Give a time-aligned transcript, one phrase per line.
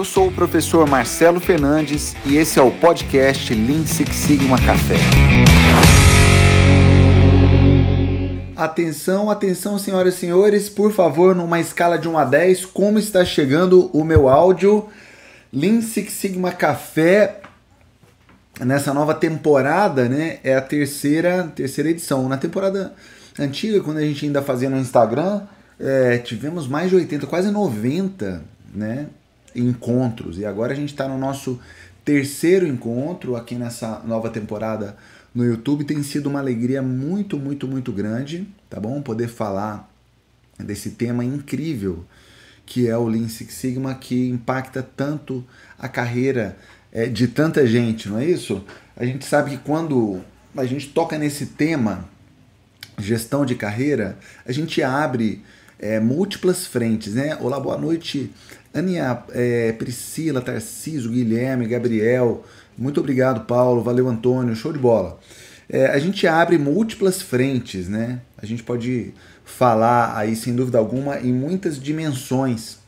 [0.00, 4.94] Eu sou o professor Marcelo Fernandes e esse é o podcast Lean Six Sigma Café.
[8.56, 13.26] Atenção, atenção, senhoras e senhores, por favor, numa escala de 1 a 10, como está
[13.26, 14.88] chegando o meu áudio
[15.52, 17.42] Lean Six Sigma Café
[18.58, 20.38] nessa nova temporada, né?
[20.42, 22.26] É a terceira, terceira edição.
[22.26, 22.94] Na temporada
[23.38, 25.42] antiga, quando a gente ainda fazia no Instagram,
[25.78, 28.42] é, tivemos mais de 80, quase 90,
[28.74, 29.08] né?
[29.54, 30.38] Encontros.
[30.38, 31.58] E agora a gente está no nosso
[32.04, 34.96] terceiro encontro aqui nessa nova temporada
[35.34, 35.84] no YouTube.
[35.84, 39.00] Tem sido uma alegria muito, muito, muito grande, tá bom?
[39.02, 39.90] Poder falar
[40.58, 42.04] desse tema incrível
[42.70, 45.44] que é o Lean Six Sigma, que impacta tanto
[45.76, 46.56] a carreira
[46.92, 48.64] é, de tanta gente, não é isso?
[48.96, 50.20] A gente sabe que quando
[50.56, 52.08] a gente toca nesse tema,
[52.96, 55.42] gestão de carreira, a gente abre
[55.80, 57.36] é, múltiplas frentes, né?
[57.40, 58.30] Olá, boa noite,
[58.72, 62.44] Aninha, é, Priscila, Tarcísio, Guilherme, Gabriel,
[62.80, 65.20] muito obrigado, Paulo, valeu, Antônio, show de bola.
[65.68, 68.20] É, a gente abre múltiplas frentes, né?
[68.38, 69.12] A gente pode
[69.44, 72.78] falar aí, sem dúvida alguma, em muitas dimensões,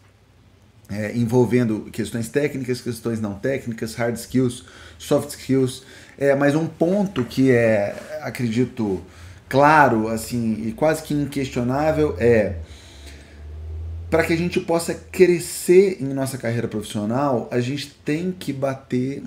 [0.91, 4.65] é, envolvendo questões técnicas, questões não técnicas, hard skills,
[4.99, 5.83] soft skills.
[6.17, 9.03] É, mas um ponto que é, acredito,
[9.49, 12.57] claro, assim, e quase que inquestionável é
[14.13, 19.23] para que a gente possa crescer em nossa carreira profissional, a gente tem que bater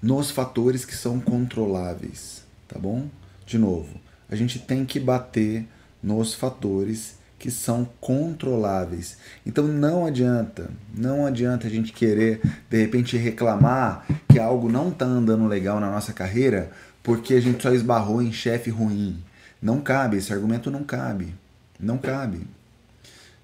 [0.00, 3.08] nos fatores que são controláveis, tá bom?
[3.44, 4.00] De novo,
[4.30, 5.66] a gente tem que bater
[6.00, 9.18] nos fatores que são controláveis.
[9.44, 15.04] Então não adianta, não adianta a gente querer de repente reclamar que algo não está
[15.04, 16.70] andando legal na nossa carreira
[17.02, 19.20] porque a gente só esbarrou em chefe ruim.
[19.60, 21.34] Não cabe, esse argumento não cabe.
[21.80, 22.46] Não cabe.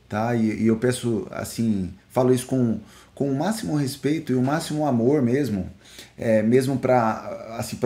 [0.08, 0.34] Tá?
[0.34, 2.78] E, e eu peço assim, falo isso com,
[3.14, 5.70] com o máximo respeito e o máximo amor mesmo
[6.16, 7.78] é, mesmo para assim,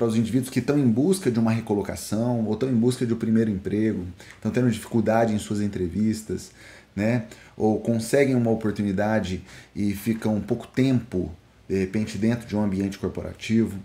[0.00, 3.16] os indivíduos que estão em busca de uma recolocação ou estão em busca de um
[3.16, 6.52] primeiro emprego, estão tendo dificuldade em suas entrevistas,
[6.94, 7.26] né?
[7.56, 9.42] ou conseguem uma oportunidade
[9.74, 11.30] e ficam um pouco tempo,
[11.68, 13.78] de repente, dentro de um ambiente corporativo.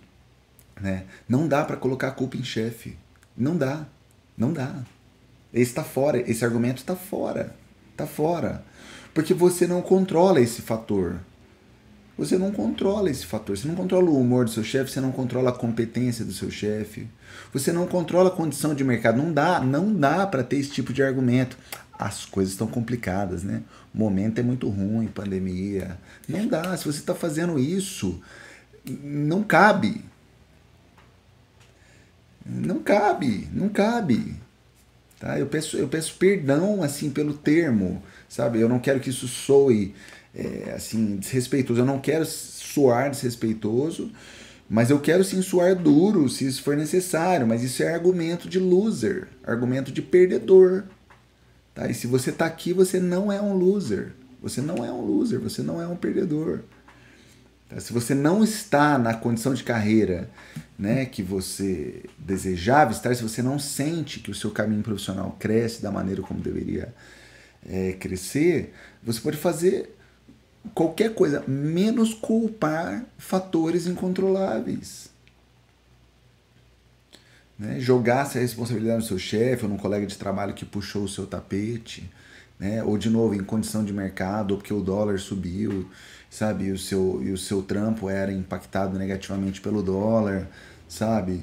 [0.80, 1.06] Né?
[1.28, 2.98] Não dá para colocar a culpa em chefe.
[3.36, 3.86] Não dá.
[4.38, 4.84] Não dá.
[5.54, 6.20] Esse está fora.
[6.30, 7.56] Esse argumento está fora.
[7.98, 8.64] Está fora.
[9.12, 11.16] Porque você não controla esse fator.
[12.16, 13.58] Você não controla esse fator.
[13.58, 16.52] Você não controla o humor do seu chefe, você não controla a competência do seu
[16.52, 17.08] chefe.
[17.52, 19.18] Você não controla a condição de mercado.
[19.18, 21.58] Não dá, não dá para ter esse tipo de argumento.
[21.98, 23.64] As coisas estão complicadas, né?
[23.96, 25.98] O momento é muito ruim, pandemia.
[26.30, 26.78] Não dá.
[26.78, 28.22] Se você está fazendo isso,
[28.86, 30.06] não cabe.
[32.46, 34.36] Não cabe, não cabe.
[35.20, 35.40] Tá?
[35.40, 38.60] Eu peço, eu peço perdão assim pelo termo, sabe?
[38.60, 39.96] Eu não quero que isso soe
[40.34, 41.82] é, assim, desrespeitoso.
[41.82, 44.12] Eu não quero soar desrespeitoso,
[44.70, 47.48] mas eu quero sim soar duro se isso for necessário.
[47.48, 50.84] Mas isso é argumento de loser, argumento de perdedor.
[51.74, 51.90] Tá?
[51.90, 54.14] E se você está aqui, você não é um loser.
[54.42, 56.62] Você não é um loser, você não é um perdedor.
[57.70, 57.80] Tá?
[57.80, 60.30] Se você não está na condição de carreira
[60.78, 65.82] né, que você desejava estar, se você não sente que o seu caminho profissional cresce
[65.82, 66.94] da maneira como deveria
[67.68, 68.74] é, crescer,
[69.04, 69.96] você pode fazer
[70.74, 75.10] qualquer coisa, menos culpar fatores incontroláveis.
[77.58, 77.80] Né?
[77.80, 81.26] Jogar essa responsabilidade no seu chefe ou no colega de trabalho que puxou o seu
[81.26, 82.10] tapete,
[82.60, 82.84] né?
[82.84, 85.90] ou de novo em condição de mercado, ou porque o dólar subiu,
[86.30, 90.48] sabe, e o seu, e o seu trampo era impactado negativamente pelo dólar,
[90.88, 91.42] sabe?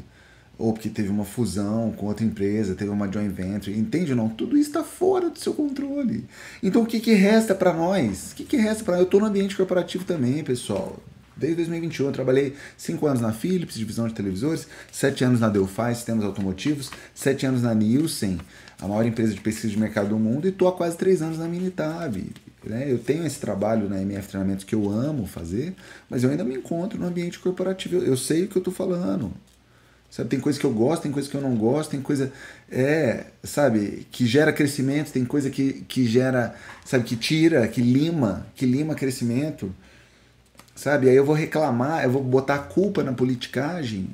[0.59, 4.29] ou porque teve uma fusão com outra empresa, teve uma joint venture, entende ou não?
[4.29, 6.27] Tudo isso está fora do seu controle.
[6.63, 8.33] Então o que, que resta para nós?
[8.33, 10.97] O que, que resta para Eu estou no ambiente corporativo também, pessoal.
[11.37, 15.95] Desde 2021 eu trabalhei 5 anos na Philips, divisão de televisores, 7 anos na Delphi,
[15.95, 18.39] sistemas automotivos, 7 anos na Nielsen,
[18.81, 21.39] a maior empresa de pesquisa de mercado do mundo, e estou há quase 3 anos
[21.39, 22.33] na Minitab.
[22.67, 22.91] Né?
[22.91, 25.75] Eu tenho esse trabalho na MF Treinamentos que eu amo fazer,
[26.09, 27.97] mas eu ainda me encontro no ambiente corporativo.
[27.97, 29.33] Eu sei o que eu estou falando.
[30.15, 32.33] Sabe, tem coisa que eu gosto, tem coisa que eu não gosto, tem coisa
[32.71, 36.55] é, sabe, que gera crescimento, tem coisa que, que gera,
[36.85, 39.75] sabe, que tira, que lima, que lima crescimento.
[40.75, 41.09] Sabe?
[41.09, 44.09] Aí eu vou reclamar, eu vou botar a culpa na politicagem,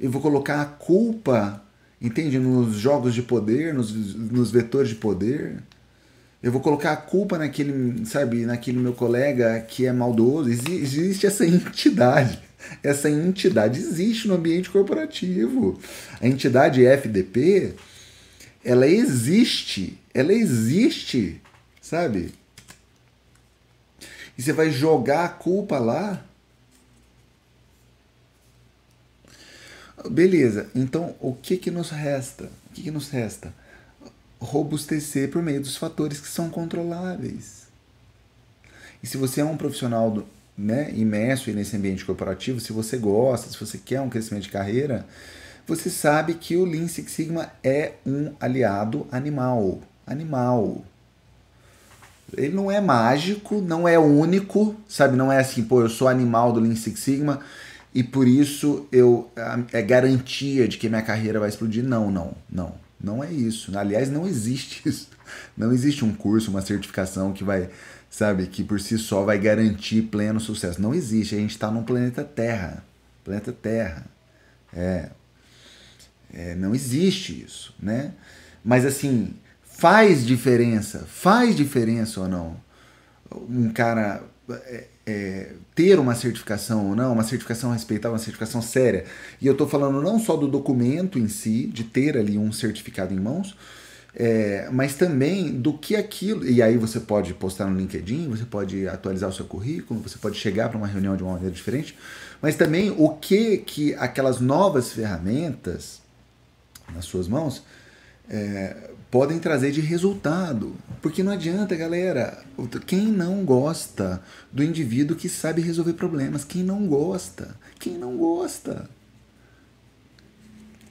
[0.00, 1.62] eu vou colocar a culpa,
[2.02, 5.62] entende, nos jogos de poder, nos, nos vetores de poder.
[6.42, 10.48] Eu vou colocar a culpa naquele, sabe, naquele meu colega que é maldoso.
[10.50, 12.40] Existe essa entidade
[12.82, 15.78] essa entidade existe no ambiente corporativo.
[16.20, 17.74] A entidade FDP,
[18.64, 21.40] ela existe, ela existe,
[21.80, 22.32] sabe?
[24.40, 26.24] e você vai jogar a culpa lá.
[30.10, 32.44] Beleza, então o que que nos resta?
[32.44, 33.52] O que que nos resta?
[34.40, 37.68] Robustecer por meio dos fatores que são controláveis.
[39.02, 40.26] E se você é um profissional do,
[40.56, 45.06] né, imerso nesse ambiente corporativo, se você gosta, se você quer um crescimento de carreira,
[45.66, 49.80] você sabe que o Lean Six Sigma é um aliado animal.
[50.06, 50.84] Animal.
[52.36, 55.16] Ele não é mágico, não é único, sabe?
[55.16, 57.40] Não é assim, pô, eu sou animal do Lean Six Sigma
[57.94, 59.30] e por isso eu
[59.72, 61.82] é garantia de que minha carreira vai explodir.
[61.82, 62.74] Não, não, não.
[63.02, 63.76] Não é isso.
[63.76, 65.08] Aliás, não existe isso.
[65.56, 67.70] Não existe um curso, uma certificação que vai,
[68.10, 70.82] sabe, que por si só vai garantir pleno sucesso.
[70.82, 71.34] Não existe.
[71.34, 72.84] A gente está num planeta Terra.
[73.24, 74.04] Planeta Terra.
[74.72, 75.10] É,
[76.32, 78.12] é, não existe isso, né?
[78.64, 82.56] Mas assim, faz diferença, faz diferença ou não?
[83.48, 89.04] Um cara é, é, ter uma certificação ou não, uma certificação respeitável, uma certificação séria.
[89.40, 93.12] E eu estou falando não só do documento em si, de ter ali um certificado
[93.12, 93.56] em mãos,
[94.14, 96.44] é, mas também do que aquilo.
[96.46, 100.36] E aí você pode postar no LinkedIn, você pode atualizar o seu currículo, você pode
[100.36, 101.96] chegar para uma reunião de uma maneira diferente,
[102.40, 106.00] mas também o que que aquelas novas ferramentas
[106.94, 107.62] nas suas mãos
[108.30, 110.74] é, podem trazer de resultado.
[111.02, 112.42] Porque não adianta, galera.
[112.86, 114.22] Quem não gosta
[114.52, 116.44] do indivíduo que sabe resolver problemas?
[116.44, 117.56] Quem não gosta?
[117.78, 118.88] Quem não gosta?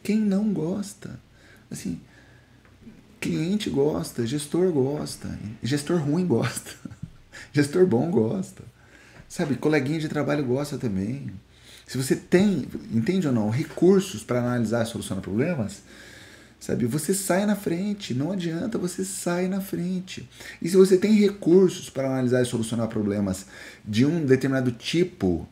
[0.04, 1.20] Quem não gosta?
[1.72, 2.02] Assim,
[3.20, 6.72] cliente gosta, gestor gosta, gestor ruim gosta,
[7.54, 8.64] gestor bom gosta.
[9.28, 11.32] Sabe, coleguinha de trabalho gosta também.
[11.86, 15.84] Se você tem, entende ou não, recursos para analisar e solucionar problemas,
[16.60, 16.86] Sabe?
[16.86, 20.28] Você sai na frente, não adianta, você sai na frente.
[20.62, 23.46] E se você tem recursos para analisar e solucionar problemas
[23.86, 25.48] de um determinado tipo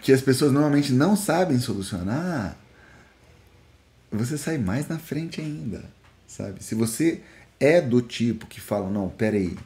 [0.00, 2.58] que as pessoas normalmente não sabem solucionar,
[4.10, 5.84] você sai mais na frente ainda,
[6.26, 6.62] sabe?
[6.62, 7.22] Se você
[7.58, 9.56] é do tipo que fala, não, peraí,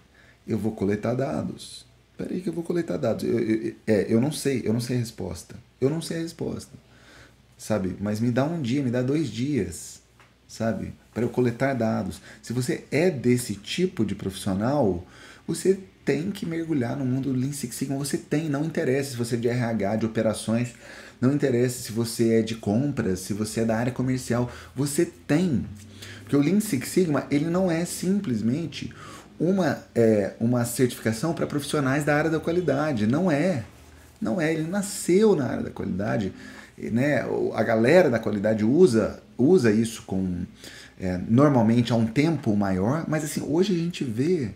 [0.47, 1.85] eu vou coletar dados.
[2.17, 3.25] Peraí que eu vou coletar dados.
[3.25, 5.57] Eu, eu, é, eu não sei, eu não sei a resposta.
[5.81, 6.86] Eu não sei a resposta
[7.57, 7.97] sabe?
[8.01, 10.01] Mas me dá um dia, me dá dois dias,
[10.47, 10.93] sabe?
[11.15, 12.21] Para eu coletar dados.
[12.43, 15.07] Se você é desse tipo de profissional,
[15.47, 17.97] você tem que mergulhar no mundo do Lean Six Sigma.
[17.97, 20.75] Você tem, não interessa se você é de RH, de operações,
[21.21, 25.67] não interessa se você é de compras, se você é da área comercial, você tem.
[26.21, 28.93] Porque o Lean Six Sigma, ele não é simplesmente
[29.39, 33.07] uma, é, uma certificação para profissionais da área da qualidade.
[33.07, 33.65] Não é.
[34.21, 34.53] Não é.
[34.53, 36.33] Ele nasceu na área da qualidade
[36.79, 37.25] né,
[37.55, 40.45] a galera da qualidade usa, usa isso com
[40.99, 44.51] é, normalmente há um tempo maior, mas assim, hoje a gente vê.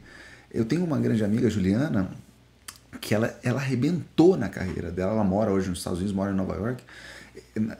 [0.52, 2.10] Eu tenho uma grande amiga, Juliana,
[3.00, 5.12] que ela, ela arrebentou na carreira dela.
[5.12, 6.82] Ela mora hoje nos Estados Unidos, mora em Nova York,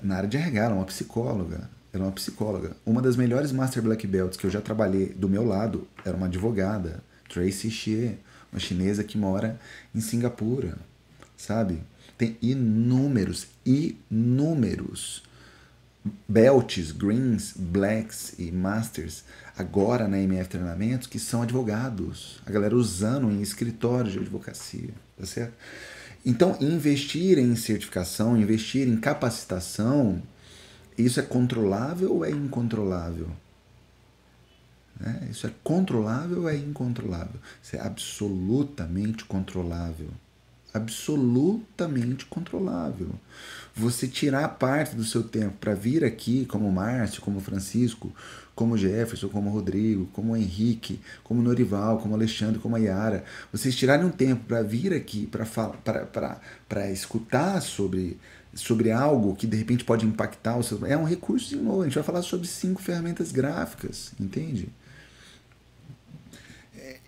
[0.03, 1.69] na área de RH, ela é uma psicóloga.
[1.93, 2.77] Ela é uma psicóloga.
[2.87, 6.27] Uma das melhores Master Black Belts que eu já trabalhei do meu lado era uma
[6.27, 8.19] advogada, Tracy Xie,
[8.53, 9.59] uma chinesa que mora
[9.93, 10.77] em Singapura,
[11.37, 11.83] sabe?
[12.21, 15.23] Tem inúmeros, inúmeros
[16.29, 19.25] belts, greens, blacks e masters
[19.57, 22.43] agora na MF Treinamentos que são advogados.
[22.45, 25.55] A galera usando em escritórios de advocacia, tá certo?
[26.23, 30.23] Então, investir em certificação, investir em capacitação,
[30.99, 33.31] isso é controlável ou é incontrolável?
[35.03, 37.41] É, isso é controlável ou é incontrolável?
[37.63, 40.11] Isso é absolutamente controlável
[40.73, 43.11] absolutamente controlável.
[43.75, 48.13] Você tirar parte do seu tempo para vir aqui, como Márcio, como Francisco,
[48.55, 54.11] como Jefferson, como Rodrigo, como Henrique, como Norival, como Alexandre, como Yara, vocês tirarem um
[54.11, 55.27] tempo para vir aqui,
[56.69, 58.19] para escutar sobre,
[58.53, 60.85] sobre algo que de repente pode impactar o seu.
[60.85, 61.81] É um recurso de novo.
[61.81, 64.69] A gente vai falar sobre cinco ferramentas gráficas, entende?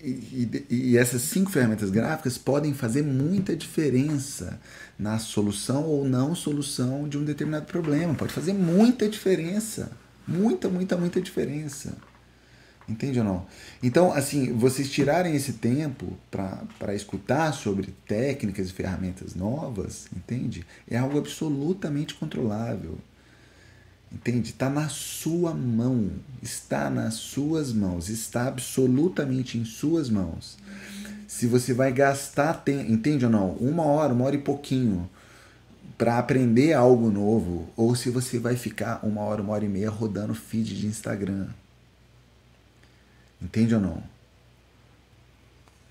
[0.05, 4.61] E, e, essas cinco ferramentas gráficas podem fazer muita diferença
[4.99, 8.13] na solução ou não solução de um determinado problema.
[8.15, 9.93] Pode fazer muita diferença.
[10.27, 11.97] Muita, muita, muita diferença.
[12.89, 13.47] Entende ou não?
[13.81, 20.67] Então, assim, vocês tirarem esse tempo para escutar sobre técnicas e ferramentas novas, entende?
[20.91, 22.99] É algo absolutamente controlável.
[24.13, 24.51] Entende?
[24.51, 26.11] Está na sua mão.
[26.43, 28.09] Está nas suas mãos.
[28.09, 30.59] Está absolutamente em suas mãos.
[31.27, 33.53] Se você vai gastar entende ou não?
[33.53, 35.09] Uma hora, uma hora e pouquinho
[35.97, 39.89] para aprender algo novo, ou se você vai ficar uma hora, uma hora e meia
[39.89, 41.49] rodando feed de Instagram.
[43.41, 44.03] Entende ou não?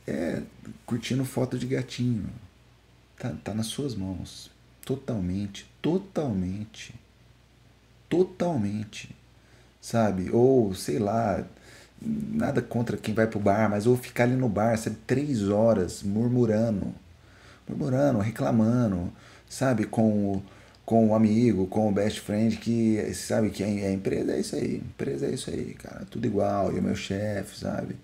[0.05, 0.41] É,
[0.85, 2.29] curtindo foto de gatinho.
[3.17, 4.51] Tá, tá nas suas mãos.
[4.85, 6.93] Totalmente, totalmente.
[8.11, 9.15] Totalmente.
[9.81, 10.29] Sabe?
[10.31, 11.43] Ou, sei lá,
[12.01, 16.03] nada contra quem vai pro bar, mas ou ficar ali no bar, sabe, três horas
[16.03, 16.93] murmurando,
[17.67, 19.11] murmurando, reclamando,
[19.49, 20.43] sabe, com o,
[20.85, 24.55] com o amigo, com o best friend, que sabe que a, a empresa é isso
[24.55, 27.95] aí, empresa é isso aí, cara, tudo igual, e o meu chefe, sabe,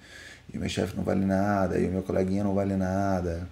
[0.54, 3.48] e o meu chefe não vale nada, e o meu coleguinha não vale nada,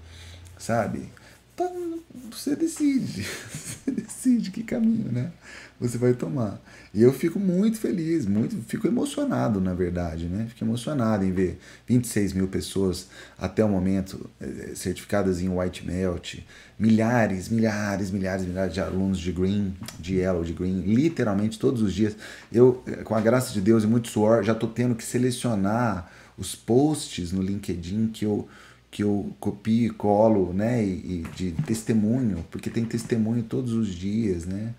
[0.57, 1.09] sabe?
[1.53, 1.99] Então,
[2.31, 5.31] você decide, você decide que caminho, né?
[5.79, 6.61] Você vai tomar.
[6.93, 10.45] E eu fico muito feliz, muito, fico emocionado, na verdade, né?
[10.47, 16.39] Fico emocionado em ver 26 mil pessoas até o momento eh, certificadas em White Melt,
[16.79, 21.93] milhares, milhares, milhares, milhares de alunos de Green, de Yellow, de Green, literalmente todos os
[21.93, 22.15] dias.
[22.51, 26.09] Eu, eh, com a graça de Deus e muito suor, já estou tendo que selecionar
[26.37, 28.47] os posts no LinkedIn que eu
[28.89, 33.89] que eu copio e colo, né, e, e de testemunho, porque tem testemunho todos os
[33.89, 34.73] dias, né?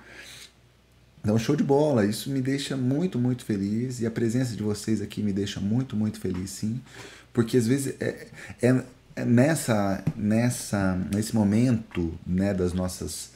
[1.27, 2.07] Então, show de bola.
[2.07, 4.01] Isso me deixa muito, muito feliz.
[4.01, 6.81] E a presença de vocês aqui me deixa muito, muito feliz, sim.
[7.33, 8.29] Porque às vezes é,
[8.63, 8.83] é,
[9.17, 13.31] é nessa, nessa, nesse momento né, das nossas,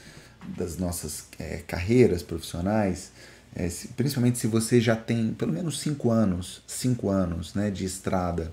[0.56, 3.10] das nossas é, carreiras profissionais,
[3.54, 7.84] é, se, principalmente se você já tem pelo menos cinco anos, cinco anos né, de
[7.84, 8.52] estrada,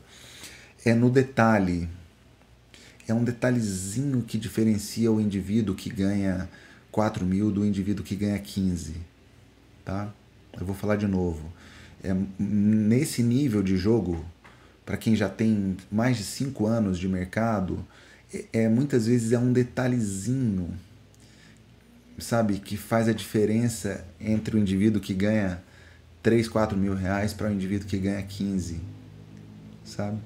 [0.84, 1.88] é no detalhe.
[3.08, 6.50] É um detalhezinho que diferencia o indivíduo que ganha
[6.92, 8.96] 4 mil do indivíduo que ganha 15
[9.88, 10.14] tá?
[10.60, 11.50] Eu vou falar de novo.
[12.04, 14.24] É, nesse nível de jogo,
[14.86, 17.86] para quem já tem mais de cinco anos de mercado,
[18.34, 20.70] é, é, muitas vezes é um detalhezinho,
[22.20, 25.64] sabe, que faz a diferença entre o indivíduo que ganha
[26.22, 28.82] 3, 4 mil reais para o indivíduo que ganha 15,
[29.86, 30.18] sabe?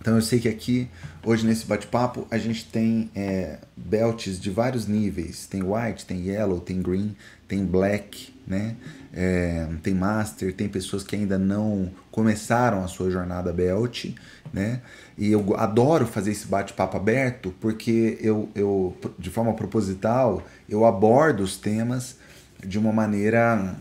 [0.00, 0.88] Então eu sei que aqui,
[1.24, 5.46] hoje nesse bate-papo, a gente tem é, belts de vários níveis.
[5.46, 8.76] Tem white, tem yellow, tem green, tem black, né?
[9.12, 14.06] É, tem master, tem pessoas que ainda não começaram a sua jornada belt,
[14.52, 14.80] né?
[15.16, 21.42] E eu adoro fazer esse bate-papo aberto porque eu, eu, de forma proposital, eu abordo
[21.42, 22.16] os temas
[22.64, 23.76] de uma maneira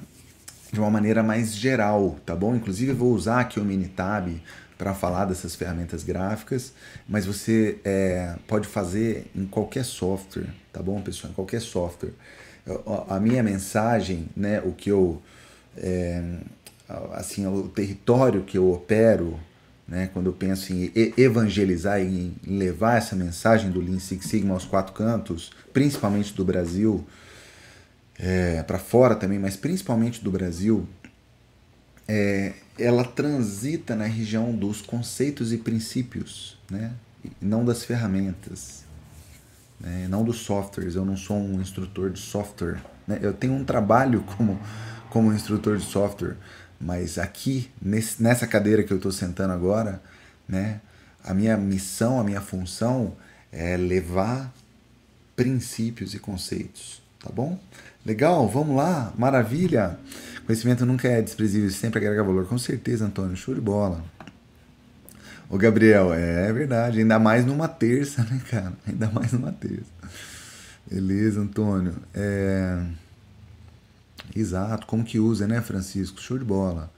[0.72, 2.54] de uma maneira mais geral, tá bom?
[2.54, 4.42] Inclusive eu vou usar aqui o Minitab
[4.78, 6.72] para falar dessas ferramentas gráficas,
[7.08, 11.32] mas você é, pode fazer em qualquer software, tá bom, pessoal?
[11.32, 12.12] Em qualquer software.
[13.10, 15.22] A minha mensagem, né, o que eu,
[15.78, 16.22] é,
[17.14, 19.40] assim, o território que eu opero,
[19.88, 24.54] né, quando eu penso em evangelizar e em levar essa mensagem do Lean Six Sigma
[24.54, 27.08] aos quatro cantos, principalmente do Brasil,
[28.20, 30.88] é, para fora também, mas principalmente do Brasil,
[32.08, 36.94] é, ela transita na região dos conceitos e princípios, né?
[37.42, 38.84] não das ferramentas,
[39.80, 40.08] né?
[40.10, 40.96] não dos softwares.
[40.96, 42.80] Eu não sou um instrutor de software.
[43.08, 43.20] Né?
[43.22, 44.60] Eu tenho um trabalho como,
[45.10, 46.38] como instrutor de software,
[46.80, 50.02] mas aqui, nesse, nessa cadeira que eu estou sentando agora,
[50.48, 50.80] né?
[51.24, 53.18] a minha missão, a minha função
[53.52, 54.54] é levar
[55.36, 57.60] princípios e conceitos, tá bom?
[58.08, 60.00] Legal, vamos lá, maravilha!
[60.46, 62.48] Conhecimento nunca é desprezível, sempre agrega valor.
[62.48, 64.02] Com certeza, Antônio, show de bola.
[65.50, 68.72] Ô, Gabriel, é verdade, ainda mais numa terça, né, cara?
[68.88, 69.92] Ainda mais numa terça.
[70.90, 71.96] Beleza, Antônio.
[72.14, 72.82] É...
[74.34, 76.22] Exato, como que usa, né, Francisco?
[76.22, 76.90] Show de bola.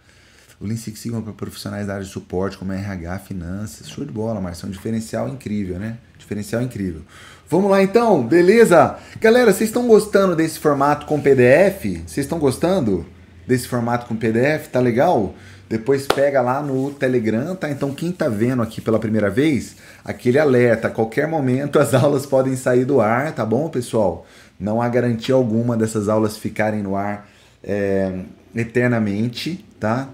[0.62, 3.90] O Lean Six Sigma para profissionais da área de suporte, como RH, finanças.
[3.90, 4.68] Show de bola, Marcio.
[4.68, 5.98] É um diferencial incrível, né?
[6.20, 7.02] Diferencial incrível.
[7.50, 8.98] Vamos lá então, beleza?
[9.20, 12.04] Galera, vocês estão gostando desse formato com PDF?
[12.06, 13.06] Vocês estão gostando?
[13.50, 15.34] desse formato com PDF, tá legal?
[15.68, 17.68] Depois pega lá no Telegram, tá?
[17.68, 19.76] Então quem tá vendo aqui pela primeira vez,
[20.06, 24.28] aquele alerta, a qualquer momento as aulas podem sair do ar, tá bom, pessoal?
[24.60, 27.28] Não há garantia alguma dessas aulas ficarem no ar
[27.64, 28.20] é,
[28.56, 30.10] eternamente, tá?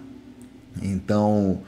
[0.82, 1.62] Então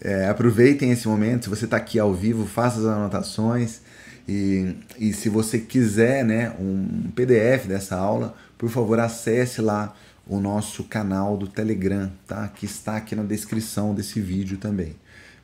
[0.00, 1.44] é, aproveitem esse momento.
[1.44, 3.80] Se você está aqui ao vivo, faça as anotações.
[4.28, 9.94] E, e se você quiser né, um PDF dessa aula, por favor, acesse lá
[10.26, 12.48] o nosso canal do Telegram, tá?
[12.48, 14.94] Que está aqui na descrição desse vídeo também.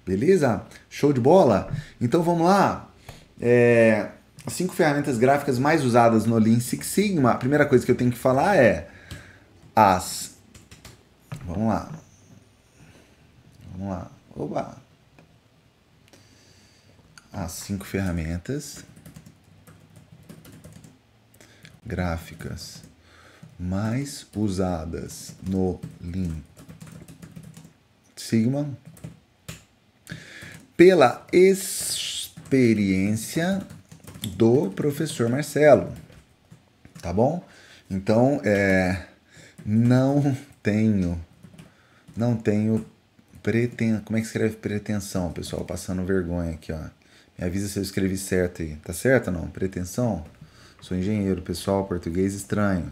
[0.06, 0.62] Beleza?
[0.88, 1.70] Show de bola?
[2.00, 2.88] Então vamos lá.
[3.40, 4.08] É,
[4.46, 7.32] as cinco ferramentas gráficas mais usadas no Lean Six Sigma.
[7.32, 8.88] A primeira coisa que eu tenho que falar é
[9.74, 10.36] as.
[11.44, 11.90] Vamos lá.
[13.72, 14.10] Vamos lá.
[14.34, 14.87] Oba!
[17.40, 18.84] As cinco ferramentas
[21.86, 22.82] gráficas
[23.56, 26.34] mais usadas no Lean
[28.16, 28.68] Sigma.
[30.76, 33.64] pela experiência
[34.36, 35.94] do professor Marcelo.
[37.00, 37.46] Tá bom?
[37.88, 39.06] Então, é,
[39.64, 41.24] não tenho,
[42.16, 42.84] não tenho
[43.44, 44.02] pretensão.
[44.02, 45.64] Como é que escreve pretensão, pessoal?
[45.64, 46.97] Passando vergonha aqui, ó.
[47.38, 48.74] Me avisa se eu escrevi certo aí.
[48.76, 49.48] Tá certo ou não?
[49.48, 50.24] Pretensão?
[50.80, 52.90] Sou engenheiro, pessoal, português estranho.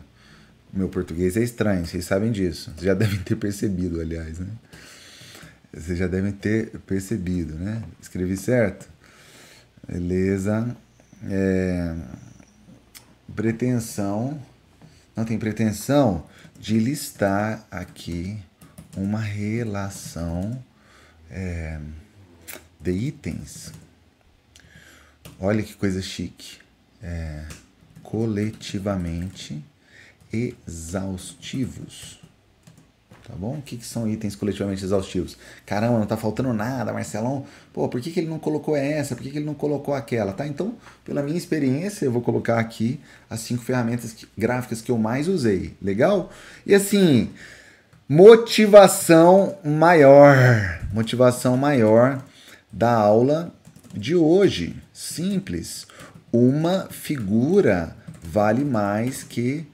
[0.72, 2.70] Meu português é estranho, vocês sabem disso.
[2.70, 4.48] Vocês já devem ter percebido, aliás, né?
[5.72, 7.82] Vocês já devem ter percebido, né?
[8.00, 8.88] Escrevi certo?
[9.86, 10.76] Beleza.
[11.28, 11.94] É...
[13.34, 14.40] Pretensão.
[15.16, 16.24] Não tem pretensão
[16.58, 18.38] de listar aqui
[18.96, 20.62] uma relação
[21.30, 21.78] é,
[22.80, 23.72] de itens.
[25.40, 26.58] Olha que coisa chique.
[27.02, 27.44] É,
[28.02, 29.62] coletivamente
[30.32, 32.20] exaustivos.
[33.26, 33.56] Tá bom?
[33.58, 35.36] O que, que são itens coletivamente exaustivos?
[35.64, 37.44] Caramba, não tá faltando nada, Marcelão.
[37.72, 39.16] Pô, por que, que ele não colocou essa?
[39.16, 40.32] Por que, que ele não colocou aquela?
[40.32, 40.46] Tá?
[40.46, 40.74] Então,
[41.04, 45.74] pela minha experiência, eu vou colocar aqui as cinco ferramentas gráficas que eu mais usei.
[45.82, 46.30] Legal?
[46.64, 47.30] E assim,
[48.08, 50.86] motivação maior.
[50.92, 52.22] Motivação maior
[52.72, 53.52] da aula
[53.92, 54.85] de hoje.
[54.96, 55.86] Simples.
[56.32, 59.66] Uma figura vale mais que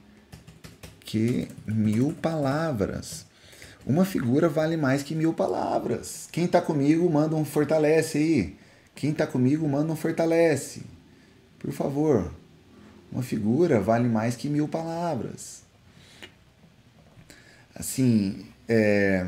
[0.99, 3.25] que mil palavras.
[3.85, 6.27] Uma figura vale mais que mil palavras.
[6.29, 8.57] Quem está comigo, manda um fortalece aí.
[8.93, 10.83] Quem está comigo, manda um fortalece.
[11.57, 12.29] Por favor.
[13.09, 15.63] Uma figura vale mais que mil palavras.
[17.73, 19.25] Assim, é,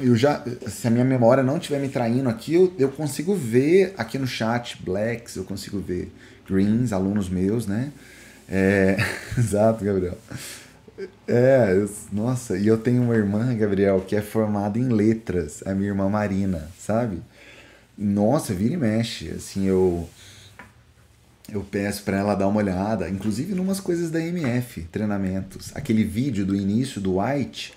[0.00, 3.94] eu já, se a minha memória não estiver me traindo aqui, eu, eu consigo ver
[3.96, 6.12] aqui no chat blacks, eu consigo ver
[6.48, 7.92] greens, alunos meus, né?
[8.48, 8.96] É,
[9.36, 10.18] exato, Gabriel.
[11.26, 15.88] É, nossa, e eu tenho uma irmã, Gabriel, que é formada em letras, a minha
[15.88, 17.22] irmã Marina, sabe?
[17.96, 20.08] Nossa, vira e mexe, assim, eu
[21.52, 25.70] eu peço para ela dar uma olhada, inclusive numas coisas da MF, treinamentos.
[25.74, 27.74] Aquele vídeo do início do White,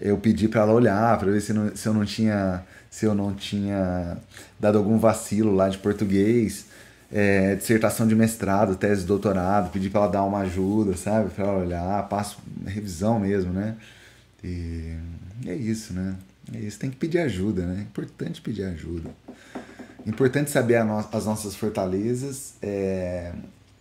[0.00, 3.14] eu pedi para ela olhar, para ver se, não, se eu não tinha se eu
[3.14, 4.16] não tinha
[4.58, 6.66] dado algum vacilo lá de português
[7.10, 11.30] é, dissertação de mestrado, tese de doutorado, pedir para ela dar uma ajuda, sabe?
[11.30, 13.76] Para ela olhar, passo revisão mesmo, né?
[14.44, 14.94] E
[15.46, 16.14] é isso, né?
[16.52, 17.82] É isso, tem que pedir ajuda, né?
[17.82, 19.10] Importante pedir ajuda.
[20.06, 23.32] Importante saber no as nossas fortalezas, é,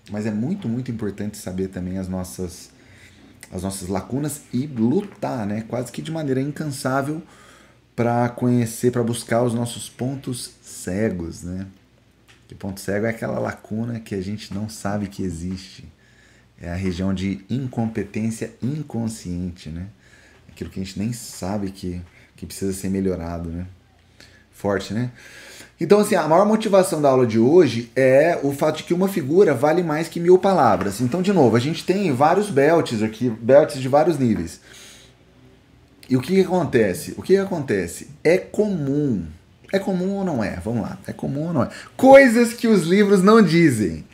[0.09, 2.69] mas é muito, muito importante saber também as nossas,
[3.51, 5.63] as nossas lacunas e lutar, né?
[5.67, 7.21] Quase que de maneira incansável
[7.95, 11.67] para conhecer, para buscar os nossos pontos cegos, né?
[12.47, 15.85] Que ponto cego é aquela lacuna que a gente não sabe que existe.
[16.59, 19.87] É a região de incompetência inconsciente, né?
[20.49, 22.01] Aquilo que a gente nem sabe que,
[22.35, 23.67] que precisa ser melhorado, né?
[24.51, 25.11] Forte, né?
[25.79, 29.07] Então, assim, a maior motivação da aula de hoje é o fato de que uma
[29.07, 31.01] figura vale mais que mil palavras.
[31.01, 34.59] Então, de novo, a gente tem vários belts aqui, belts de vários níveis.
[36.09, 37.13] E o que, que acontece?
[37.17, 38.07] O que, que acontece?
[38.23, 39.25] É comum
[39.71, 40.59] é comum ou não é?
[40.63, 40.97] Vamos lá.
[41.05, 41.69] É comum ou não é?
[41.95, 44.05] Coisas que os livros não dizem.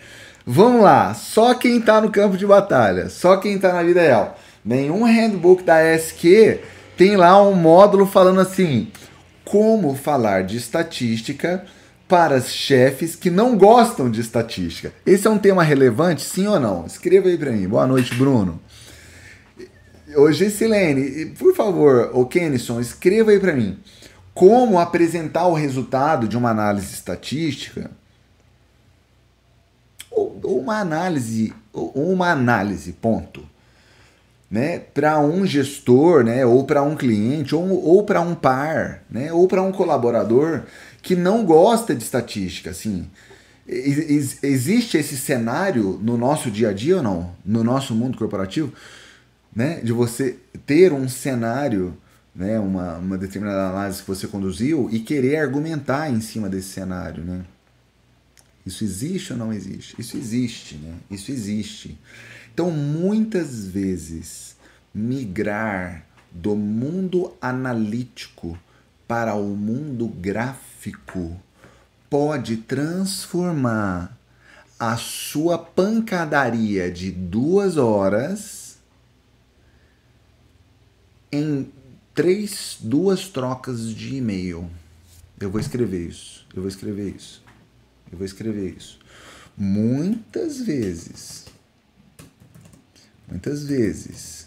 [0.45, 1.13] Vamos lá.
[1.13, 4.37] Só quem está no campo de batalha, só quem está na vida real.
[4.65, 6.59] Nenhum handbook da SQ
[6.97, 8.91] tem lá um módulo falando assim:
[9.53, 11.63] como falar de estatística
[12.07, 14.91] para chefes que não gostam de estatística.
[15.05, 16.87] Esse é um tema relevante, sim ou não?
[16.87, 17.67] Escreva aí para mim.
[17.67, 18.59] Boa noite, Bruno.
[20.15, 23.77] Ô, Gessilene, por favor, o Kenison, escreva aí para mim
[24.33, 27.91] como apresentar o resultado de uma análise estatística
[30.09, 33.47] ou uma análise ou uma análise ponto
[34.53, 39.33] né para um gestor né ou para um cliente ou, ou para um par né
[39.33, 40.61] ou para um colaborador
[41.01, 43.09] que não gosta de estatística assim
[43.67, 48.71] existe esse cenário no nosso dia a dia ou não no nosso mundo corporativo
[49.55, 50.35] né de você
[50.67, 51.97] ter um cenário
[52.35, 57.23] né, uma, uma determinada análise que você conduziu e querer argumentar em cima desse cenário,
[57.23, 57.45] né?
[58.65, 59.93] Isso existe ou não existe?
[59.99, 60.95] Isso existe, né?
[61.11, 61.95] Isso existe.
[62.53, 64.55] Então, muitas vezes,
[64.93, 68.57] migrar do mundo analítico
[69.07, 71.35] para o mundo gráfico
[72.07, 74.15] pode transformar
[74.79, 78.77] a sua pancadaria de duas horas
[81.31, 81.71] em
[82.13, 84.69] três, duas trocas de e-mail.
[85.39, 86.45] Eu vou escrever isso.
[86.53, 87.43] Eu vou escrever isso.
[88.11, 88.99] Eu vou escrever isso.
[89.57, 91.42] Muitas vezes,
[93.33, 94.45] muitas vezes,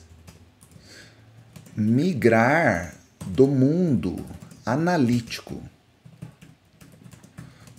[1.74, 2.94] migrar
[3.26, 4.24] do mundo
[4.64, 5.60] analítico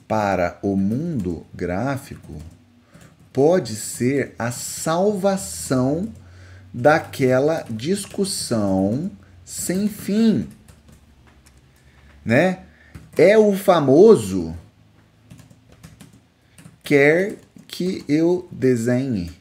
[0.06, 2.42] para o mundo gráfico
[3.32, 6.12] pode ser a salvação
[6.74, 9.10] daquela discussão
[9.46, 10.50] sem fim,
[12.26, 12.66] né?
[13.18, 14.54] É o famoso
[16.84, 19.37] quer que eu desenhe.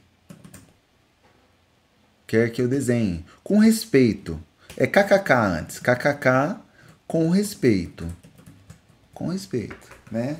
[2.26, 4.40] Quer que eu desenhe com respeito.
[4.76, 6.56] É kkk antes, kkk
[7.06, 8.06] com respeito.
[9.14, 9.76] Com respeito,
[10.10, 10.36] né?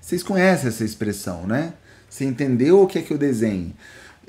[0.00, 1.74] Vocês conhecem essa expressão, né?
[2.08, 3.74] Você entendeu o que é que eu desenhe?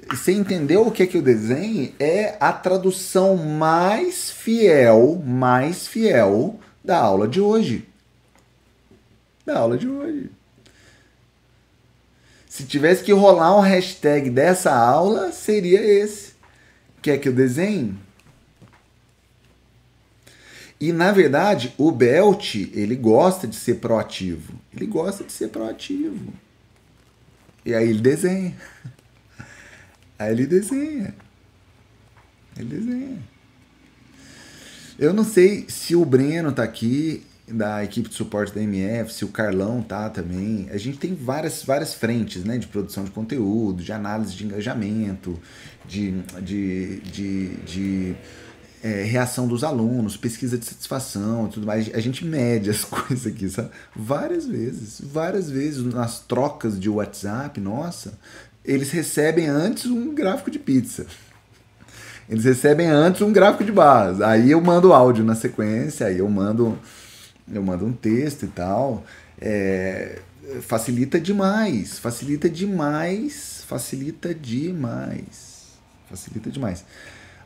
[0.10, 1.94] Você entendeu o que é que eu desenhe?
[2.00, 7.88] É a tradução mais fiel, mais fiel da aula de hoje.
[9.46, 10.32] Da aula de hoje.
[12.48, 16.29] Se tivesse que rolar um hashtag dessa aula, seria esse.
[17.02, 17.98] Quer que eu desenhe?
[20.80, 24.54] E na verdade, o Belt, ele gosta de ser proativo.
[24.74, 26.34] Ele gosta de ser proativo.
[27.66, 28.56] E aí ele desenha.
[30.18, 31.16] Aí ele desenha.
[32.58, 33.20] Ele desenha.
[34.98, 39.26] Eu não sei se o Breno tá aqui, da equipe de suporte da MF, se
[39.26, 40.68] o Carlão tá também.
[40.72, 42.58] A gente tem várias, várias frentes, né?
[42.58, 45.40] De produção de conteúdo, de análise de engajamento,
[45.88, 48.16] de, de, de, de
[48.84, 51.94] é, reação dos alunos, pesquisa de satisfação e tudo mais.
[51.94, 53.70] A gente mede as coisas aqui, sabe?
[53.96, 58.14] Várias vezes, várias vezes nas trocas de WhatsApp, nossa,
[58.64, 61.06] eles recebem antes um gráfico de pizza.
[62.30, 64.22] Eles recebem antes um gráfico de barras.
[64.22, 66.78] Aí eu mando áudio na sequência, aí eu mando,
[67.52, 69.04] eu mando um texto e tal.
[69.40, 70.20] É,
[70.62, 75.68] facilita demais, facilita demais, facilita demais,
[76.10, 76.84] facilita demais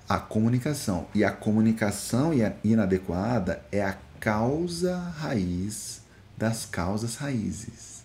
[0.08, 1.08] a comunicação.
[1.14, 2.32] E a comunicação
[2.64, 6.02] inadequada é a causa raiz
[6.38, 8.04] das causas raízes.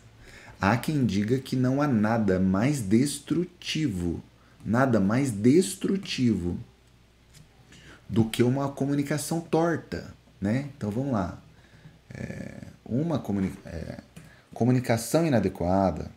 [0.61, 4.23] Há quem diga que não há nada mais destrutivo,
[4.65, 6.59] nada mais destrutivo
[8.09, 10.71] do que uma comunicação torta, né?
[10.77, 11.39] Então vamos lá.
[12.15, 14.01] É, uma comuni é,
[14.55, 16.11] comunicação inadequada,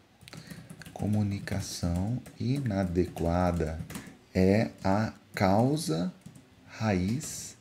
[0.94, 3.80] comunicação inadequada
[4.34, 6.12] é a causa
[6.68, 7.58] raiz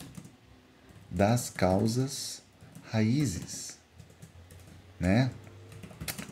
[1.10, 2.42] das causas
[2.90, 3.78] raízes,
[4.98, 5.30] né?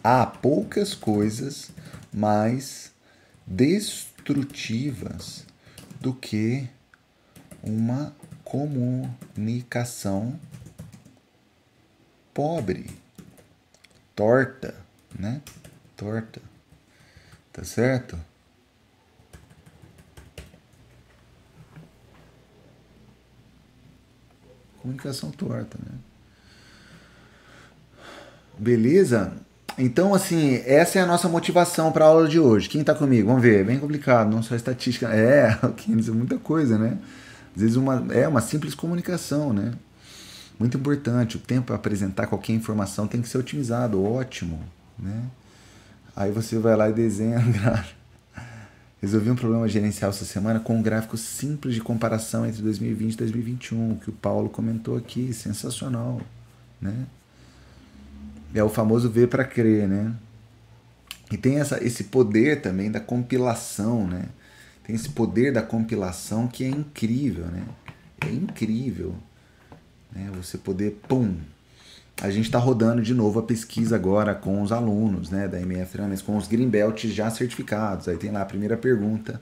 [0.03, 1.71] Há poucas coisas
[2.13, 2.93] mais
[3.47, 5.45] destrutivas
[6.01, 6.69] do que
[7.63, 10.39] uma comunicação
[12.39, 12.87] pobre,
[14.15, 14.73] torta,
[15.19, 15.43] né?
[15.97, 16.41] Torta.
[17.53, 18.17] Tá certo?
[24.81, 25.99] Comunicação torta, né?
[28.57, 29.33] Beleza?
[29.77, 32.69] Então, assim, essa é a nossa motivação para a aula de hoje.
[32.69, 33.27] Quem está comigo?
[33.27, 35.09] Vamos ver, é bem complicado, não só estatística.
[35.13, 36.99] É, é muita coisa, né?
[37.57, 39.75] Às vezes uma, é uma simples comunicação, né?
[40.59, 41.37] Muito importante.
[41.37, 44.61] O tempo para apresentar qualquer informação tem que ser otimizado, ótimo,
[44.99, 45.25] né?
[46.17, 47.39] Aí você vai lá e desenha,
[49.01, 53.17] Resolvi um problema gerencial essa semana com um gráfico simples de comparação entre 2020 e
[53.19, 56.21] 2021, que o Paulo comentou aqui, sensacional,
[56.81, 57.07] né?
[58.53, 60.13] É o famoso ver para crer, né?
[61.31, 64.25] E tem essa, esse poder também da compilação, né?
[64.83, 67.63] Tem esse poder da compilação que é incrível, né?
[68.21, 69.15] É incrível,
[70.13, 70.31] né?
[70.37, 71.35] Você poder, pum,
[72.21, 75.93] a gente está rodando de novo a pesquisa agora com os alunos né, da MF
[75.93, 78.09] Treinamentos, com os Greenbelt já certificados.
[78.09, 79.41] Aí tem lá a primeira pergunta.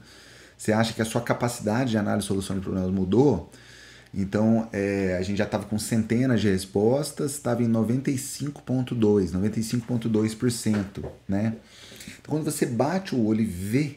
[0.58, 3.50] Você acha que a sua capacidade de análise e solução de problemas mudou?
[4.14, 11.54] Então, é, a gente já estava com centenas de respostas, estava em 95,2%, 95,2%, né?
[12.20, 13.96] Então, quando você bate o olho e vê,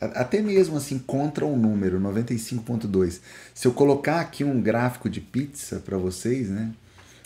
[0.00, 3.20] até mesmo assim, contra o número, 95,2%,
[3.54, 6.72] se eu colocar aqui um gráfico de pizza para vocês, né?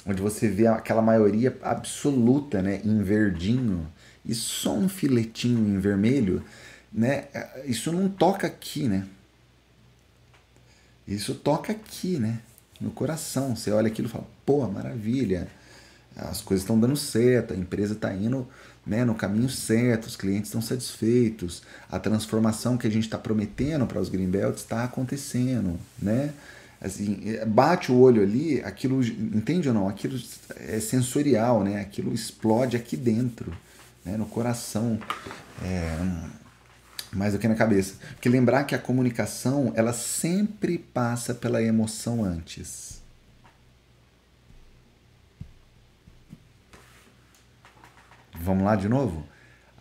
[0.07, 3.87] onde você vê aquela maioria absoluta né, em verdinho
[4.25, 6.43] e só um filetinho em vermelho,
[6.91, 7.27] né,
[7.67, 9.07] isso não toca aqui, né?
[11.07, 12.41] Isso toca aqui, né?
[12.81, 13.57] No coração.
[13.57, 15.49] Você olha aquilo e fala, pô, maravilha,
[16.15, 18.47] as coisas estão dando certo, a empresa está indo
[18.89, 23.87] né, no caminho certo, os clientes estão satisfeitos, a transformação que a gente está prometendo
[23.87, 26.33] para os Greenbelts está acontecendo, né?
[26.81, 29.89] assim, bate o olho ali, aquilo, entende ou não?
[29.89, 30.19] Aquilo
[30.57, 31.81] é sensorial, né?
[31.81, 33.53] Aquilo explode aqui dentro,
[34.05, 34.17] né?
[34.17, 34.99] no coração,
[35.63, 35.99] é,
[37.13, 37.95] mais do que na cabeça.
[38.15, 42.98] Porque lembrar que a comunicação, ela sempre passa pela emoção antes.
[48.41, 49.27] Vamos lá de novo?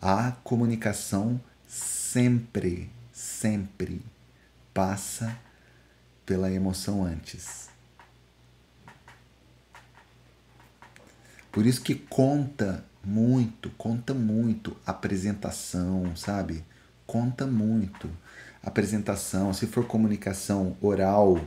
[0.02, 4.02] A comunicação sempre, sempre
[4.74, 5.38] passa
[6.26, 7.70] pela emoção antes.
[11.52, 16.63] Por isso que conta muito, conta muito a apresentação, sabe?
[17.06, 18.10] Conta muito
[18.63, 21.39] a apresentação, se for comunicação oral,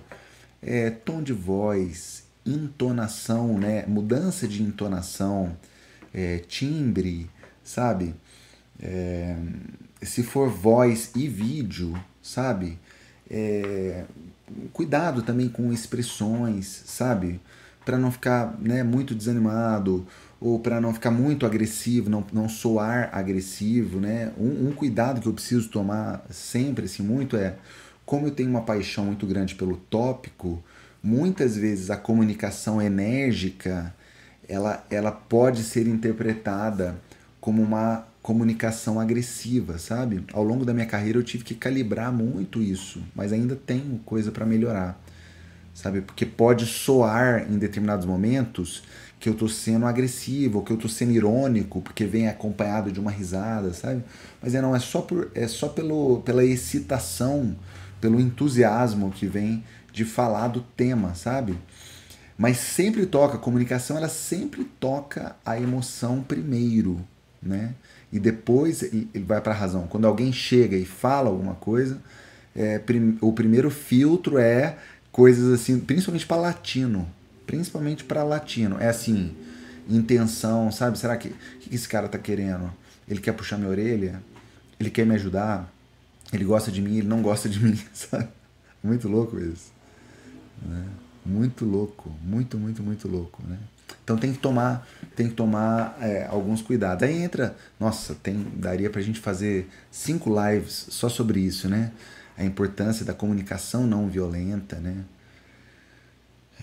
[0.62, 3.84] é, tom de voz, entonação, né?
[3.86, 5.56] Mudança de entonação,
[6.12, 7.30] é, timbre,
[7.62, 8.14] sabe?
[8.82, 9.36] É,
[10.02, 12.78] se for voz e vídeo, sabe?
[13.30, 14.04] É,
[14.72, 17.40] cuidado também com expressões, sabe?
[17.84, 20.06] Para não ficar né, muito desanimado
[20.40, 24.32] ou para não ficar muito agressivo, não, não soar agressivo, né?
[24.38, 27.56] Um, um, cuidado que eu preciso tomar sempre, assim, muito é
[28.06, 30.62] como eu tenho uma paixão muito grande pelo tópico,
[31.02, 33.94] muitas vezes a comunicação enérgica
[34.50, 36.96] ela, ela pode ser interpretada
[37.40, 40.24] como uma comunicação agressiva, sabe?
[40.32, 44.32] Ao longo da minha carreira eu tive que calibrar muito isso, mas ainda tenho coisa
[44.32, 45.00] para melhorar,
[45.72, 46.00] sabe?
[46.00, 48.82] Porque pode soar em determinados momentos
[49.20, 53.10] que eu tô sendo agressivo, que eu tô sendo irônico, porque vem acompanhado de uma
[53.10, 54.02] risada, sabe?
[54.42, 57.56] Mas é não, é só por é só pelo pela excitação,
[58.00, 61.56] pelo entusiasmo que vem de falar do tema, sabe?
[62.40, 66.98] Mas sempre toca, a comunicação ela sempre toca a emoção primeiro,
[67.42, 67.74] né?
[68.10, 69.86] E depois ele vai para a razão.
[69.86, 72.00] Quando alguém chega e fala alguma coisa,
[72.56, 74.78] é, prim, o primeiro filtro é
[75.12, 77.06] coisas assim, principalmente para latino,
[77.46, 78.78] principalmente para latino.
[78.80, 79.36] É assim,
[79.86, 80.98] intenção, sabe?
[80.98, 82.72] Será que que esse cara tá querendo?
[83.06, 84.22] Ele quer puxar minha orelha?
[84.78, 85.70] Ele quer me ajudar?
[86.32, 86.96] Ele gosta de mim?
[86.96, 87.78] Ele não gosta de mim?
[87.92, 88.28] Sabe?
[88.82, 89.70] Muito louco isso.
[90.62, 90.86] Né?
[91.24, 93.58] Muito louco, muito, muito, muito louco, né?
[94.02, 97.02] Então tem que tomar, tem que tomar é, alguns cuidados.
[97.02, 101.92] Aí entra, nossa, tem, daria para a gente fazer cinco lives só sobre isso, né?
[102.36, 105.04] A importância da comunicação não violenta, né?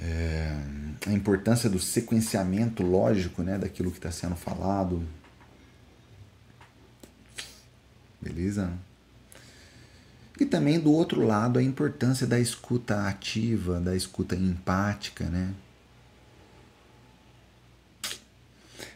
[0.02, 0.56] É,
[1.06, 5.04] a importância do sequenciamento lógico, né, daquilo que está sendo falado.
[8.22, 8.72] Beleza?
[10.39, 15.50] E também do outro lado a importância da escuta ativa, da escuta empática, né?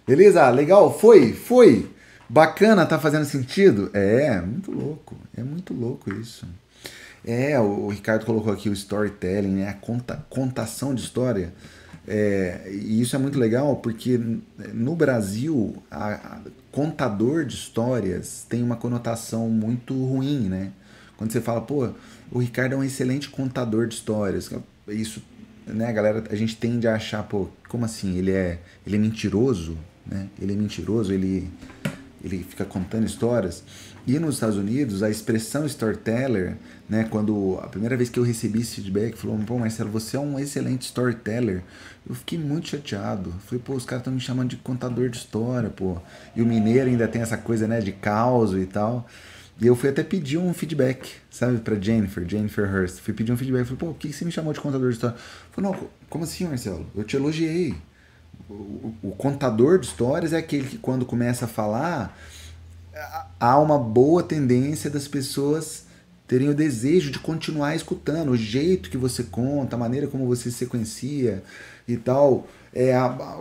[0.05, 0.49] Beleza?
[0.49, 0.97] Legal?
[0.97, 1.33] Foi?
[1.33, 1.89] Foi?
[2.29, 2.85] Bacana?
[2.85, 3.89] Tá fazendo sentido?
[3.93, 5.17] É, muito louco.
[5.35, 6.45] É muito louco isso.
[7.25, 9.69] É, o Ricardo colocou aqui o storytelling, né?
[9.69, 11.53] A conta, contação de história.
[12.07, 14.19] É, e isso é muito legal porque
[14.73, 16.39] no Brasil, a, a,
[16.71, 20.71] contador de histórias tem uma conotação muito ruim, né?
[21.21, 21.87] Quando você fala, pô,
[22.31, 24.49] o Ricardo é um excelente contador de histórias.
[24.87, 25.21] Isso,
[25.67, 28.17] né, galera, a gente tende a achar, pô, como assim?
[28.17, 28.57] Ele é,
[28.87, 30.27] ele é mentiroso, né?
[30.41, 31.47] Ele é mentiroso, ele,
[32.23, 33.63] ele fica contando histórias.
[34.07, 36.57] E nos Estados Unidos, a expressão storyteller,
[36.89, 40.19] né, quando a primeira vez que eu recebi esse feedback, falou: pô, Marcelo, você é
[40.19, 41.61] um excelente storyteller.
[42.09, 43.31] Eu fiquei muito chateado.
[43.45, 45.97] Falei, pô, os caras estão me chamando de contador de história, pô.
[46.35, 49.07] E o mineiro ainda tem essa coisa, né, de caos e tal.
[49.61, 52.99] E eu fui até pedir um feedback, sabe, pra Jennifer, Jennifer Hurst.
[52.99, 53.65] Fui pedir um feedback.
[53.65, 55.15] Falei, pô, por que você me chamou de contador de história?
[55.51, 56.87] Falei, não, como assim, Marcelo?
[56.95, 57.75] Eu te elogiei.
[58.49, 62.17] O, o, contador de histórias é aquele que, quando começa a falar,
[63.39, 65.85] há uma boa tendência das pessoas
[66.27, 70.49] terem o desejo de continuar escutando, o jeito que você conta, a maneira como você
[70.49, 71.43] sequencia
[71.87, 72.93] e tal é,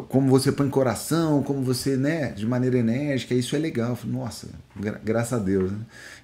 [0.09, 3.97] como você põe coração, como você, né, de maneira enérgica, isso é legal.
[4.05, 5.71] Nossa, gra graças a Deus.
[5.71, 5.79] Né?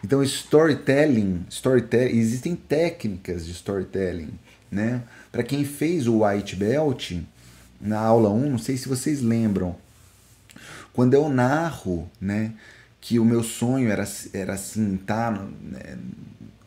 [0.04, 4.32] Então, storytelling, storytelling, existem técnicas de storytelling,
[4.70, 5.02] né?
[5.30, 7.12] Para quem fez o White Belt
[7.80, 9.76] na aula 1, não sei se vocês lembram,
[10.92, 12.54] quando eu narro, né,
[13.00, 15.98] que o meu sonho era, era assim, tá, né,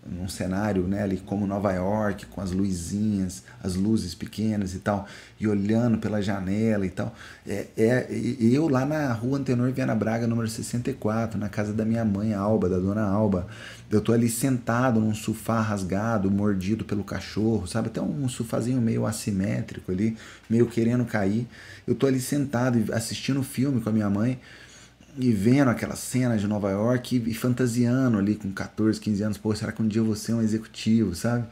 [0.10, 5.08] num cenário né, ali como Nova York, com as luzinhas, as luzes pequenas e tal,
[5.39, 7.13] e olhando pela janela e tal.
[7.48, 8.08] É, é,
[8.39, 12.69] eu lá na rua Antenor Viana Braga, número 64, na casa da minha mãe Alba,
[12.69, 13.48] da dona Alba.
[13.89, 17.88] Eu tô ali sentado num sofá rasgado, mordido pelo cachorro, sabe?
[17.88, 20.17] Até um sofazinho meio assimétrico ali,
[20.50, 21.48] meio querendo cair.
[21.88, 24.39] Eu tô ali sentado assistindo filme com a minha mãe
[25.17, 29.38] e vendo aquela cena de Nova York e, e, fantasiando ali com 14, 15 anos,
[29.38, 31.48] pô, será que um dia eu vou ser um executivo, sabe?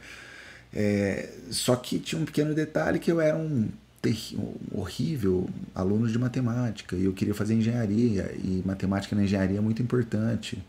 [0.72, 3.68] É, só que tinha um pequeno detalhe que eu era um,
[4.34, 9.60] um horrível aluno de matemática e eu queria fazer engenharia e matemática na engenharia é
[9.60, 10.62] muito importante.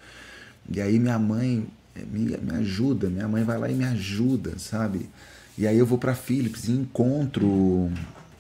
[0.72, 4.58] E aí minha mãe é, me, me ajuda, minha mãe vai lá e me ajuda,
[4.58, 5.10] sabe?
[5.58, 7.92] E aí eu vou para Philips e encontro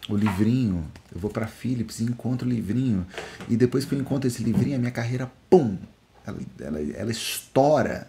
[0.09, 3.05] o livrinho, eu vou para Philips e encontro o livrinho.
[3.47, 5.77] E depois que eu encontro esse livrinho, a minha carreira, pum,
[6.25, 8.07] ela, ela, ela estoura.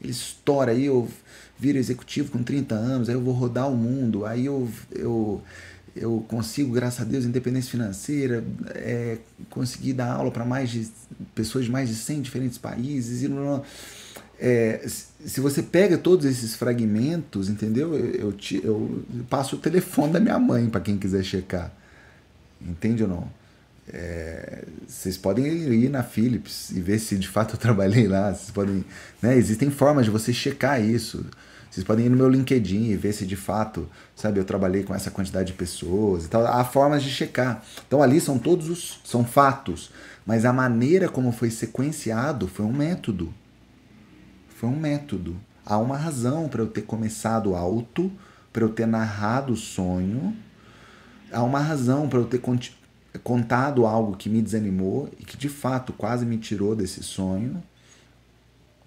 [0.00, 0.72] Estoura.
[0.72, 1.08] Aí eu
[1.58, 5.42] viro executivo com 30 anos, aí eu vou rodar o mundo, aí eu, eu,
[5.94, 8.42] eu consigo, graças a Deus, independência financeira,
[8.74, 9.18] é,
[9.50, 10.88] conseguir dar aula para mais de
[11.34, 13.22] pessoas de mais de 100 diferentes países.
[13.22, 13.28] E
[14.40, 17.94] é, se você pega todos esses fragmentos, entendeu?
[17.94, 21.70] Eu, eu, eu passo o telefone da minha mãe para quem quiser checar.
[22.60, 23.40] Entende ou não?
[23.92, 28.32] É, vocês podem ir na Philips e ver se de fato eu trabalhei lá.
[28.32, 28.82] Vocês podem,
[29.20, 31.26] né, existem formas de você checar isso.
[31.70, 34.94] Vocês podem ir no meu LinkedIn e ver se de fato, sabe, eu trabalhei com
[34.94, 36.46] essa quantidade de pessoas e tal.
[36.46, 37.62] Há formas de checar.
[37.86, 39.90] Então ali são todos os são fatos,
[40.24, 43.32] mas a maneira como foi sequenciado foi um método.
[44.60, 45.40] Foi um método.
[45.64, 48.12] Há uma razão para eu ter começado alto,
[48.52, 50.36] para eu ter narrado o sonho.
[51.32, 52.42] Há uma razão para eu ter
[53.24, 57.62] contado algo que me desanimou e que de fato quase me tirou desse sonho.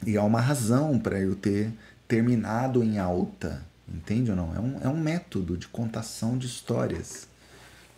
[0.06, 1.74] E há uma razão para eu ter
[2.08, 3.66] terminado em alta.
[3.92, 4.54] Entende ou não?
[4.54, 7.28] É um, é um método de contação de histórias.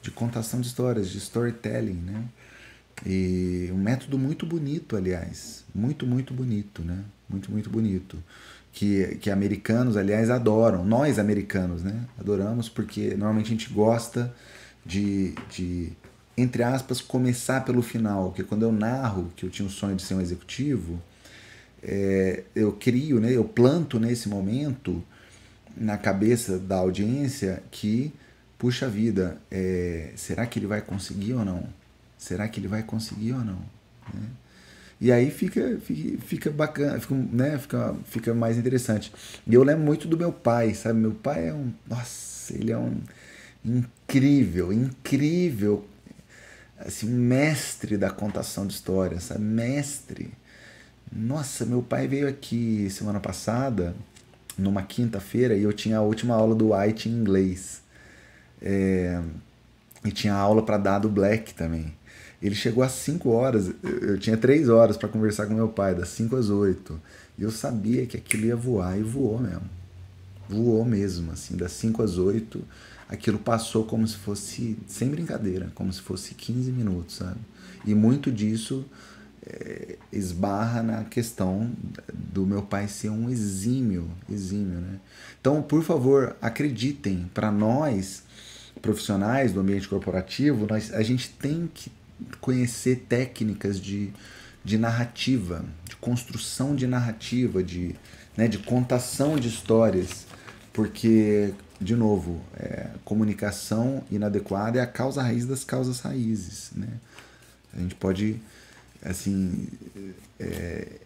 [0.01, 2.23] De contação de histórias, de storytelling, né?
[3.05, 5.65] E um método muito bonito, aliás.
[5.75, 7.03] Muito, muito bonito, né?
[7.29, 8.17] Muito, muito bonito.
[8.71, 10.83] Que, que americanos, aliás, adoram.
[10.83, 12.05] Nós, americanos, né?
[12.19, 14.33] Adoramos porque normalmente a gente gosta
[14.85, 15.93] de, de
[16.37, 18.25] entre aspas, começar pelo final.
[18.29, 20.99] Porque quando eu narro que eu tinha o sonho de ser um executivo,
[21.81, 23.31] é, eu crio, né?
[23.31, 25.03] Eu planto nesse momento
[25.75, 28.13] na cabeça da audiência que,
[28.57, 31.67] puxa vida, é, será que ele vai conseguir ou não?
[32.17, 33.59] Será que ele vai conseguir ou não?
[34.13, 34.23] Né?
[34.99, 39.11] E aí fica, fica, fica bacana, fica, né, fica, fica mais interessante.
[39.45, 40.99] E eu lembro muito do meu pai, sabe?
[40.99, 41.71] Meu pai é um.
[41.87, 43.01] Nossa, ele é um
[43.63, 45.85] incrível, incrível,
[46.79, 49.41] assim, mestre da contação de histórias, sabe?
[49.43, 50.31] Mestre.
[51.11, 53.95] Nossa, meu pai veio aqui semana passada,
[54.57, 57.81] numa quinta-feira, e eu tinha a última aula do White em inglês.
[58.61, 59.21] É,
[60.03, 61.93] e tinha aula para dar do Black também.
[62.45, 66.09] Ele chegou às 5 horas, eu tinha 3 horas para conversar com meu pai, das
[66.09, 67.01] 5 às 8.
[67.39, 69.67] E eu sabia que aquilo ia voar e voou mesmo.
[70.47, 72.63] Voou mesmo, assim, das 5 às 8,
[73.09, 77.39] aquilo passou como se fosse, sem brincadeira, como se fosse 15 minutos, sabe?
[77.83, 78.85] E muito disso
[79.43, 81.71] é, esbarra na questão
[82.13, 84.99] do meu pai ser um exímio, exímio, né?
[85.41, 88.21] Então, por favor, acreditem, para nós
[88.83, 91.91] profissionais do ambiente corporativo, nós, a gente tem que
[92.39, 94.11] conhecer técnicas de,
[94.63, 97.95] de narrativa, de construção de narrativa, de,
[98.35, 100.25] né, de contação de histórias,
[100.73, 106.71] porque, de novo, é, comunicação inadequada é a causa raiz das causas raízes.
[106.75, 106.89] Né?
[107.73, 108.41] A gente pode,
[109.03, 109.67] assim,
[110.39, 110.99] é,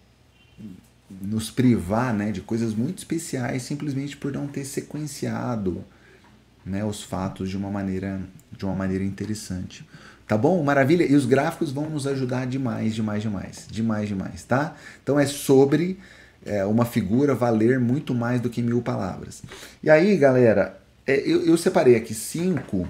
[1.10, 5.84] nos privar né, de coisas muito especiais simplesmente por não ter sequenciado
[6.66, 9.88] né, os fatos de uma maneira, de uma maneira interessante.
[10.30, 10.62] Tá bom?
[10.62, 11.04] Maravilha.
[11.12, 13.66] E os gráficos vão nos ajudar demais, demais, demais.
[13.68, 14.76] Demais, demais, tá?
[15.02, 15.98] Então é sobre
[16.46, 19.42] é, uma figura valer muito mais do que mil palavras.
[19.82, 22.88] E aí, galera, é, eu, eu separei aqui cinco.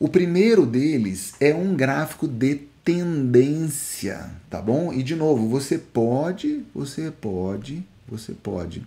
[0.00, 4.94] O primeiro deles é um gráfico de tendência, tá bom?
[4.94, 8.82] E de novo, você pode, você pode, você pode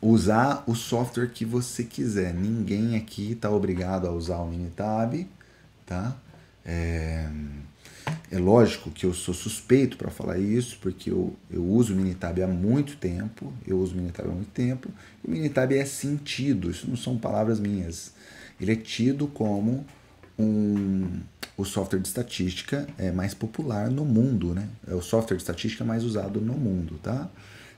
[0.00, 2.34] usar o software que você quiser.
[2.34, 5.24] Ninguém aqui está obrigado a usar o Minitab,
[5.86, 6.16] tá?
[6.64, 7.28] É,
[8.30, 12.42] é lógico que eu sou suspeito para falar isso, porque eu, eu uso o Minitab
[12.42, 14.88] há muito tempo, eu uso o Minitab há muito tempo,
[15.22, 18.12] e o Minitab é sentido, isso não são palavras minhas.
[18.60, 19.84] Ele é tido como
[20.38, 21.20] um,
[21.56, 24.68] o software de estatística é mais popular no mundo, né?
[24.88, 27.28] É o software de estatística mais usado no mundo, tá?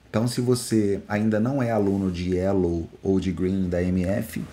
[0.08, 4.44] Então, se você ainda não é aluno de Yellow ou de Green da MF,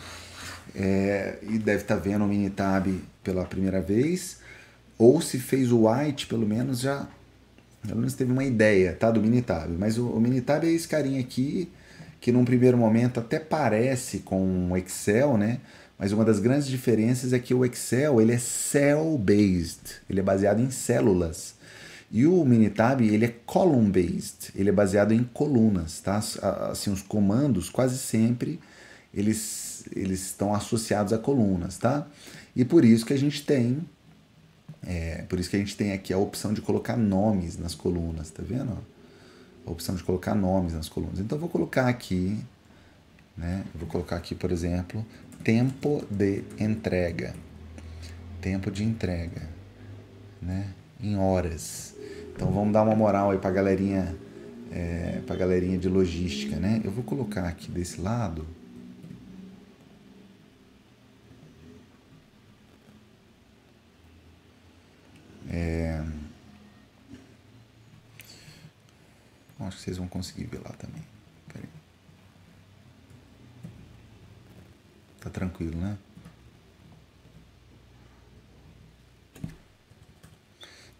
[0.73, 2.87] é, e deve estar tá vendo o Minitab
[3.23, 4.39] pela primeira vez,
[4.97, 7.07] ou se fez o White, pelo menos já
[7.81, 9.71] pelo menos teve uma ideia tá, do Minitab.
[9.77, 11.67] Mas o, o Minitab é esse carinha aqui,
[12.19, 15.59] que num primeiro momento até parece com o Excel, né?
[15.97, 20.59] Mas uma das grandes diferenças é que o Excel ele é cell-based, ele é baseado
[20.59, 21.55] em células.
[22.11, 26.17] E o Minitab ele é column-based, ele é baseado em colunas, tá?
[26.69, 28.59] Assim, os comandos quase sempre
[29.13, 32.07] eles, eles estão associados a colunas, tá?
[32.55, 33.85] E por isso que a gente tem
[34.85, 38.31] é, por isso que a gente tem aqui a opção de colocar nomes nas colunas,
[38.31, 38.77] tá vendo?
[39.65, 41.19] A opção de colocar nomes nas colunas.
[41.19, 42.39] Então eu vou colocar aqui,
[43.37, 43.63] né?
[43.73, 45.05] Eu vou colocar aqui, por exemplo,
[45.43, 47.35] tempo de entrega.
[48.41, 49.47] Tempo de entrega,
[50.41, 50.69] né?
[50.99, 51.95] Em horas.
[52.35, 54.15] Então vamos dar uma moral aí pra galerinha,
[54.71, 56.81] é, pra galerinha de logística, né?
[56.83, 58.47] Eu vou colocar aqui desse lado.
[65.49, 66.03] É...
[69.59, 71.03] Acho que vocês vão conseguir ver lá também.
[75.21, 75.97] Tá tranquilo, né?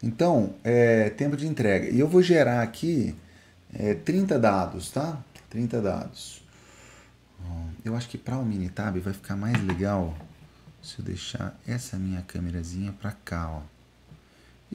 [0.04, 1.89] Então, é tempo de entrega.
[1.89, 3.16] E eu vou gerar aqui
[3.74, 5.24] é, 30 dados, tá?
[5.50, 6.42] 30 dados.
[7.84, 10.16] Eu acho que para o Minitab vai ficar mais legal
[10.84, 13.81] se eu deixar essa minha câmerazinha para cá, ó.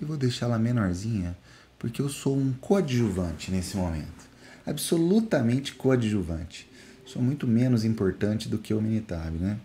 [0.01, 1.37] E vou deixar ela menorzinha,
[1.79, 4.27] porque eu sou um coadjuvante nesse momento.
[4.67, 6.69] Absolutamente coadjuvante.
[7.07, 9.59] Sou muito menos importante do que o Minitab, né?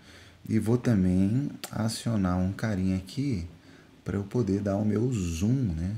[0.48, 3.48] E vou também acionar um carinha aqui
[4.04, 5.96] para eu poder dar o meu zoom, né?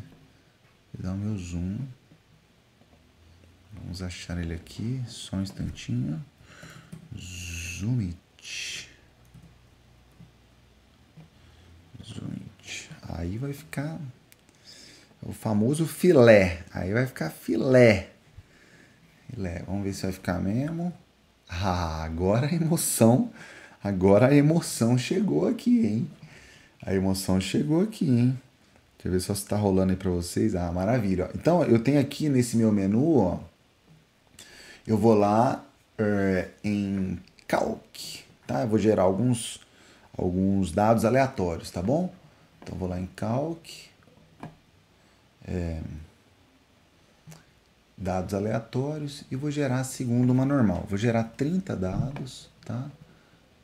[0.94, 1.80] Vou dar o meu zoom.
[3.74, 6.24] Vamos achar ele aqui, só um instantinho.
[7.18, 8.90] Zoom it.
[12.06, 12.90] Zoom it.
[13.02, 14.00] Aí vai ficar
[15.26, 16.63] o famoso filé.
[16.74, 18.09] Aí vai ficar filé.
[19.30, 19.63] Filé.
[19.67, 20.93] Vamos ver se vai ficar mesmo.
[21.49, 23.32] Ah, agora a emoção,
[23.84, 26.11] agora a emoção chegou aqui, hein?
[26.86, 28.39] A emoção chegou aqui, hein?
[28.97, 30.55] Deixa eu ver só se tá rolando aí para vocês.
[30.55, 31.30] Ah, maravilha.
[31.36, 33.39] Então, eu tenho aqui nesse meu menu, ó.
[34.86, 35.63] Eu vou lá
[35.99, 38.61] uh, em Calc, tá?
[38.61, 39.61] Eu vou gerar alguns,
[40.17, 42.13] alguns dados aleatórios, tá bom?
[42.61, 43.93] Então, vou lá em Calc.
[45.48, 45.82] É,
[47.98, 50.86] dados aleatórios e vou gerar segundo uma normal.
[50.89, 52.89] Vou gerar 30 dados, tá?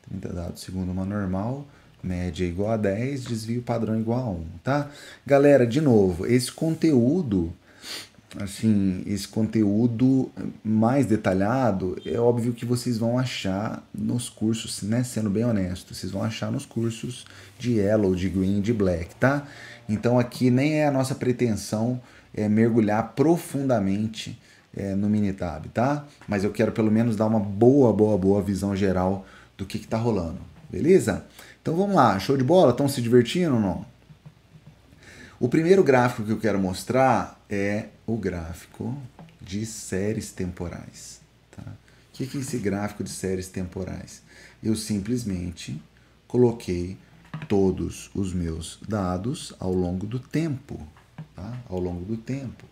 [0.08, 1.66] 30 dados segundo uma normal
[2.02, 4.90] média igual a 10, desvio padrão igual a 1, tá?
[5.26, 7.52] Galera, de novo, esse conteúdo,
[8.38, 10.30] assim, esse conteúdo
[10.64, 15.04] mais detalhado, é óbvio que vocês vão achar nos cursos, né?
[15.04, 17.26] Sendo bem honesto, vocês vão achar nos cursos
[17.58, 19.46] de Yellow, de Green, de Black, tá?
[19.92, 22.00] Então aqui nem é a nossa pretensão
[22.32, 24.40] é, mergulhar profundamente
[24.72, 26.06] é, no Minitab, tá?
[26.28, 29.26] Mas eu quero pelo menos dar uma boa, boa, boa visão geral
[29.58, 30.38] do que está rolando,
[30.70, 31.24] beleza?
[31.60, 32.70] Então vamos lá, show de bola?
[32.70, 33.84] Estão se divertindo ou não?
[35.40, 38.96] O primeiro gráfico que eu quero mostrar é o gráfico
[39.40, 41.20] de séries temporais.
[41.50, 41.62] Tá?
[41.62, 44.22] O que é esse gráfico de séries temporais?
[44.62, 45.82] Eu simplesmente
[46.28, 46.96] coloquei
[47.48, 50.80] todos os meus dados ao longo do tempo.
[51.34, 51.58] Tá?
[51.68, 52.64] Ao longo do tempo.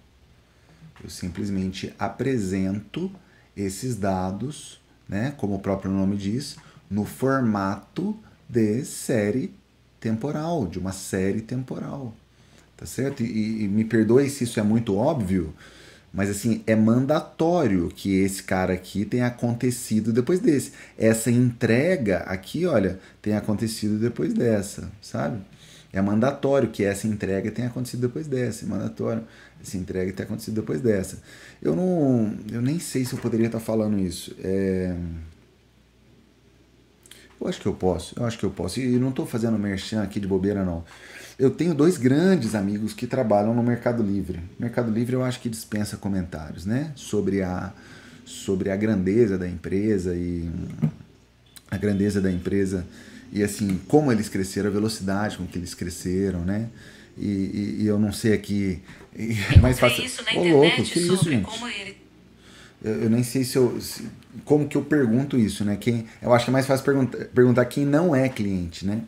[1.03, 3.11] Eu simplesmente apresento
[3.57, 6.57] esses dados, né, como o próprio nome diz,
[6.91, 8.17] no formato
[8.49, 9.53] de série
[10.01, 12.15] temporal, de uma série temporal.
[12.77, 13.23] Tá certo?
[13.23, 15.53] E, e, me perdoe se isso é muito óbvio,
[16.13, 20.73] mas assim, é mandatório que esse cara aqui tenha acontecido depois desse.
[20.97, 25.41] Essa entrega aqui, olha, tenha acontecido depois dessa, sabe?
[25.93, 28.65] É mandatório que essa entrega tenha acontecido depois dessa.
[28.65, 29.25] É mandatório
[29.61, 31.19] essa entrega tenha acontecido depois dessa.
[31.61, 32.37] Eu não.
[32.51, 34.35] Eu nem sei se eu poderia estar falando isso.
[34.43, 34.95] É
[37.41, 38.81] eu acho que eu posso, eu acho que eu posso.
[38.81, 40.85] E não estou fazendo merchan aqui de bobeira, não.
[41.39, 44.41] Eu tenho dois grandes amigos que trabalham no Mercado Livre.
[44.59, 46.93] Mercado Livre eu acho que dispensa comentários, né?
[46.97, 47.73] Sobre a,
[48.25, 50.51] sobre a grandeza da empresa e
[51.71, 52.85] a grandeza da empresa
[53.33, 56.69] e assim, como eles cresceram, a velocidade com que eles cresceram, né?
[57.17, 58.83] E, e, e eu não sei aqui.
[59.55, 60.05] É mais fácil.
[60.05, 61.45] Isso na Ô, louco, que isso, gente?
[61.45, 62.09] Como ele
[62.83, 63.81] eu, eu nem sei se eu.
[63.81, 64.09] Se,
[64.45, 65.77] como que eu pergunto isso, né?
[65.77, 69.03] Quem, eu acho que é mais fácil perguntar, perguntar quem não é cliente, né?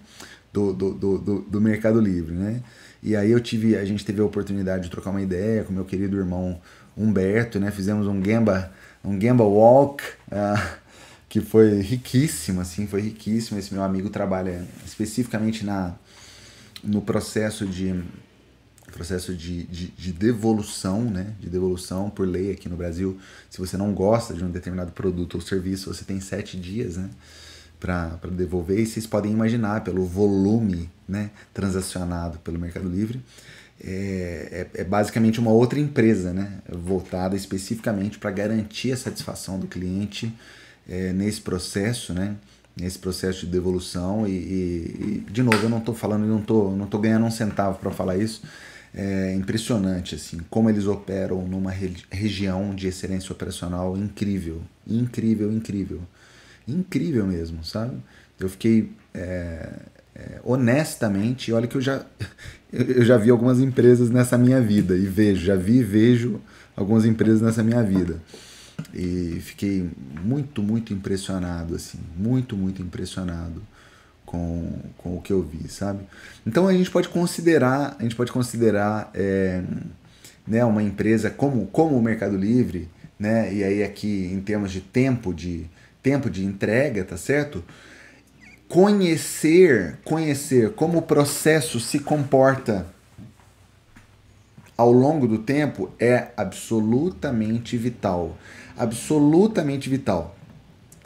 [0.53, 2.61] Do, do, do, do, Mercado Livre, né?
[3.03, 5.85] E aí eu tive, a gente teve a oportunidade de trocar uma ideia com meu
[5.85, 6.61] querido irmão
[6.97, 7.71] Humberto, né?
[7.71, 8.73] Fizemos um Gamba,
[9.05, 10.03] um Gamba Walk,
[10.33, 10.79] uh,
[11.29, 13.59] que foi riquíssimo, assim, foi riquíssimo.
[13.59, 15.95] Esse meu amigo trabalha especificamente na,
[16.83, 18.03] no processo de
[19.01, 21.29] processo de, de, de, devolução, né?
[21.41, 23.19] De devolução por lei aqui no Brasil.
[23.49, 27.09] Se você não gosta de um determinado produto ou serviço, você tem sete dias, né?
[27.81, 28.79] Para devolver.
[28.79, 33.25] E vocês podem imaginar pelo volume né, transacionado pelo Mercado Livre.
[33.83, 36.59] É, é, é basicamente uma outra empresa, né?
[36.69, 40.31] Voltada especificamente para garantir a satisfação do cliente
[40.87, 42.37] é, nesse processo, né?
[42.77, 46.71] nesse processo de devolução e, e, e, de novo eu não estou falando não tô
[46.71, 48.43] não tô ganhando um centavo para falar isso
[48.95, 51.71] é impressionante assim como eles operam numa
[52.11, 56.01] região de excelência operacional incrível, incrível, incrível,
[56.67, 57.97] incrível mesmo, sabe?
[58.39, 59.69] Eu fiquei é,
[60.15, 62.05] é, honestamente, olha que eu já,
[62.73, 66.41] eu já vi algumas empresas nessa minha vida e vejo, já vi e vejo
[66.77, 68.21] algumas empresas nessa minha vida.
[68.95, 69.89] E fiquei
[70.25, 73.63] muito, muito impressionado, assim, muito, muito impressionado
[74.31, 76.05] com, com o que eu vi, sabe?
[76.47, 79.61] Então a gente pode considerar, a gente pode considerar é,
[80.47, 83.53] né, uma empresa como, como o Mercado Livre, né?
[83.53, 85.69] E aí aqui em termos de tempo de
[86.01, 87.65] tempo de entrega, tá certo?
[88.69, 92.87] Conhecer, conhecer como o processo se comporta
[94.77, 98.39] ao longo do tempo é absolutamente vital,
[98.79, 100.37] absolutamente vital.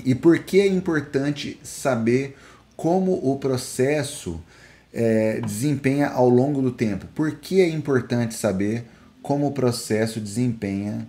[0.05, 2.37] E por que é importante saber
[2.77, 4.41] como o processo
[4.93, 7.07] é, desempenha ao longo do tempo?
[7.15, 8.85] Por que é importante saber
[9.23, 11.07] como o processo desempenha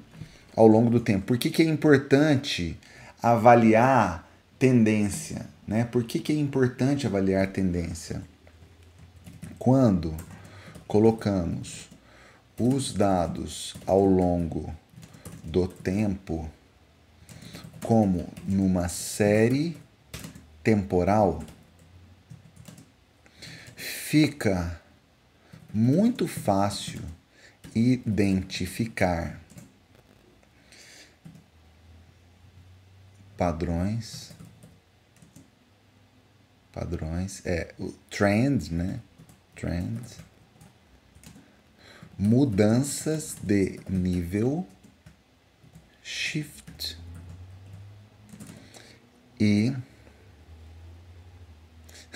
[0.56, 1.26] ao longo do tempo?
[1.26, 2.78] Por que, que é importante
[3.22, 5.48] avaliar tendência?
[5.68, 5.84] Né?
[5.84, 8.22] Por que, que é importante avaliar tendência?
[9.60, 10.16] Quando
[10.88, 11.90] colocamos
[12.60, 14.74] os dados ao longo
[15.44, 16.50] do tempo
[17.84, 19.78] como numa série
[20.64, 21.44] temporal,
[24.08, 24.80] fica
[25.74, 27.02] muito fácil
[27.74, 29.42] identificar
[33.36, 34.32] padrões
[36.72, 39.00] padrões é o trend né?
[39.56, 40.00] Trend
[42.16, 44.68] mudanças de nível
[46.04, 46.96] shift
[49.40, 49.74] e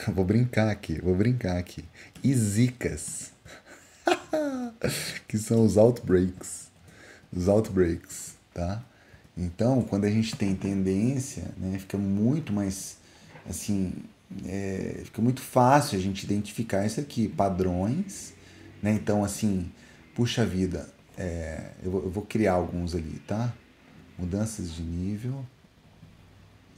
[0.14, 1.84] vou brincar aqui, vou brincar aqui.
[2.24, 3.32] E zicas,
[5.28, 6.70] que são os outbreaks,
[7.32, 8.84] os outbreaks, tá?
[9.38, 12.98] Então, quando a gente tem tendência, né, fica muito mais,
[13.50, 13.94] assim,
[14.46, 18.34] é, fica muito fácil a gente identificar isso aqui, padrões,
[18.82, 18.92] né?
[18.94, 19.72] Então, assim,
[20.14, 23.54] puxa vida, é, eu, eu vou criar alguns ali, tá?
[24.18, 25.46] Mudanças de nível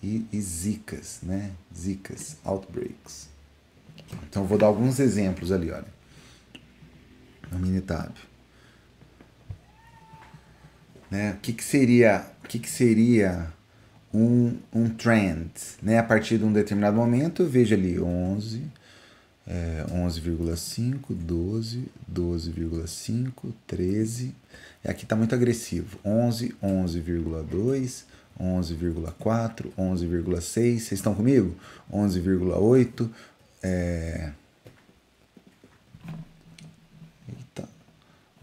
[0.02, 1.52] e, e zicas, né?
[1.76, 3.30] Zicas, outbreaks.
[4.28, 5.86] Então, vou dar alguns exemplos ali, olha.
[7.52, 8.14] No Minitab.
[11.10, 11.34] Né?
[11.34, 13.52] O que, que seria, o que, que seria
[14.14, 15.52] um, um trend?
[15.82, 15.99] Né?
[15.99, 18.64] A partir de um determinado momento, veja ali 11,
[19.45, 23.32] é, 11,5, 12, 12,5,
[23.68, 24.34] 13.
[24.86, 25.99] Aqui está muito agressivo.
[26.06, 28.06] 11, 11,2,
[28.40, 30.42] 11,4, 11,6.
[30.42, 31.56] Vocês estão comigo?
[31.92, 33.10] 11,8.
[33.64, 34.32] É...
[37.28, 37.70] Eita.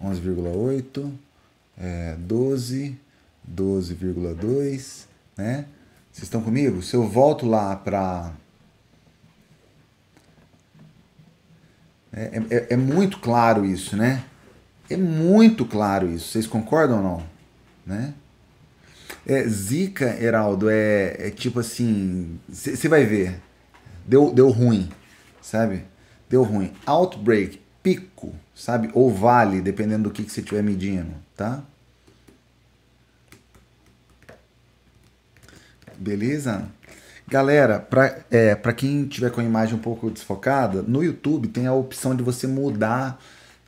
[0.03, 1.13] 11,8,
[1.77, 2.97] é, 12,
[3.49, 5.67] 12,2, né?
[6.13, 6.83] Vocês estão comigo?
[6.83, 8.33] Se eu volto lá para
[12.19, 14.25] É, é, é, muito claro isso, né?
[14.91, 16.33] É muito claro isso.
[16.33, 17.27] Vocês concordam ou não?
[17.87, 18.13] Né?
[19.27, 22.39] É, Zika, Heraldo, é, é tipo assim.
[22.49, 23.41] Você vai ver.
[24.07, 24.89] Deu, deu ruim,
[25.43, 25.85] sabe?
[26.29, 26.73] Deu ruim.
[26.87, 28.91] Outbreak, pico, sabe?
[28.95, 31.63] Ou vale, dependendo do que você estiver medindo, tá?
[35.99, 36.69] Beleza?
[37.27, 41.67] Galera, para é, pra quem tiver com a imagem um pouco desfocada, no YouTube tem
[41.67, 43.21] a opção de você mudar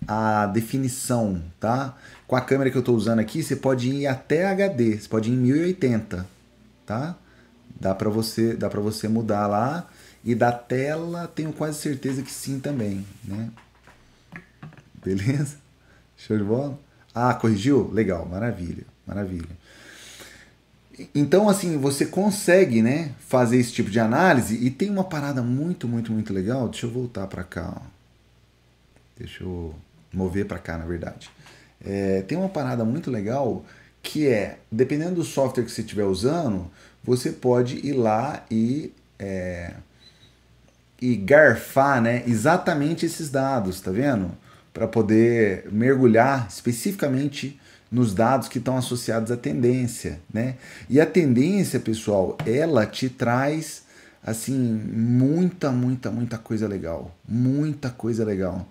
[0.08, 1.94] a definição, tá?
[2.30, 5.28] Com a câmera que eu estou usando aqui, você pode ir até HD, você pode
[5.28, 6.24] ir em 1080,
[6.86, 7.16] tá?
[7.80, 9.90] Dá para você, dá para você mudar lá
[10.24, 13.50] e da tela, tenho quase certeza que sim também, né?
[15.04, 15.56] Beleza?
[16.16, 16.78] Show de bola?
[17.12, 17.90] Ah, corrigiu?
[17.92, 19.50] Legal, maravilha, maravilha.
[21.12, 25.88] Então, assim, você consegue, né, fazer esse tipo de análise e tem uma parada muito,
[25.88, 26.68] muito, muito legal.
[26.68, 27.82] Deixa eu voltar para cá, ó.
[29.18, 29.74] Deixa eu
[30.12, 31.28] mover para cá, na verdade.
[31.84, 33.64] É, tem uma parada muito legal
[34.02, 36.70] que é, dependendo do software que você estiver usando,
[37.02, 39.74] você pode ir lá e, é,
[41.00, 44.30] e garfar, né, exatamente esses dados, tá vendo?
[44.72, 47.60] Para poder mergulhar especificamente
[47.90, 50.54] nos dados que estão associados à tendência, né?
[50.88, 53.82] E a tendência, pessoal, ela te traz
[54.22, 58.68] assim muita, muita, muita coisa legal, muita coisa legal.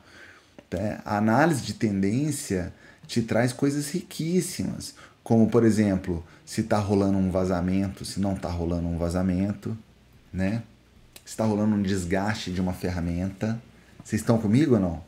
[0.70, 1.02] Tá?
[1.04, 2.72] A análise de tendência
[3.10, 4.94] te traz coisas riquíssimas,
[5.24, 9.76] como por exemplo, se está rolando um vazamento, se não está rolando um vazamento,
[10.32, 10.62] né?
[11.26, 13.60] Se está rolando um desgaste de uma ferramenta.
[14.04, 15.04] Vocês estão comigo ou não?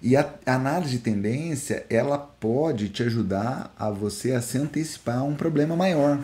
[0.00, 5.24] E a, análise de tendência, ela pode te ajudar a você a se antecipar a
[5.24, 6.22] um problema maior,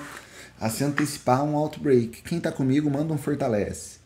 [0.61, 2.23] a se antecipar a um outbreak.
[2.23, 3.99] Quem está comigo, manda um fortalece.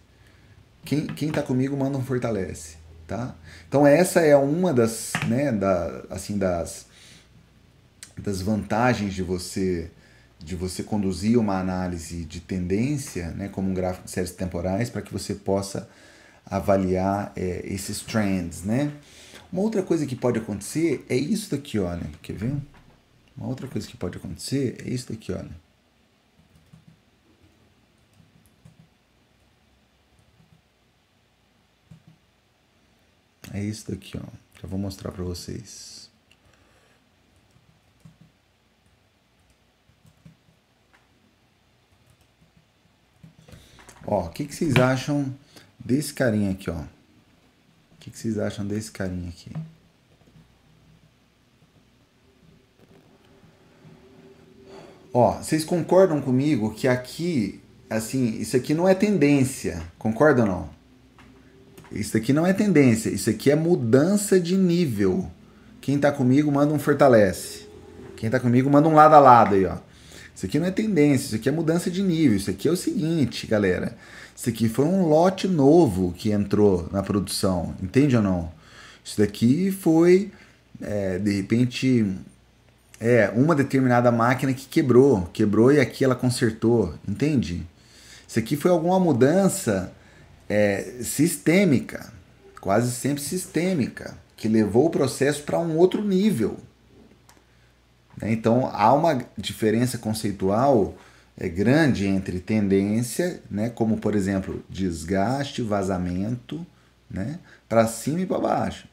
[0.87, 3.35] Quem, quem tá comigo manda um fortalece, tá?
[3.68, 6.87] Então essa é uma das, né, da, assim, das,
[8.21, 9.91] das vantagens de você
[10.43, 15.03] de você conduzir uma análise de tendência, né, como um gráfico de séries temporais, para
[15.03, 15.87] que você possa
[16.47, 18.91] avaliar é, esses trends, né?
[19.53, 22.07] Uma outra coisa que pode acontecer é isso daqui, olha.
[22.23, 22.57] Quer ver?
[23.37, 25.51] Uma outra coisa que pode acontecer é isso daqui, olha.
[33.53, 34.27] É isso daqui, ó.
[34.61, 35.99] Já vou mostrar para vocês.
[44.07, 45.32] Ó, o que, que vocês acham
[45.78, 46.74] desse carinha aqui, ó?
[46.74, 46.86] O
[48.01, 49.53] que, que vocês acham desse carinha aqui?
[55.12, 60.70] Ó, vocês concordam comigo que aqui, assim, isso aqui não é tendência, concordam ou não?
[61.90, 65.28] Isso aqui não é tendência, isso aqui é mudança de nível.
[65.80, 67.66] Quem tá comigo manda um fortalece.
[68.16, 69.78] Quem tá comigo manda um lado a lado aí, ó.
[70.41, 72.34] Isso aqui não é tendência, isso aqui é mudança de nível.
[72.34, 73.95] Isso aqui é o seguinte, galera.
[74.34, 78.51] Isso aqui foi um lote novo que entrou na produção, entende ou não?
[79.05, 80.32] Isso daqui foi,
[80.80, 82.11] é, de repente,
[82.99, 87.62] é uma determinada máquina que quebrou, quebrou e aqui ela consertou, entende?
[88.26, 89.93] Isso aqui foi alguma mudança
[90.49, 92.11] é, sistêmica,
[92.62, 96.57] quase sempre sistêmica, que levou o processo para um outro nível.
[98.21, 98.33] Né?
[98.33, 100.95] Então há uma diferença conceitual
[101.37, 103.71] é, grande entre tendência, né?
[103.71, 106.64] como por exemplo desgaste, vazamento,
[107.11, 107.39] né?
[107.68, 108.89] para cima e para baixo.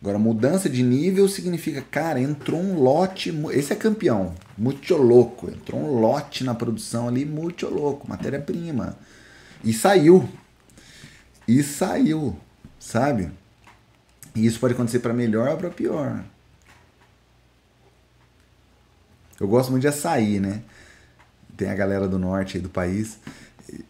[0.00, 3.34] Agora, mudança de nível significa, cara, entrou um lote.
[3.50, 5.50] Esse é campeão, muito louco.
[5.50, 8.96] Entrou um lote na produção ali, muito louco, matéria-prima.
[9.64, 10.28] E saiu
[11.48, 12.36] e saiu,
[12.78, 13.30] sabe?
[14.34, 16.24] E isso pode acontecer para melhor ou para pior.
[19.40, 20.62] Eu gosto muito de açaí, né?
[21.56, 23.18] Tem a galera do norte aí do país,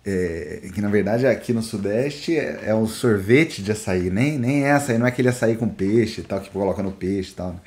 [0.05, 4.65] é, que na verdade aqui no sudeste é, é um sorvete de açaí, nem, nem
[4.65, 7.35] é açaí, não é aquele açaí com peixe e tal, que coloca no peixe e
[7.35, 7.61] tal.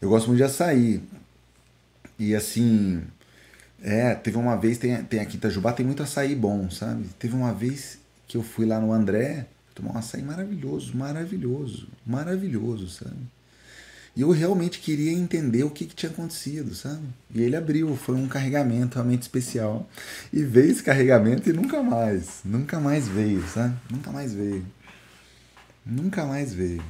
[0.00, 1.02] Eu gosto muito de açaí.
[2.18, 3.02] E assim,
[3.82, 7.04] é, teve uma vez, tem, tem aqui em Itajubá, tem muito açaí bom, sabe?
[7.18, 7.98] Teve uma vez
[8.28, 13.16] que eu fui lá no André, tomar um açaí maravilhoso, maravilhoso, maravilhoso, sabe?
[14.16, 17.02] E eu realmente queria entender o que, que, tinha acontecido, sabe?
[17.32, 19.88] E ele abriu, foi um carregamento realmente especial.
[20.32, 23.74] E veio esse carregamento e nunca mais, nunca mais veio, sabe?
[23.90, 24.66] Nunca mais veio.
[25.86, 26.82] Nunca mais veio.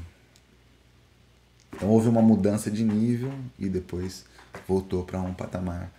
[1.74, 4.24] Então houve uma mudança de nível e depois
[4.66, 5.92] voltou para um patamar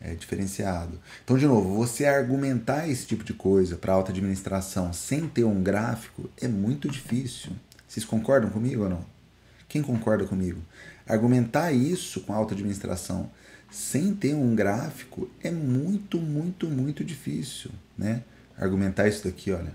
[0.00, 1.00] é, diferenciado.
[1.24, 5.62] Então, de novo, você argumentar esse tipo de coisa para alta administração sem ter um
[5.62, 7.52] gráfico é muito difícil.
[7.88, 9.15] Vocês concordam comigo ou não?
[9.76, 10.58] Quem concorda comigo?
[11.06, 13.30] Argumentar isso com alta administração
[13.70, 18.22] sem ter um gráfico é muito, muito, muito difícil, né?
[18.56, 19.74] Argumentar isso daqui, olha.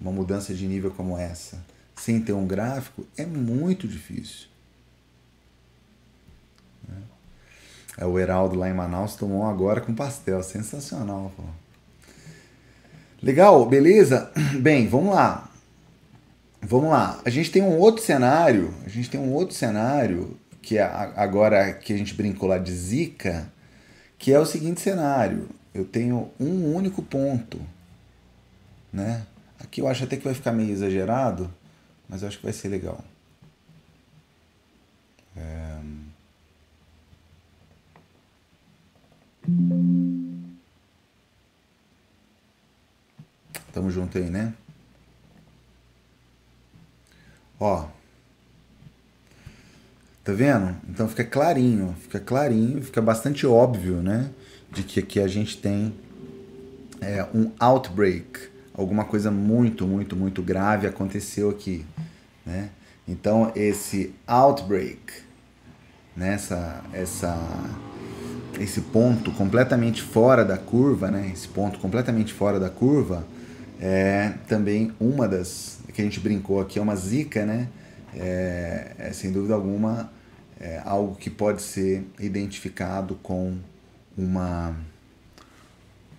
[0.00, 1.64] Uma mudança de nível como essa,
[1.94, 4.48] sem ter um gráfico, é muito difícil.
[7.96, 10.42] É, o Heraldo lá em Manaus tomou agora com pastel.
[10.42, 11.44] Sensacional, pô.
[13.22, 14.32] Legal, beleza?
[14.60, 15.47] Bem, vamos lá.
[16.60, 17.20] Vamos lá.
[17.24, 18.74] A gente tem um outro cenário.
[18.84, 22.72] A gente tem um outro cenário que é agora que a gente brincou lá de
[22.72, 23.50] Zika,
[24.18, 25.48] que é o seguinte cenário.
[25.72, 27.58] Eu tenho um único ponto,
[28.92, 29.24] né?
[29.58, 31.52] Aqui eu acho até que vai ficar meio exagerado,
[32.08, 33.02] mas eu acho que vai ser legal.
[35.36, 35.78] É...
[43.72, 44.52] Tamo junto aí, né?
[47.58, 47.86] Ó.
[50.22, 50.76] Tá vendo?
[50.88, 54.30] Então fica clarinho, fica clarinho, fica bastante óbvio, né?
[54.70, 55.94] De que aqui a gente tem
[57.00, 58.48] é, um outbreak.
[58.74, 61.84] Alguma coisa muito, muito, muito grave aconteceu aqui,
[62.44, 62.68] né?
[63.06, 65.00] Então esse outbreak,
[66.14, 67.00] nessa né?
[67.00, 67.36] essa
[68.60, 71.30] esse ponto completamente fora da curva, né?
[71.32, 73.26] Esse ponto completamente fora da curva
[73.80, 77.66] é também uma das que a gente brincou aqui é uma zica, né?
[78.14, 80.08] É, é sem dúvida alguma
[80.60, 83.58] é algo que pode ser identificado com
[84.16, 84.76] uma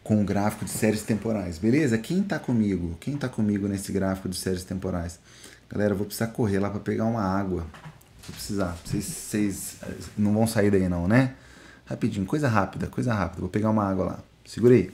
[0.04, 1.98] com um gráfico de séries temporais, beleza?
[1.98, 2.98] Quem tá comigo?
[3.00, 5.18] Quem tá comigo nesse gráfico de séries temporais?
[5.70, 7.66] Galera, eu vou precisar correr lá para pegar uma água.
[8.28, 8.78] Vou precisar.
[8.84, 9.76] Vocês, vocês
[10.18, 11.36] não vão sair daí não, né?
[11.86, 13.40] Rapidinho, coisa rápida, coisa rápida.
[13.40, 14.20] Vou pegar uma água lá.
[14.44, 14.92] Segura aí.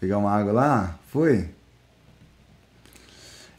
[0.00, 0.98] Pegar uma água lá?
[1.10, 1.48] Foi?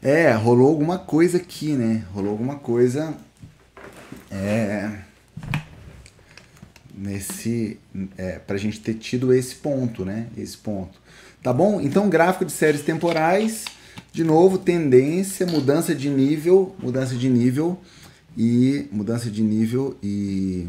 [0.02, 2.06] É, rolou alguma coisa aqui, né?
[2.14, 3.14] Rolou alguma coisa.
[4.30, 4.90] É.
[6.94, 7.78] Nesse.
[8.16, 10.28] É, pra gente ter tido esse ponto, né?
[10.36, 10.98] Esse ponto.
[11.42, 11.80] Tá bom?
[11.80, 13.66] Então, gráfico de séries temporais.
[14.10, 16.74] De novo, tendência, mudança de nível.
[16.78, 17.78] Mudança de nível.
[18.34, 18.88] E.
[18.90, 20.66] Mudança de nível e.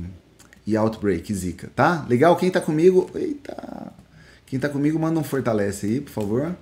[0.67, 2.05] E outbreak, zica, tá?
[2.07, 2.36] Legal?
[2.36, 3.09] Quem tá comigo.
[3.15, 3.90] Eita!
[4.51, 6.53] Quem tá comigo, manda um fortalece aí, por favor.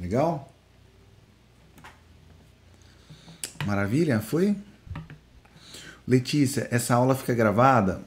[0.00, 0.50] Legal?
[3.66, 4.56] Maravilha, foi?
[6.08, 8.00] Letícia, essa aula fica gravada,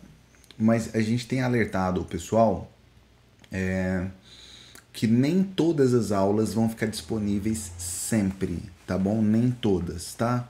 [0.57, 2.71] mas a gente tem alertado o pessoal
[3.51, 4.07] é,
[4.95, 9.21] que nem todas as aulas vão ficar disponíveis sempre, tá bom?
[9.21, 10.47] Nem todas, tá?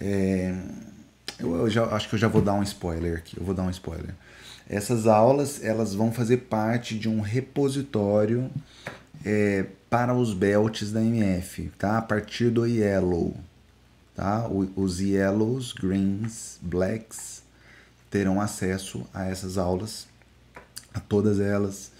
[0.00, 0.52] É,
[1.38, 3.38] eu, eu, já, acho que eu já vou dar um spoiler aqui.
[3.38, 4.12] Eu vou dar um spoiler.
[4.68, 8.50] Essas aulas elas vão fazer parte de um repositório
[9.24, 11.98] é, para os belts da MF, tá?
[11.98, 13.36] A partir do Yellow,
[14.16, 14.48] tá?
[14.74, 17.40] Os Yellows, Greens, Blacks
[18.10, 20.08] terão acesso a essas aulas,
[20.92, 21.92] a todas elas,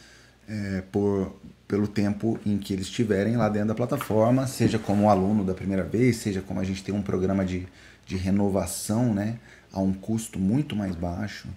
[0.49, 1.33] é, por,
[1.67, 5.83] pelo tempo em que eles estiverem lá dentro da plataforma, seja como aluno da primeira
[5.83, 7.67] vez, seja como a gente tem um programa de,
[8.07, 9.39] de renovação, né?
[9.73, 11.49] A um custo muito mais baixo,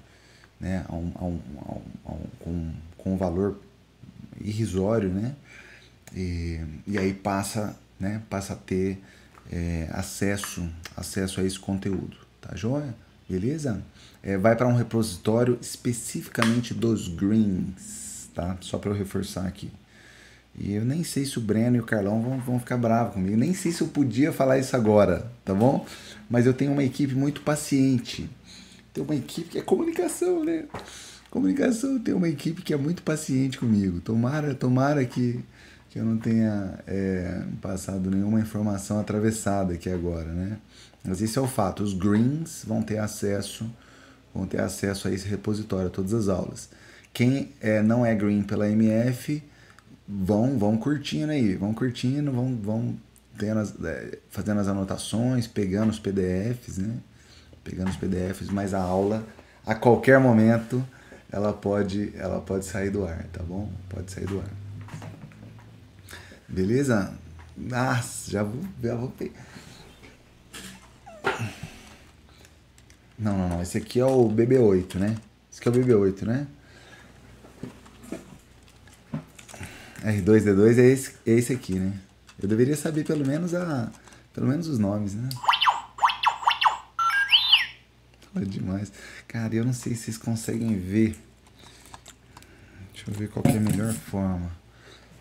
[0.60, 0.84] né?
[0.88, 1.40] A um, a um,
[2.06, 3.60] a um, com, com um valor
[4.42, 5.36] irrisório, né?
[6.16, 9.00] E, e aí passa, né, passa a ter
[9.52, 12.96] é, acesso, acesso a esse conteúdo, tá joia?
[13.30, 13.84] Beleza?
[14.24, 18.58] É, vai para um repositório especificamente dos greens, tá?
[18.62, 19.72] Só para eu reforçar aqui.
[20.60, 23.38] E eu nem sei se o Breno e o Carlão vão, vão ficar bravos comigo.
[23.38, 25.86] Nem sei se eu podia falar isso agora, tá bom?
[26.30, 28.30] Mas eu tenho uma equipe muito paciente.
[28.94, 30.66] Tem uma equipe que é comunicação, né?
[31.32, 34.02] Comunicação tem uma equipe que é muito paciente comigo.
[34.02, 35.40] Tomara, tomara que
[35.90, 40.58] que eu não tenha é, passado nenhuma informação atravessada aqui agora, né?
[41.04, 41.82] Mas esse é o fato.
[41.82, 43.68] Os greens vão ter acesso,
[44.34, 46.70] vão ter acesso a esse repositório, a todas as aulas.
[47.12, 49.42] Quem é, não é green pela MF,
[50.10, 52.98] vão, vão curtindo aí, vão curtindo, vão, vão
[53.38, 56.98] tendo as, é, fazendo as anotações, pegando os PDFs, né?
[57.64, 59.24] Pegando os PDFs, mas a aula,
[59.66, 60.84] a qualquer momento,
[61.32, 63.72] ela pode, ela pode sair do ar, tá bom?
[63.88, 64.50] Pode sair do ar.
[66.48, 67.14] Beleza?
[67.56, 69.14] Nossa, já vou, já vou.
[73.20, 73.62] Não, não, não.
[73.62, 75.18] Esse aqui é o BB8, né?
[75.52, 76.48] Esse aqui é o BB8, né?
[80.04, 81.94] R2D2 é esse, é esse aqui, né?
[82.42, 83.92] Eu deveria saber pelo menos a.
[84.34, 85.28] Pelo menos os nomes, né?
[88.36, 88.92] Olha demais.
[89.28, 91.18] Cara, eu não sei se vocês conseguem ver.
[92.94, 94.52] Deixa eu ver qual é a melhor forma.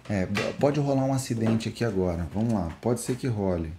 [0.08, 0.26] É,
[0.58, 2.28] pode rolar um acidente aqui agora.
[2.32, 3.72] Vamos lá, pode ser que role.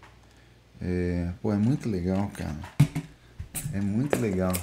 [0.82, 2.56] É, pô, é muito legal, cara.
[3.74, 4.54] É muito legal.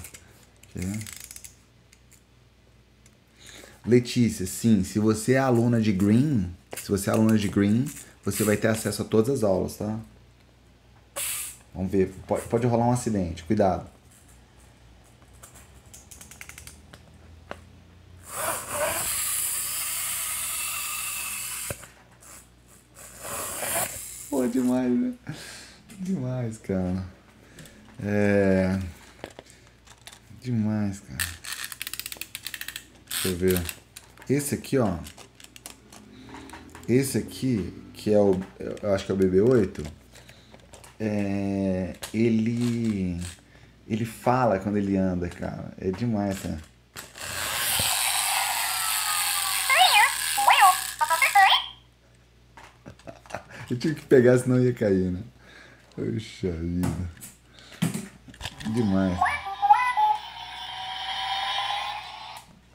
[3.86, 7.84] Letícia, sim, se você é aluna de Green, se você é aluna de Green,
[8.24, 9.98] você vai ter acesso a todas as aulas, tá?
[11.74, 13.86] Vamos ver, pode, pode rolar um acidente, cuidado.
[24.56, 25.12] demais, né?
[26.00, 27.04] Demais, cara.
[28.02, 28.78] É.
[30.40, 31.35] Demais, cara.
[33.26, 33.60] Deixa eu ver.
[34.30, 34.98] Esse aqui, ó.
[36.88, 38.40] Esse aqui, que é o.
[38.80, 39.84] Eu acho que é o BB8.
[41.00, 43.20] É, ele.
[43.88, 45.72] Ele fala quando ele anda, cara.
[45.78, 46.60] É demais, né?
[53.68, 55.20] Eu tive que pegar, senão ia cair, né?
[55.96, 57.10] Poxa vida.
[58.72, 59.35] Demais.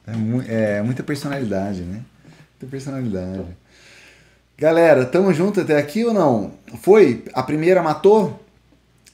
[0.06, 2.02] É, mu é muita personalidade, né?
[2.24, 3.56] Muita personalidade.
[4.58, 6.54] Galera, tamo junto até aqui ou não?
[6.80, 7.24] Foi?
[7.32, 8.44] A primeira matou?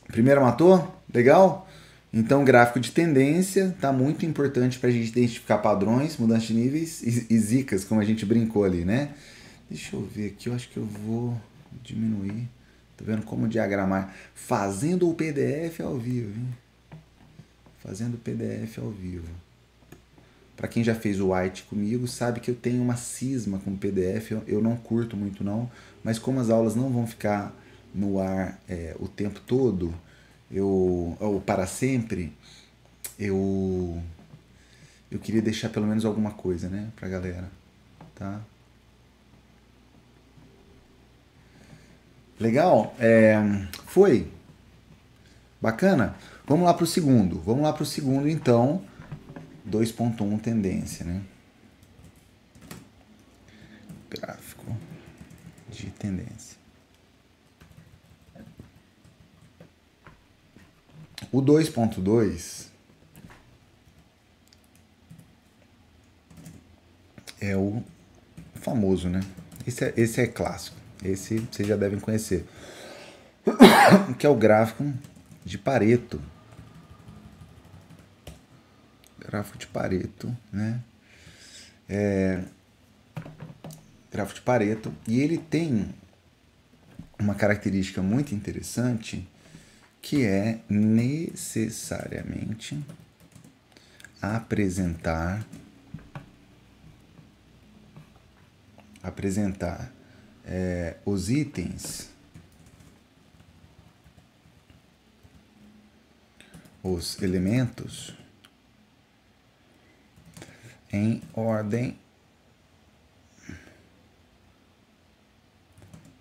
[0.08, 1.00] A primeira matou?
[1.12, 1.68] Legal?
[2.12, 7.02] Então, gráfico de tendência tá muito importante para a gente identificar padrões, mudanças de níveis
[7.02, 9.10] e, e zicas, como a gente brincou ali, né?
[9.70, 11.38] Deixa eu ver aqui, eu acho que eu vou
[11.82, 12.48] diminuir.
[12.96, 14.14] Tá vendo como diagramar?
[14.34, 16.48] Fazendo o PDF ao vivo, hein?
[17.78, 19.28] Fazendo o PDF ao vivo.
[20.58, 23.78] Para quem já fez o white comigo, sabe que eu tenho uma cisma com o
[23.78, 24.32] PDF.
[24.32, 25.70] Eu, eu não curto muito não,
[26.02, 27.54] mas como as aulas não vão ficar
[27.94, 29.94] no ar é, o tempo todo,
[30.50, 32.32] eu, ou para sempre,
[33.16, 34.02] eu,
[35.08, 37.48] eu queria deixar pelo menos alguma coisa, né, pra galera,
[38.16, 38.40] tá?
[42.40, 42.96] Legal?
[42.98, 43.36] É,
[43.86, 44.26] foi?
[45.60, 46.16] Bacana?
[46.48, 47.38] Vamos lá para o segundo.
[47.40, 48.82] Vamos lá para o segundo, então.
[49.68, 51.22] 2.1 tendência, né?
[54.10, 54.76] Gráfico
[55.70, 56.56] de tendência.
[61.30, 62.68] O 2.2
[67.40, 67.82] é o
[68.54, 69.20] famoso, né?
[69.66, 70.76] Esse é, esse é clássico.
[71.04, 72.46] Esse vocês já devem conhecer.
[74.18, 74.92] Que é o gráfico
[75.44, 76.20] de Pareto.
[79.28, 80.80] Gráfico de Pareto, né?
[81.86, 82.42] É,
[84.10, 84.90] gráfico de Pareto.
[85.06, 85.94] E ele tem
[87.18, 89.28] uma característica muito interessante
[90.00, 92.82] que é necessariamente
[94.22, 95.44] apresentar
[99.02, 99.92] apresentar
[100.44, 102.08] é, os itens,
[106.82, 108.14] os elementos
[110.92, 111.98] em ordem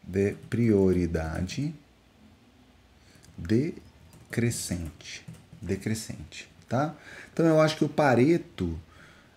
[0.03, 1.73] de prioridade
[3.37, 5.25] decrescente,
[5.61, 6.95] decrescente, tá?
[7.31, 8.79] Então eu acho que o Pareto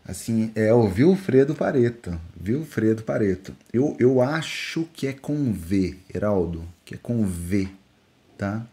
[0.07, 2.19] assim, é o Vilfredo Pareto.
[2.39, 3.55] Vilfredo Pareto.
[3.73, 7.69] Eu, eu acho que é com V, Heraldo, que é com V,
[8.37, 8.67] tá?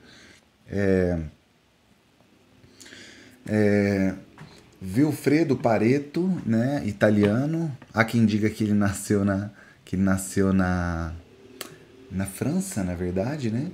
[0.69, 1.19] É,
[3.47, 4.15] é,
[4.81, 7.75] Vilfredo Pareto, né, italiano.
[7.93, 9.49] Há quem diga que ele nasceu na
[9.83, 11.13] que nasceu na
[12.11, 13.71] na França, na verdade, né?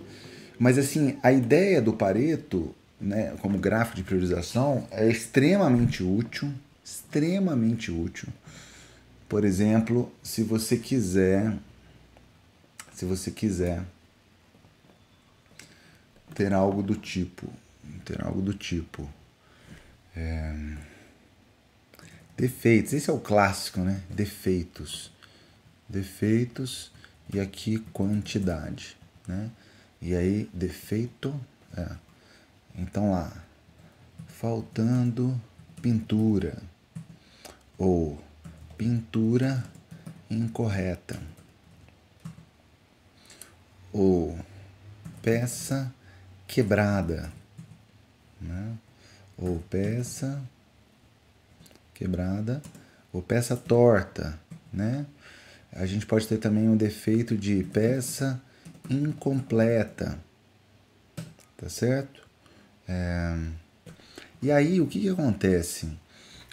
[0.58, 6.52] Mas assim, a ideia do Pareto, né, como gráfico de priorização, é extremamente útil,
[6.84, 8.30] extremamente útil.
[9.28, 11.54] Por exemplo, se você quiser,
[12.94, 13.84] se você quiser
[16.34, 17.48] ter algo do tipo,
[18.06, 19.08] ter algo do tipo
[20.16, 20.56] é,
[22.38, 22.94] defeitos.
[22.94, 24.02] Esse é o clássico, né?
[24.10, 25.12] Defeitos,
[25.88, 26.92] defeitos
[27.34, 29.50] e aqui quantidade, né?
[30.02, 31.40] E aí defeito,
[31.76, 31.90] é.
[32.76, 33.32] então lá
[34.28, 35.40] faltando
[35.82, 36.62] pintura
[37.78, 38.22] ou
[38.78, 39.64] pintura
[40.30, 41.18] incorreta
[43.94, 44.38] ou
[45.22, 45.94] peça
[46.46, 47.32] quebrada,
[48.42, 48.78] né?
[49.38, 50.44] ou peça
[52.04, 52.62] quebrada
[53.14, 54.38] ou peça torta,
[54.72, 55.06] né?
[55.72, 58.42] A gente pode ter também um defeito de peça
[58.90, 60.20] incompleta,
[61.56, 62.22] tá certo?
[62.88, 63.38] É...
[64.42, 65.88] E aí o que, que acontece?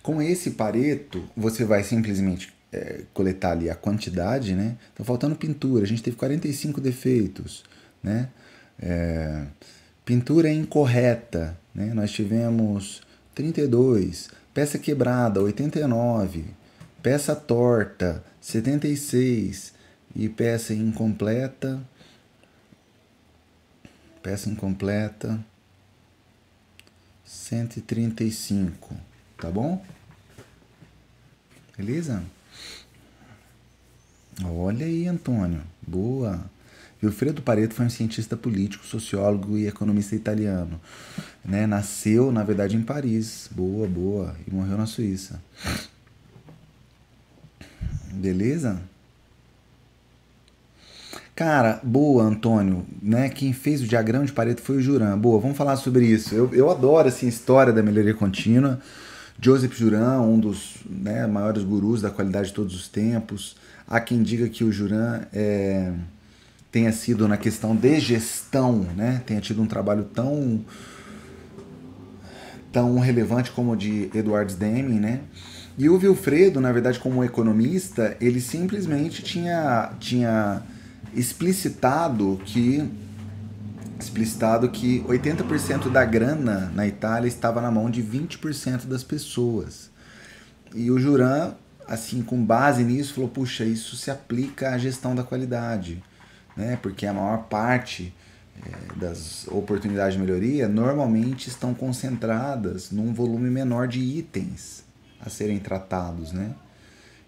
[0.03, 4.77] Com esse pareto, você vai simplesmente é, coletar ali a quantidade, né?
[4.95, 7.65] Então, faltando pintura, a gente teve 45 defeitos,
[8.03, 8.29] né?
[8.81, 9.45] É,
[10.05, 11.93] pintura incorreta, né?
[11.93, 13.03] Nós tivemos
[13.35, 14.31] 32,
[14.61, 16.45] peça quebrada, 89,
[17.03, 19.73] peça torta, 76
[20.15, 21.81] e peça incompleta,
[24.23, 25.43] peça incompleta,
[27.25, 28.95] 135
[29.39, 29.83] tá bom?
[31.75, 32.23] Beleza?
[34.45, 35.63] Olha aí, Antônio.
[35.81, 36.51] Boa.
[37.03, 40.79] Wilfredo Pareto foi um cientista político, sociólogo e economista italiano.
[41.45, 41.67] Né?
[41.67, 43.49] Nasceu, na verdade, em Paris.
[43.51, 44.35] Boa, boa.
[44.47, 45.41] E morreu na Suíça.
[48.13, 48.81] Beleza?
[51.35, 52.85] Cara, boa, Antônio.
[53.01, 53.29] Né?
[53.31, 55.17] Quem fez o diagrama de Pareto foi o Juran.
[55.19, 56.35] Boa, vamos falar sobre isso.
[56.35, 58.79] Eu, eu adoro assim, a história da melhoria contínua.
[59.41, 63.57] Joseph Juran, um dos né, maiores gurus da qualidade de todos os tempos.
[63.89, 65.93] Há quem diga que o Juran é,
[66.71, 70.63] tenha sido na questão de gestão, né, tenha tido um trabalho tão
[72.73, 75.21] tão relevante como o de Edward Deming, né?
[75.79, 80.63] E o Wilfredo, na verdade, como economista, ele simplesmente tinha, tinha
[81.15, 82.89] explicitado que
[83.99, 89.91] explicitado que 80% da grana na Itália estava na mão de 20% das pessoas.
[90.75, 91.53] E o Juran,
[91.87, 96.03] assim, com base nisso, falou: puxa, isso se aplica à gestão da qualidade,
[96.57, 96.79] né?
[96.81, 98.15] porque a maior parte
[98.97, 104.85] das oportunidades de melhoria normalmente estão concentradas num volume menor de itens
[105.21, 106.33] a serem tratados.
[106.33, 106.55] Né?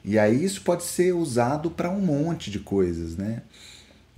[0.05, 3.17] E aí isso pode ser usado para um monte de coisas.
[3.17, 3.43] Né?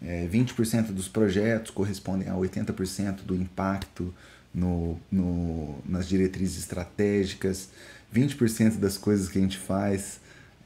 [0.02, 4.12] É, 20% dos projetos correspondem a 80% do impacto
[4.52, 7.68] no, no, nas diretrizes estratégicas.
[8.14, 10.20] 20% das coisas que a gente faz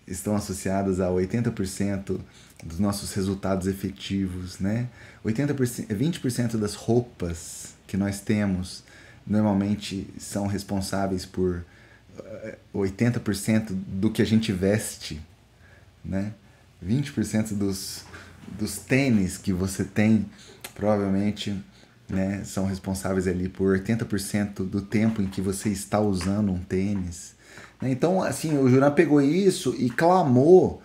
[0.07, 2.21] estão associadas a 80%
[2.65, 4.89] dos nossos resultados efetivos, né?
[5.29, 8.83] 80%, 20% das roupas que nós temos
[9.27, 11.65] normalmente são responsáveis por
[12.75, 15.21] 80% eh, do que a gente veste,
[16.05, 16.33] né?
[16.85, 18.05] 20% dos,
[18.59, 20.27] dos tênis que você tem
[20.75, 21.57] provavelmente
[22.09, 27.35] né, são responsáveis ali por 80% do tempo em que você está usando um tênis.
[27.83, 27.91] Né?
[27.91, 30.81] Então, assim, o Juran pegou isso e clamou,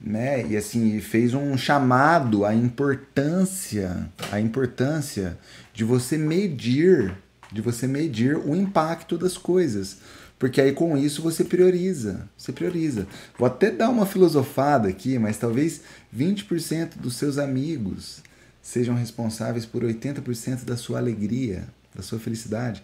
[0.00, 5.38] né, e assim, fez um chamado à importância, à importância
[5.72, 7.14] de você medir,
[7.50, 9.98] de você medir o impacto das coisas.
[10.38, 13.06] Porque aí com isso você prioriza, você prioriza.
[13.38, 15.80] Vou até dar uma filosofada aqui, mas talvez
[16.14, 18.22] 20% dos seus amigos
[18.60, 22.82] sejam responsáveis por 80% da sua alegria, da sua felicidade.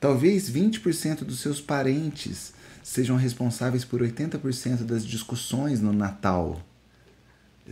[0.00, 2.54] Talvez 20% dos seus parentes
[2.84, 6.60] sejam responsáveis por 80% das discussões no Natal.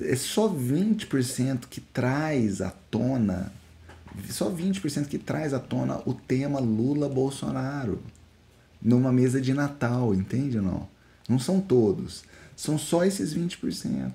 [0.00, 3.52] É só 20% que traz à tona,
[4.30, 8.02] só 20% que traz à tona o tema Lula-Bolsonaro
[8.80, 10.88] numa mesa de Natal, entende ou não?
[11.28, 12.24] Não são todos,
[12.56, 14.12] são só esses 20%.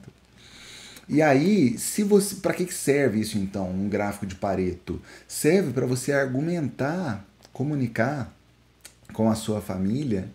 [1.08, 5.00] E aí, se você, para que serve isso então, um gráfico de Pareto?
[5.28, 7.24] Serve para você argumentar,
[7.54, 8.34] comunicar
[9.14, 10.28] com a sua família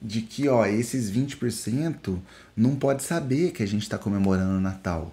[0.00, 2.18] de que, ó, esses 20%
[2.56, 5.12] não pode saber que a gente está comemorando o Natal.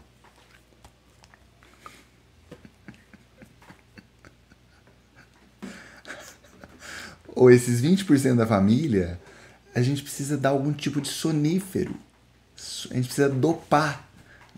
[7.35, 9.19] ou esses 20% da família,
[9.73, 11.95] a gente precisa dar algum tipo de sonífero.
[12.91, 14.07] A gente precisa dopar.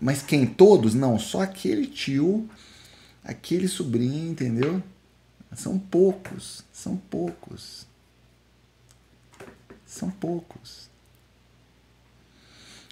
[0.00, 0.46] Mas quem?
[0.46, 0.94] Todos?
[0.94, 2.48] Não, só aquele tio,
[3.24, 4.80] aquele sobrinho, entendeu?
[5.56, 7.87] São poucos, são poucos.
[9.98, 10.88] São poucos.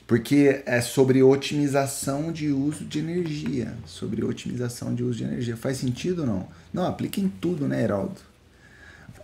[0.08, 3.76] Porque é sobre otimização de uso de energia.
[3.86, 5.56] Sobre otimização de uso de energia.
[5.56, 6.48] Faz sentido ou não?
[6.72, 8.20] Não, aplica em tudo, né, Heraldo?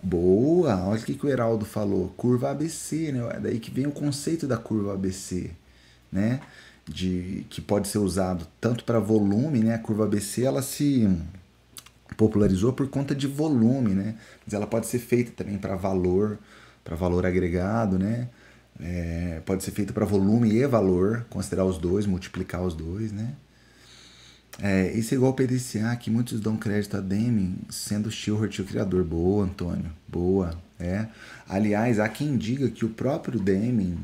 [0.01, 0.81] Boa!
[0.87, 2.13] Olha o que, que o Heraldo falou.
[2.15, 3.19] Curva ABC, né?
[3.35, 5.51] É daí que vem o conceito da curva ABC,
[6.09, 6.39] né?
[6.85, 9.75] De, que pode ser usado tanto para volume, né?
[9.75, 11.09] A curva ABC ela se
[12.15, 14.15] popularizou por conta de volume, né?
[14.45, 16.37] Mas ela pode ser feita também para valor,
[16.83, 18.29] para valor agregado, né?
[18.79, 23.33] É, pode ser feita para volume e valor, considerar os dois, multiplicar os dois, né?
[24.61, 28.63] É, isso é igual ao PDCA, que muitos dão crédito a Deming, sendo Stewart o
[28.63, 29.03] criador.
[29.03, 29.91] Boa, Antônio.
[30.07, 30.59] Boa.
[30.79, 31.07] É.
[31.47, 33.97] Aliás, há quem diga que o próprio Deming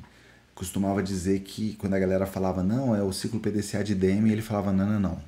[0.55, 4.41] costumava dizer que quando a galera falava não, é o ciclo PDCA de Deming, ele
[4.41, 5.21] falava não, não, não.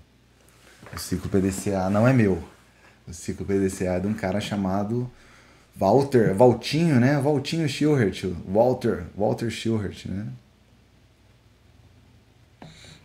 [0.93, 2.41] O ciclo PDCA não é meu.
[3.07, 5.09] O ciclo PDCA é de um cara chamado
[5.75, 7.19] Walter, Valtinho, né?
[7.19, 8.25] Valtinho Schilhert.
[8.47, 10.27] Walter, Walter Schilhert, né?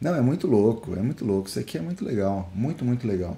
[0.01, 1.49] Não, é muito louco, é muito louco.
[1.49, 3.37] Isso aqui é muito legal, muito, muito legal.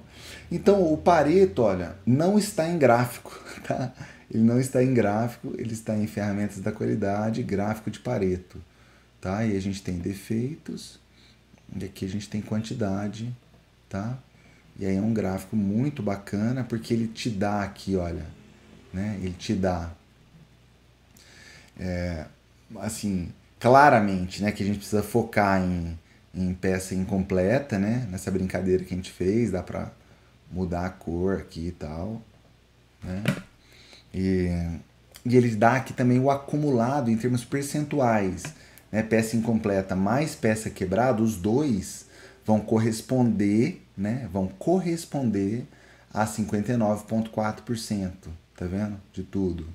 [0.51, 3.31] Então, o Pareto, olha, não está em gráfico,
[3.65, 3.93] tá?
[4.29, 8.57] Ele não está em gráfico, ele está em ferramentas da qualidade, gráfico de Pareto,
[9.21, 9.45] tá?
[9.45, 10.99] E a gente tem defeitos,
[11.75, 13.33] e aqui a gente tem quantidade,
[13.87, 14.17] tá?
[14.77, 18.25] E aí é um gráfico muito bacana, porque ele te dá aqui, olha,
[18.93, 19.17] né?
[19.21, 19.91] Ele te dá,
[21.79, 22.25] é,
[22.77, 24.51] assim, claramente, né?
[24.51, 25.97] Que a gente precisa focar em
[26.33, 28.07] em peça incompleta, né?
[28.09, 29.91] Nessa brincadeira que a gente fez, dá pra
[30.51, 32.21] mudar a cor aqui e tal,
[33.03, 33.23] né?
[34.13, 34.49] E,
[35.25, 38.43] e ele dá aqui também o acumulado em termos percentuais,
[38.91, 39.03] né?
[39.03, 42.05] Peça incompleta mais peça quebrada, os dois
[42.45, 44.29] vão corresponder, né?
[44.31, 45.65] Vão corresponder
[46.13, 48.11] a 59,4%,
[48.59, 48.99] tá vendo?
[49.13, 49.65] De tudo,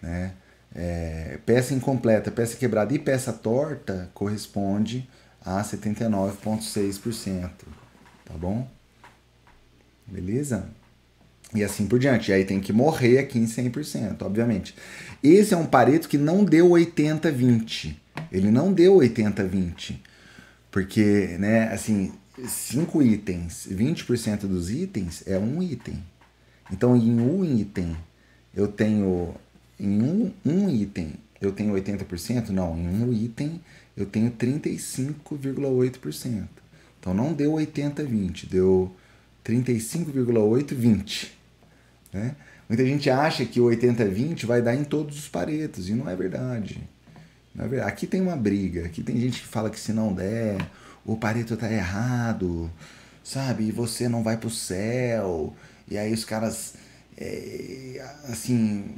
[0.00, 0.34] né?
[0.72, 5.08] É, peça incompleta, peça quebrada e peça torta corresponde
[5.44, 7.50] a 79,6%.
[8.24, 8.68] Tá bom?
[10.06, 10.68] Beleza?
[11.54, 12.30] E assim por diante.
[12.30, 14.74] E aí tem que morrer aqui em 100%, obviamente.
[15.22, 17.96] Esse é um Pareto que não deu 80-20.
[18.30, 19.96] Ele não deu 80-20.
[20.70, 22.12] Porque, né, assim,
[22.44, 26.02] 5 itens, 20% dos itens é um item.
[26.72, 27.94] Então, em um item,
[28.54, 29.34] eu tenho.
[29.78, 32.50] Em um, um item, eu tenho 80%?
[32.50, 33.60] Não, em um item,
[33.96, 36.46] eu tenho 35,8%.
[37.04, 38.90] Então não deu 80-20, deu
[39.44, 41.28] 35,8-20.
[42.12, 42.34] Né?
[42.68, 46.16] Muita gente acha que o 80-20 vai dar em todos os paretos, e não é
[46.16, 46.82] verdade.
[47.54, 47.92] Não é verdade.
[47.92, 50.66] Aqui tem uma briga, aqui tem gente que fala que se não der,
[51.04, 52.70] o pareto está errado,
[53.22, 53.64] sabe?
[53.64, 55.54] E você não vai pro céu.
[55.88, 56.74] E aí os caras,
[57.16, 58.94] é, assim,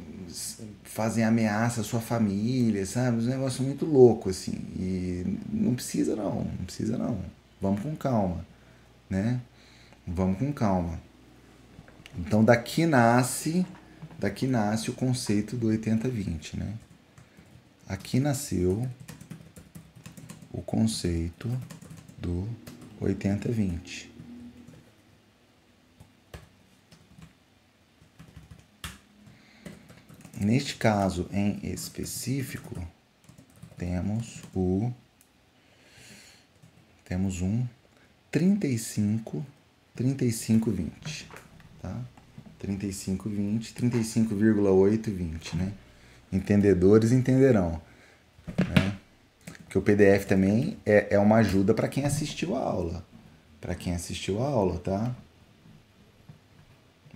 [0.85, 3.19] fazem ameaça à sua família, sabe?
[3.19, 4.55] Um negócio muito louco, assim.
[4.79, 7.19] E não precisa não, não precisa não.
[7.61, 8.45] Vamos com calma,
[9.09, 9.41] né?
[10.07, 11.01] Vamos com calma.
[12.19, 13.67] Então daqui nasce,
[14.19, 16.75] daqui nasce o conceito do 80-20, né?
[17.89, 18.89] Aqui nasceu
[20.53, 21.49] o conceito
[22.19, 22.49] do
[23.01, 24.16] 80-20.
[30.39, 32.77] Neste caso em específico,
[33.79, 34.93] temos o
[37.05, 37.65] temos um
[38.31, 39.47] 35
[39.95, 41.29] 35 20,
[41.81, 41.97] tá?
[42.59, 45.73] 35 20, 35,8 20, né?
[46.31, 47.81] Entendedores entenderão,
[48.47, 48.99] né?
[49.71, 53.07] Que o PDF também é, é uma ajuda para quem assistiu a aula,
[53.59, 55.17] para quem assistiu a aula, tá?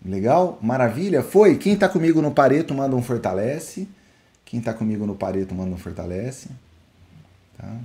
[0.05, 0.59] Legal?
[0.63, 1.23] Maravilha?
[1.23, 1.59] Foi?
[1.59, 3.89] Quem está comigo no Pareto manda um fortalece.
[4.45, 6.49] Quem está comigo no Pareto manda um fortalece.
[7.57, 7.81] Tá?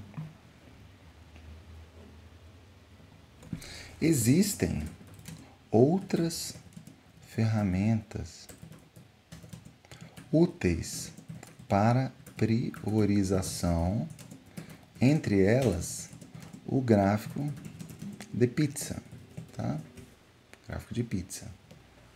[4.01, 4.84] Existem
[5.70, 6.55] outras
[7.28, 8.47] ferramentas
[10.32, 11.11] úteis
[11.68, 14.07] para priorização,
[15.01, 16.09] entre elas
[16.66, 17.51] o gráfico
[18.34, 19.01] de pizza,
[19.55, 19.78] tá?
[20.68, 21.47] Gráfico de pizza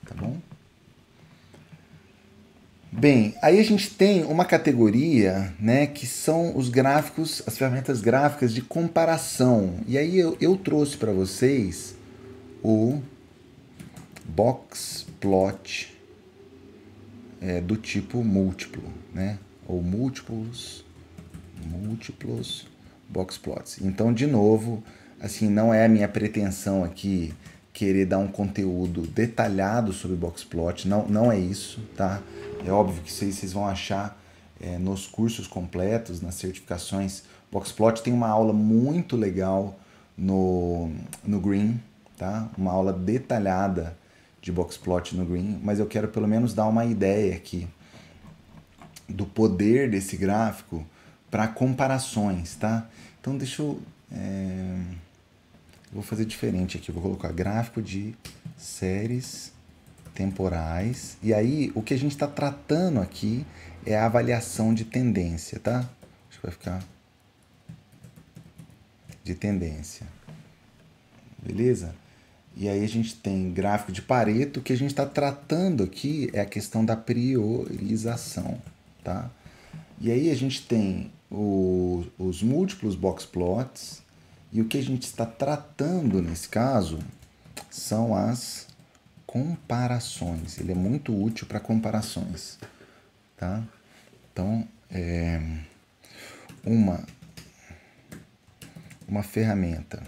[0.10, 0.38] tá bom?
[2.92, 8.52] Bem, aí a gente tem uma categoria, né, que são os gráficos, as ferramentas gráficas
[8.52, 9.76] de comparação.
[9.88, 11.96] E aí eu, eu trouxe para vocês
[12.64, 13.00] o
[14.26, 15.96] box plot
[17.40, 18.84] é, do tipo múltiplo,
[19.14, 19.38] né,
[19.68, 20.84] ou múltiplos,
[21.64, 22.66] múltiplos
[23.08, 23.80] box plots.
[23.82, 24.84] Então, de novo,
[25.20, 27.34] assim, não é a minha pretensão aqui
[27.80, 32.22] querer dar um conteúdo detalhado sobre Boxplot, não, não é isso, tá?
[32.66, 34.22] É óbvio que vocês, vão achar
[34.60, 37.24] é, nos cursos completos, nas certificações.
[37.50, 39.80] Boxplot tem uma aula muito legal
[40.18, 40.92] no,
[41.24, 41.80] no Green,
[42.18, 42.50] tá?
[42.58, 43.98] Uma aula detalhada
[44.42, 47.66] de Boxplot no Green, mas eu quero pelo menos dar uma ideia aqui
[49.08, 50.86] do poder desse gráfico
[51.32, 52.90] para comparações, tá?
[53.22, 53.80] Então deixa eu...
[54.12, 54.69] É
[55.92, 58.14] Vou fazer diferente aqui, vou colocar gráfico de
[58.58, 59.52] séries
[60.14, 61.18] temporais.
[61.24, 63.46] E aí, o que a gente está tratando aqui
[63.86, 65.90] é a avaliação de tendência, tá?
[66.30, 66.84] Acho que vai ficar
[69.24, 70.06] de tendência.
[71.42, 71.96] Beleza?
[72.56, 76.30] E aí a gente tem gráfico de Pareto, o que a gente está tratando aqui
[76.34, 78.62] é a questão da priorização,
[79.04, 79.30] tá?
[80.02, 84.02] E aí a gente tem o, os múltiplos box plots,
[84.52, 87.00] e o que a gente está tratando nesse caso
[87.70, 88.68] são as
[89.26, 90.58] comparações.
[90.58, 92.58] Ele é muito útil para comparações,
[93.38, 93.64] tá?
[94.32, 95.40] Então, é
[96.64, 97.04] uma
[99.08, 100.04] uma ferramenta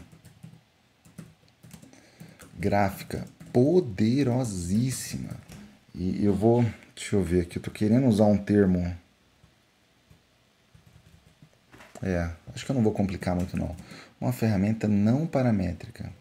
[2.57, 5.31] gráfica poderosíssima.
[5.93, 6.63] E eu vou,
[6.95, 8.95] deixa eu ver aqui, eu tô querendo usar um termo
[12.03, 13.75] é, acho que eu não vou complicar muito não
[14.21, 16.13] uma ferramenta não paramétrica.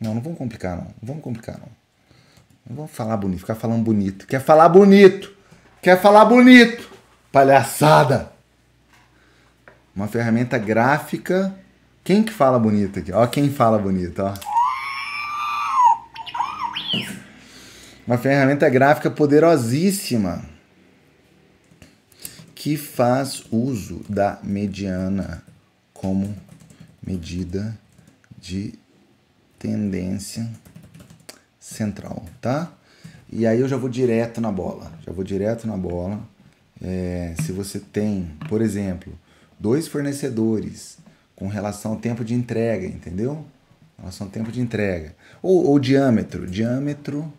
[0.00, 0.84] Não, não vamos complicar não.
[0.84, 1.68] Não vamos complicar não.
[2.64, 4.26] Não vamos falar bonito, ficar falando bonito.
[4.26, 5.34] Quer falar bonito?
[5.82, 6.88] Quer falar bonito?
[7.32, 8.30] Palhaçada!
[9.96, 11.52] Uma ferramenta gráfica.
[12.04, 13.12] Quem que fala bonito aqui?
[13.12, 14.34] Ó, quem fala bonito, ó.
[18.06, 20.42] Uma ferramenta gráfica poderosíssima
[22.54, 25.42] que faz uso da mediana
[25.92, 26.34] como
[27.08, 27.74] medida
[28.38, 28.74] de
[29.58, 30.46] tendência
[31.58, 32.70] central, tá?
[33.32, 36.20] E aí eu já vou direto na bola, já vou direto na bola.
[36.82, 39.18] É, se você tem, por exemplo,
[39.58, 40.98] dois fornecedores
[41.34, 43.42] com relação ao tempo de entrega, entendeu?
[43.98, 45.16] Relação ao tempo de entrega.
[45.42, 47.32] Ou, ou diâmetro, diâmetro,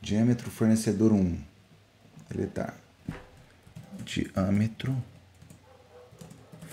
[0.00, 1.38] diâmetro fornecedor 1,
[2.30, 2.72] ele tá,
[4.04, 4.96] diâmetro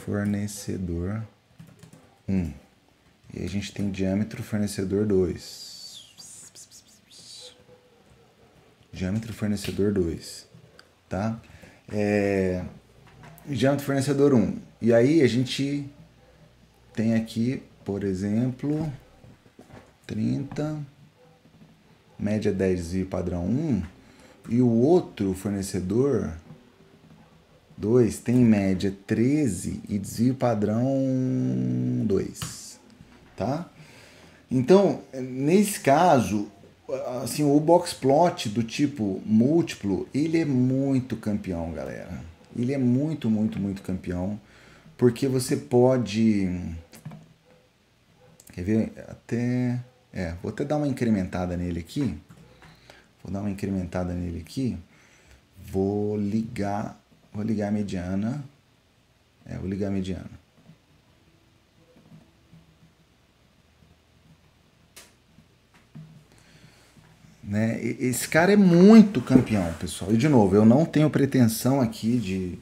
[0.08, 1.22] fornecedor
[2.30, 2.54] 1.
[3.34, 6.16] E a gente tem diâmetro fornecedor 2.
[8.94, 10.48] Diâmetro fornecedor 2.
[11.10, 11.38] Tá?
[11.92, 12.64] É,
[13.46, 14.58] diâmetro fornecedor 1.
[14.82, 15.86] E aí a gente
[16.94, 18.90] tem aqui, por exemplo,
[20.06, 20.80] 30,
[22.18, 23.84] média 10 e padrão 1.
[24.48, 26.34] E o outro fornecedor
[27.78, 30.90] 2 tem em média 13 e desvio padrão
[32.06, 32.80] 2,
[33.36, 33.70] tá?
[34.50, 36.48] Então, nesse caso,
[37.22, 42.24] assim, o box plot do tipo múltiplo, ele é muito campeão, galera.
[42.56, 44.40] Ele é muito, muito, muito campeão,
[44.98, 46.50] porque você pode
[48.54, 49.80] quer ver até
[50.12, 52.18] é, vou até dar uma incrementada nele aqui.
[53.24, 54.76] Vou dar uma incrementada nele aqui.
[55.72, 57.00] Vou ligar
[57.38, 58.44] Vou ligar a mediana.
[59.46, 60.28] É, vou ligar a mediana.
[67.44, 67.80] Né?
[67.80, 70.12] Esse cara é muito campeão, pessoal.
[70.12, 72.60] E de novo, eu não tenho pretensão aqui de,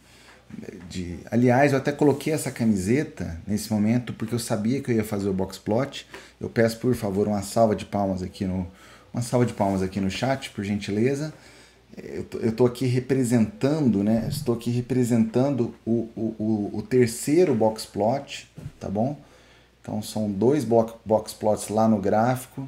[0.89, 1.19] de.
[1.31, 5.30] Aliás, eu até coloquei essa camiseta nesse momento porque eu sabia que eu ia fazer
[5.30, 6.06] o box plot.
[6.38, 8.68] Eu peço por favor uma salva de palmas aqui no
[9.14, 11.34] uma salva de palmas aqui no chat, por gentileza
[11.98, 14.28] eu estou aqui representando, né?
[14.30, 18.50] Estou aqui representando o, o, o, terceiro box plot,
[18.80, 19.18] tá bom?
[19.82, 22.68] Então são dois box plots lá no gráfico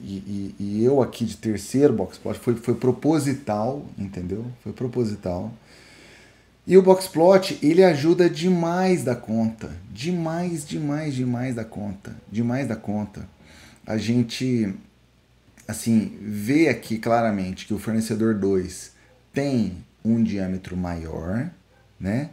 [0.00, 4.44] e, e, e, eu aqui de terceiro box plot foi, foi proposital, entendeu?
[4.62, 5.52] Foi proposital.
[6.66, 12.66] E o box plot ele ajuda demais da conta, demais, demais, demais da conta, demais
[12.66, 13.28] da conta.
[13.86, 14.74] A gente
[15.72, 18.92] assim, vê aqui claramente que o fornecedor 2
[19.32, 21.50] tem um diâmetro maior,
[21.98, 22.30] né?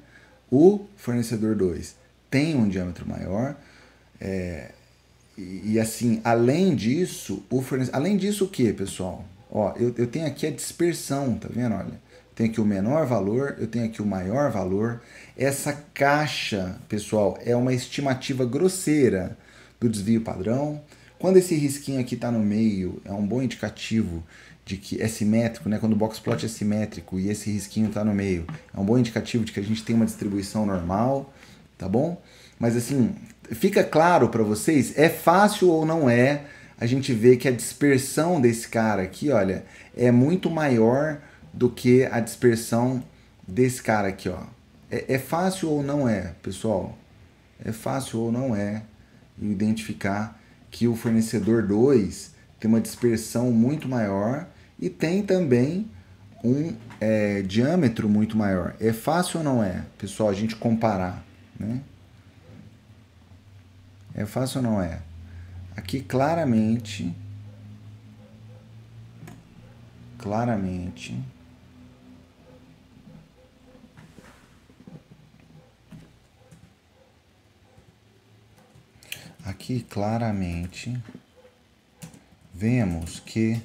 [0.51, 1.95] O fornecedor 2
[2.29, 3.55] tem um diâmetro maior.
[4.19, 4.71] É,
[5.37, 9.25] e, e, assim, além disso, o fornecedor, além disso o que, pessoal?
[9.49, 11.75] Ó, eu, eu tenho aqui a dispersão, tá vendo?
[11.75, 11.99] Olha,
[12.35, 15.01] tenho aqui o menor valor, eu tenho aqui o maior valor.
[15.37, 19.37] Essa caixa, pessoal, é uma estimativa grosseira
[19.79, 20.81] do desvio padrão.
[21.19, 24.23] Quando esse risquinho aqui está no meio, é um bom indicativo
[24.63, 25.77] de que é simétrico, né?
[25.77, 28.97] Quando o box plot é simétrico e esse risquinho está no meio, é um bom
[28.97, 31.33] indicativo de que a gente tem uma distribuição normal,
[31.77, 32.21] tá bom?
[32.57, 33.13] Mas assim,
[33.51, 36.45] fica claro para vocês, é fácil ou não é
[36.79, 39.65] a gente ver que a dispersão desse cara aqui, olha,
[39.97, 41.19] é muito maior
[41.53, 43.03] do que a dispersão
[43.45, 44.43] desse cara aqui, ó.
[44.89, 46.97] É, é fácil ou não é, pessoal?
[47.63, 48.83] É fácil ou não é
[49.41, 50.38] identificar
[50.71, 54.47] que o fornecedor 2 tem uma dispersão muito maior
[54.79, 55.89] e tem também
[56.43, 58.75] um é, diâmetro muito maior.
[58.79, 61.23] É fácil ou não é, pessoal, a gente comparar,
[61.59, 61.81] né?
[64.13, 64.99] É fácil ou não é?
[65.75, 67.13] Aqui claramente,
[70.17, 71.17] claramente,
[79.49, 80.95] aqui claramente
[82.53, 83.59] vemos que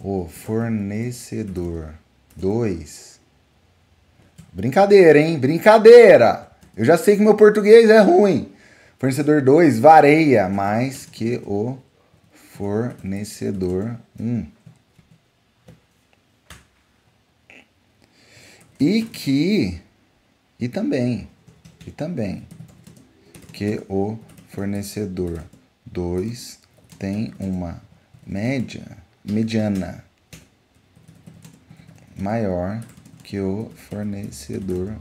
[0.00, 1.94] o fornecedor
[2.36, 3.20] 2
[4.52, 5.38] Brincadeira, hein?
[5.38, 6.50] Brincadeira!
[6.76, 8.52] Eu já sei que meu português é ruim.
[8.98, 11.78] Fornecedor 2 vareia mais que o
[12.56, 14.26] fornecedor 1.
[14.26, 14.46] Um.
[18.80, 19.80] E que
[20.58, 21.28] e também
[21.86, 22.46] e também
[23.60, 24.18] que o
[24.48, 25.44] fornecedor
[25.84, 26.58] 2
[26.98, 27.82] tem uma
[28.26, 30.02] média, mediana
[32.16, 32.82] maior
[33.22, 34.96] que o fornecedor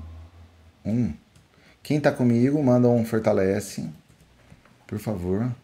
[0.84, 0.92] 1.
[0.92, 1.14] Um.
[1.82, 3.90] Quem está comigo, manda um fortalece,
[4.86, 5.56] por favor.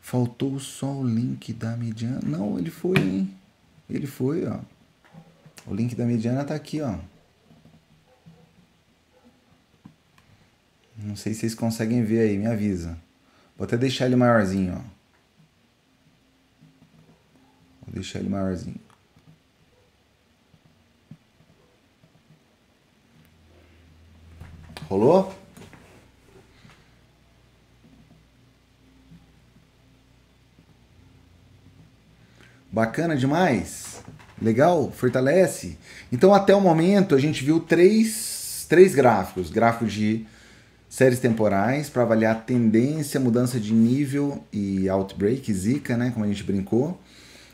[0.00, 2.22] Faltou só o link da mediana.
[2.24, 3.34] Não, ele foi, hein?
[3.86, 4.60] Ele foi, ó.
[5.66, 6.96] O link da mediana tá aqui, ó.
[10.96, 12.96] Não sei se vocês conseguem ver aí, me avisa.
[13.56, 14.96] Vou até deixar ele maiorzinho, ó.
[17.82, 18.80] Vou deixar ele maiorzinho.
[24.88, 25.34] Rolou?
[32.70, 34.04] Bacana demais?
[34.40, 34.90] Legal?
[34.90, 35.78] Fortalece?
[36.12, 40.26] Então, até o momento, a gente viu três, três gráficos: gráficos de
[40.88, 46.42] séries temporais para avaliar tendência, mudança de nível e outbreak, zika, né, como a gente
[46.42, 47.00] brincou.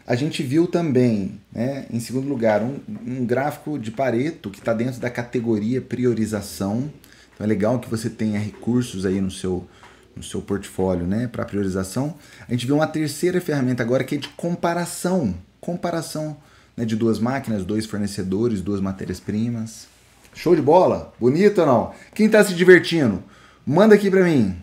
[0.06, 4.74] A gente viu também, né, em segundo lugar, um, um gráfico de Pareto que está
[4.74, 6.90] dentro da categoria priorização.
[7.34, 9.66] Então é legal que você tenha recursos aí no seu,
[10.14, 12.16] no seu portfólio né, para priorização.
[12.48, 15.34] A gente viu uma terceira ferramenta agora que é de comparação.
[15.60, 16.36] Comparação
[16.76, 19.86] né, de duas máquinas, dois fornecedores, duas matérias-primas.
[20.34, 21.12] Show de bola?
[21.20, 21.94] Bonito ou não?
[22.14, 23.22] Quem está se divertindo?
[23.66, 24.56] Manda aqui para mim.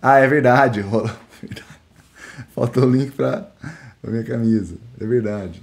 [0.00, 0.84] Ah, é verdade.
[2.54, 3.48] Faltou o link pra,
[4.00, 4.76] pra minha camisa.
[5.00, 5.62] É verdade.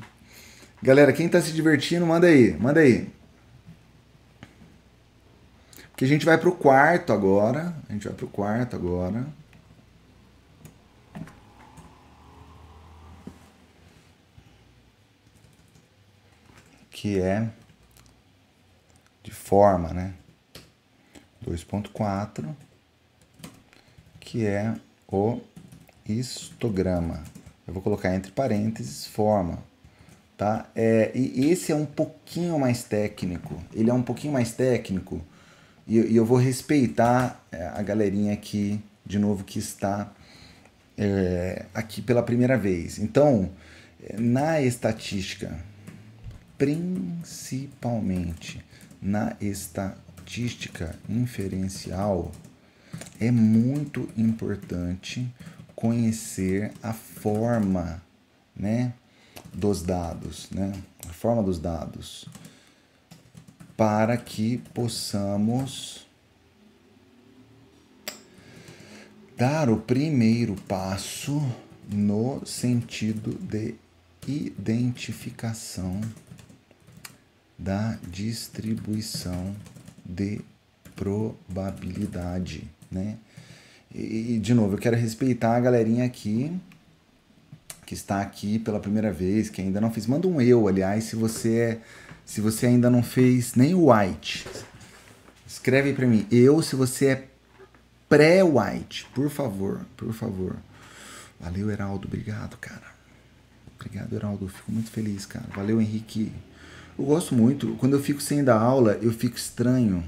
[0.82, 2.56] Galera, quem tá se divertindo, manda aí.
[2.58, 3.10] Manda aí.
[5.92, 7.74] Porque a gente vai pro quarto agora.
[7.90, 9.26] A gente vai pro quarto agora.
[17.02, 17.48] Que é
[19.24, 20.14] de forma, né?
[21.48, 22.54] 2.4,
[24.20, 24.76] que é
[25.08, 25.40] o
[26.06, 27.24] histograma.
[27.66, 29.60] Eu vou colocar entre parênteses forma,
[30.38, 30.70] tá?
[30.76, 33.56] É, e esse é um pouquinho mais técnico.
[33.74, 35.22] Ele é um pouquinho mais técnico
[35.88, 40.12] e, e eu vou respeitar é, a galerinha aqui, de novo, que está
[40.98, 43.00] é, aqui pela primeira vez.
[43.00, 43.50] Então,
[44.18, 45.69] na estatística,
[46.60, 48.64] principalmente
[49.02, 52.34] na estatística inferencial,
[53.20, 55.34] é muito importante
[55.74, 58.04] conhecer a forma,
[58.54, 58.94] né,
[59.54, 60.74] dos dados, né,
[61.08, 62.28] a forma dos dados
[63.78, 66.06] para que possamos
[69.38, 71.42] dar o primeiro passo
[71.90, 73.76] no sentido de
[74.28, 76.02] identificação
[77.60, 79.56] da distribuição
[80.06, 80.42] de
[80.96, 83.18] probabilidade, né?
[83.94, 86.58] E, de novo, eu quero respeitar a galerinha aqui
[87.86, 90.06] que está aqui pela primeira vez, que ainda não fez.
[90.06, 91.82] Manda um eu, aliás, se você é
[92.24, 94.46] se você ainda não fez nem o white,
[95.48, 96.28] escreve para mim.
[96.32, 97.28] Eu, se você é
[98.08, 100.56] pré-white, por favor, por favor.
[101.40, 102.08] Valeu, Heraldo.
[102.08, 102.86] Obrigado, cara.
[103.76, 104.48] Obrigado, Heraldo.
[104.48, 105.48] Fico muito feliz, cara.
[105.56, 106.32] Valeu, Henrique.
[107.00, 107.76] Eu gosto muito.
[107.80, 110.04] Quando eu fico sem dar aula, eu fico estranho.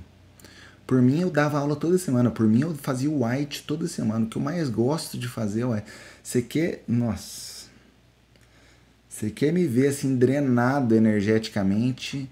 [0.86, 2.30] Por mim, eu dava aula toda semana.
[2.30, 4.26] Por mim, eu fazia o white toda semana.
[4.26, 5.84] O que eu mais gosto de fazer é.
[6.22, 6.84] Você quer.
[6.88, 7.62] Nossa
[9.22, 12.28] você quer me ver assim drenado energeticamente?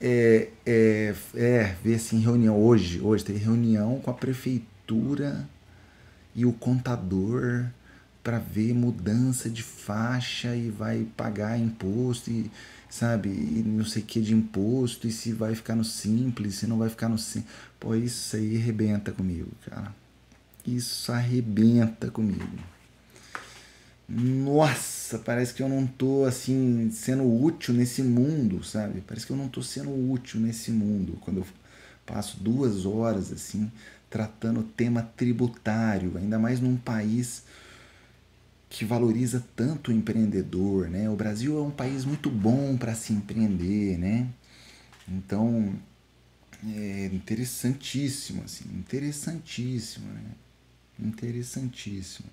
[0.00, 5.48] É, é, é ver assim reunião hoje, hoje tem reunião com a prefeitura
[6.34, 7.66] e o contador
[8.24, 12.50] para ver mudança de faixa e vai pagar imposto e
[12.90, 16.66] sabe, e não sei o que de imposto e se vai ficar no simples, se
[16.66, 17.50] não vai ficar no simples.
[17.78, 19.94] Pô, isso aí arrebenta comigo, cara.
[20.66, 22.58] Isso arrebenta comigo
[24.08, 29.02] nossa, parece que eu não tô assim sendo útil nesse mundo, sabe?
[29.06, 31.46] Parece que eu não tô sendo útil nesse mundo quando eu
[32.06, 33.70] passo duas horas assim
[34.08, 37.42] tratando o tema tributário, ainda mais num país
[38.68, 41.08] que valoriza tanto o empreendedor, né?
[41.08, 44.28] O Brasil é um país muito bom para se empreender, né?
[45.08, 45.74] Então
[46.64, 50.24] é interessantíssimo, assim, interessantíssimo, né?
[50.98, 52.28] Interessantíssimo.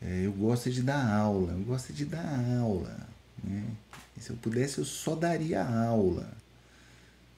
[0.00, 3.08] É, eu gosto de dar aula, eu gosto de dar aula.
[3.42, 3.64] Né?
[4.16, 6.28] E se eu pudesse, eu só daria aula.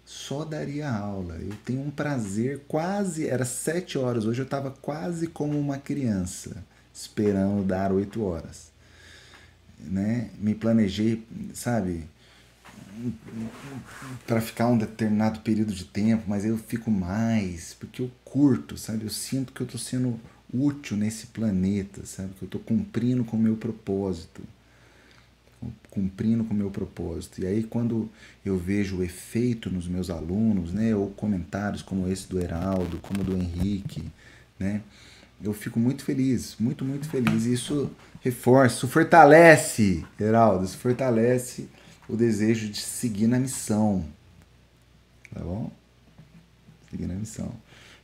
[0.05, 1.37] Só daria aula.
[1.37, 3.27] Eu tenho um prazer quase.
[3.27, 6.62] Era sete horas, hoje eu estava quase como uma criança,
[7.01, 8.70] esperando dar oito horas.
[9.78, 10.31] Né?
[10.39, 12.09] Me planejei, sabe?
[14.27, 19.05] para ficar um determinado período de tempo, mas eu fico mais, porque eu curto, sabe?
[19.05, 20.20] Eu sinto que eu estou sendo
[20.52, 22.31] útil nesse planeta, sabe?
[22.35, 24.43] Que eu estou cumprindo com o meu propósito.
[25.90, 27.40] Cumprindo com o meu propósito.
[27.40, 28.09] E aí, quando
[28.44, 30.94] eu vejo o efeito nos meus alunos, né?
[30.94, 34.05] Ou comentários como esse do Heraldo, como do Henrique,
[34.59, 34.82] né?
[35.43, 37.45] Eu fico muito feliz, muito, muito feliz.
[37.45, 37.91] Isso
[38.21, 41.69] reforça, isso fortalece, Heraldo, isso fortalece
[42.09, 44.05] o desejo de seguir na missão.
[45.33, 45.71] Tá bom?
[46.91, 47.53] Seguir na missão.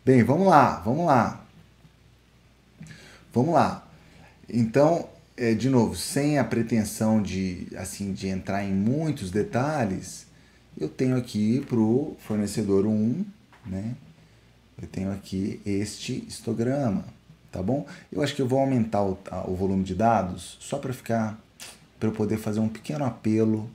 [0.04, 1.44] Bem, vamos lá, vamos lá.
[3.34, 3.86] Vamos lá.
[4.48, 10.26] Então, é, de novo, sem a pretensão de assim de entrar em muitos detalhes,
[10.78, 13.24] eu tenho aqui para o fornecedor 1,
[13.66, 13.94] né?
[14.80, 17.04] Eu tenho aqui este histograma,
[17.56, 17.86] tá bom?
[18.12, 21.40] Eu acho que eu vou aumentar o, o volume de dados só para ficar,
[21.98, 23.70] para eu poder fazer um pequeno apelo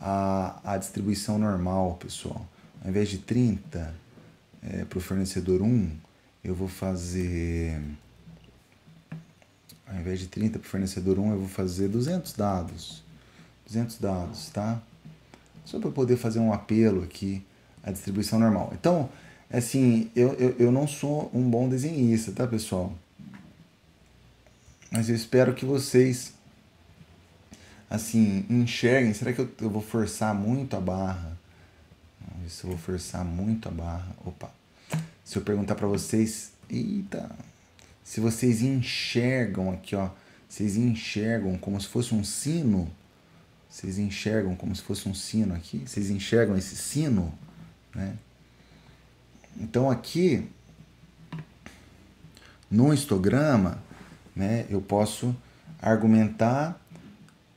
[0.00, 2.46] à, à distribuição normal, pessoal.
[2.82, 3.92] Ao invés de 30
[4.62, 5.90] é, para o fornecedor 1,
[6.44, 7.80] eu vou fazer
[9.86, 13.02] ao invés de 30 para o fornecedor 1, eu vou fazer 200 dados.
[13.66, 14.80] 200 dados, tá?
[15.64, 17.44] Só para poder fazer um apelo aqui
[17.82, 18.72] à distribuição normal.
[18.78, 19.08] Então,
[19.50, 22.92] assim, eu, eu, eu não sou um bom desenhista, tá, pessoal?
[24.94, 26.34] Mas eu espero que vocês,
[27.90, 29.12] assim, enxerguem.
[29.12, 31.36] Será que eu, eu vou forçar muito a barra?
[32.20, 34.14] Vamos ver se eu vou forçar muito a barra.
[34.24, 34.52] Opa!
[35.24, 36.52] Se eu perguntar para vocês...
[36.70, 37.28] Eita!
[38.04, 40.10] se vocês enxergam aqui, ó,
[40.48, 42.88] Vocês enxergam como se fosse um sino?
[43.68, 45.78] Vocês enxergam como se fosse um sino aqui?
[45.78, 47.36] Vocês enxergam esse sino?
[47.92, 48.16] Né?
[49.56, 50.48] Então aqui
[52.70, 53.82] no histograma,
[54.34, 55.34] né, eu posso
[55.80, 56.80] argumentar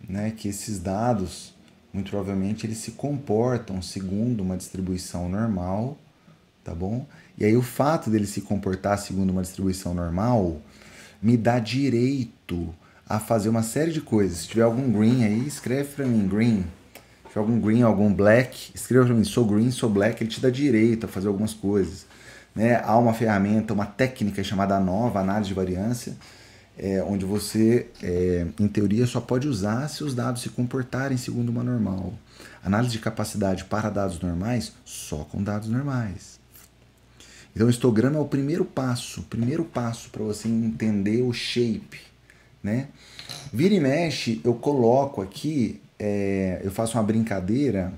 [0.08, 1.54] né, que esses dados,
[1.94, 5.98] muito provavelmente, eles se comportam segundo uma distribuição normal,
[6.64, 7.06] tá bom?
[7.38, 10.62] E aí o fato dele se comportar segundo uma distribuição normal
[11.22, 12.74] me dá direito
[13.08, 14.40] a fazer uma série de coisas.
[14.40, 16.66] Se tiver algum green aí, escreve para mim green.
[17.24, 20.42] Se tiver algum green, algum black, escreva para mim sou green, sou black, ele te
[20.42, 22.06] dá direito a fazer algumas coisas.
[22.56, 22.82] Né?
[22.84, 26.18] Há uma ferramenta, uma técnica chamada nova análise de variância,
[26.78, 31.50] é, onde você, é, em teoria, só pode usar se os dados se comportarem segundo
[31.50, 32.14] uma normal.
[32.64, 36.40] Análise de capacidade para dados normais, só com dados normais.
[37.56, 42.00] Então, o histograma é o primeiro passo, primeiro passo para você entender o shape,
[42.62, 42.90] né?
[43.52, 47.92] Vira e mexe, eu coloco aqui, é, eu faço uma brincadeira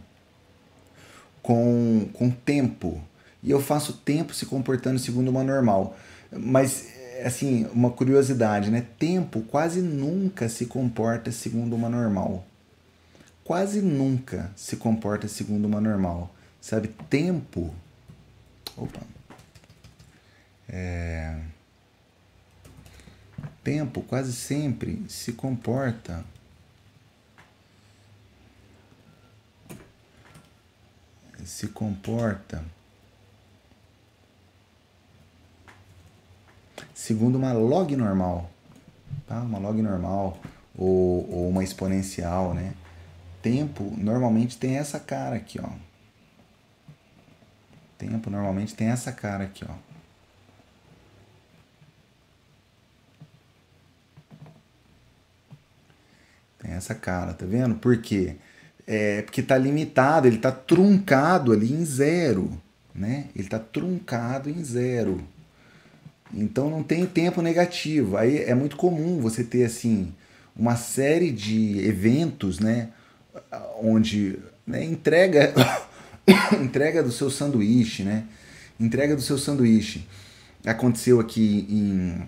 [1.41, 3.01] com, com tempo,
[3.43, 5.97] e eu faço tempo se comportando segundo uma normal.
[6.31, 8.85] Mas assim, uma curiosidade, né?
[8.97, 12.45] Tempo quase nunca se comporta segundo uma normal.
[13.43, 16.33] Quase nunca se comporta segundo uma normal.
[16.61, 17.73] Sabe, tempo.
[18.77, 19.01] Opa.
[20.67, 21.39] É,
[23.63, 26.23] tempo quase sempre se comporta
[31.45, 32.63] se comporta
[36.99, 38.51] segundo uma log normal,
[39.26, 39.39] tá?
[39.39, 40.38] Uma log normal
[40.77, 42.73] ou, ou uma exponencial, né?
[43.41, 45.69] Tempo normalmente tem essa cara aqui, ó.
[47.97, 49.73] Tempo normalmente tem essa cara aqui, ó.
[56.59, 57.76] Tem essa cara, tá vendo?
[57.76, 58.35] Por quê?
[58.85, 62.61] É porque tá limitado, ele tá truncado ali em zero,
[62.93, 63.30] né?
[63.34, 65.26] Ele tá truncado em zero.
[66.34, 68.18] Então não tem tempo negativo.
[68.18, 70.14] Aí é muito comum você ter assim
[70.56, 72.89] uma série de eventos, né,
[73.81, 74.38] onde
[74.68, 75.53] né, entrega
[76.61, 78.26] entrega do seu sanduíche, né?
[78.80, 80.07] Entrega do seu sanduíche.
[80.65, 82.22] Aconteceu aqui em,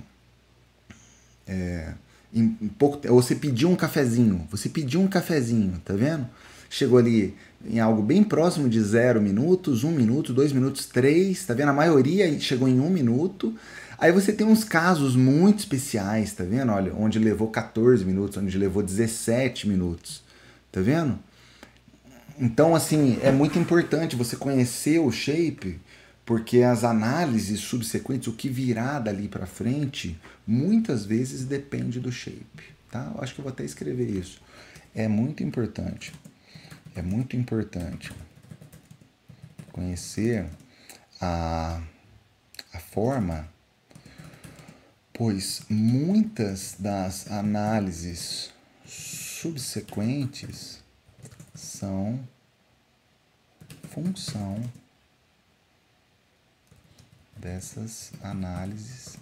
[1.48, 1.94] é,
[2.34, 2.48] em,
[2.78, 6.28] pouco ou você pediu um cafezinho, você pediu um cafezinho, tá vendo?
[6.69, 11.53] Chegou ali em algo bem próximo de zero minutos, um minuto, dois minutos, três, tá
[11.53, 11.69] vendo?
[11.69, 13.53] A maioria chegou em um minuto.
[14.02, 16.72] Aí você tem uns casos muito especiais, tá vendo?
[16.72, 20.23] Olha, onde levou 14 minutos, onde levou 17 minutos.
[20.72, 21.19] Tá vendo?
[22.40, 25.80] Então, assim, é muito importante você conhecer o shape,
[26.26, 32.73] porque as análises subsequentes, o que virá dali para frente, muitas vezes depende do shape,
[32.90, 33.11] tá?
[33.14, 34.41] Eu acho que eu vou até escrever isso.
[34.95, 36.11] É muito importante.
[36.95, 38.11] É muito importante
[39.72, 40.48] conhecer
[41.22, 41.80] a,
[42.73, 43.48] a forma
[45.23, 48.52] pois muitas das análises
[48.88, 50.80] subsequentes
[51.53, 52.19] são
[53.88, 54.60] função
[57.38, 59.15] dessas análises,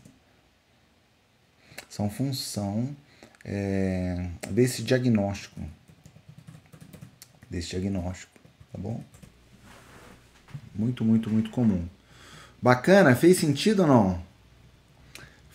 [1.89, 2.95] são função
[3.43, 5.59] é, desse diagnóstico,
[7.49, 8.39] desse diagnóstico,
[8.71, 9.03] tá bom?
[10.73, 11.85] Muito, muito, muito comum.
[12.61, 14.28] Bacana, fez sentido ou não?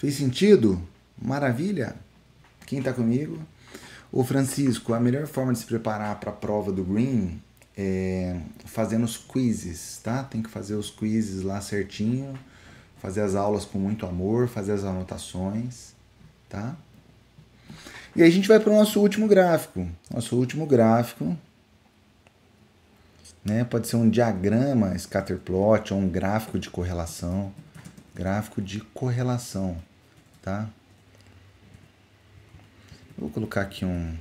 [0.04, 0.82] Fez sentido?
[1.16, 1.96] Maravilha?
[2.66, 3.38] Quem está comigo?
[4.12, 7.40] O Francisco, a melhor forma de se preparar para a prova do Green
[7.74, 10.22] é fazendo os quizzes, tá?
[10.22, 12.38] Tem que fazer os quizzes lá certinho,
[13.00, 15.94] fazer as aulas com muito amor, fazer as anotações,
[16.50, 16.76] tá?
[18.14, 19.88] E aí a gente vai para o nosso último gráfico.
[20.12, 21.34] Nosso último gráfico,
[23.42, 23.64] né?
[23.64, 27.50] Pode ser um diagrama scatterplot ou um gráfico de correlação.
[28.14, 29.78] Gráfico de correlação
[30.44, 30.68] tá?
[33.16, 34.14] Vou colocar aqui um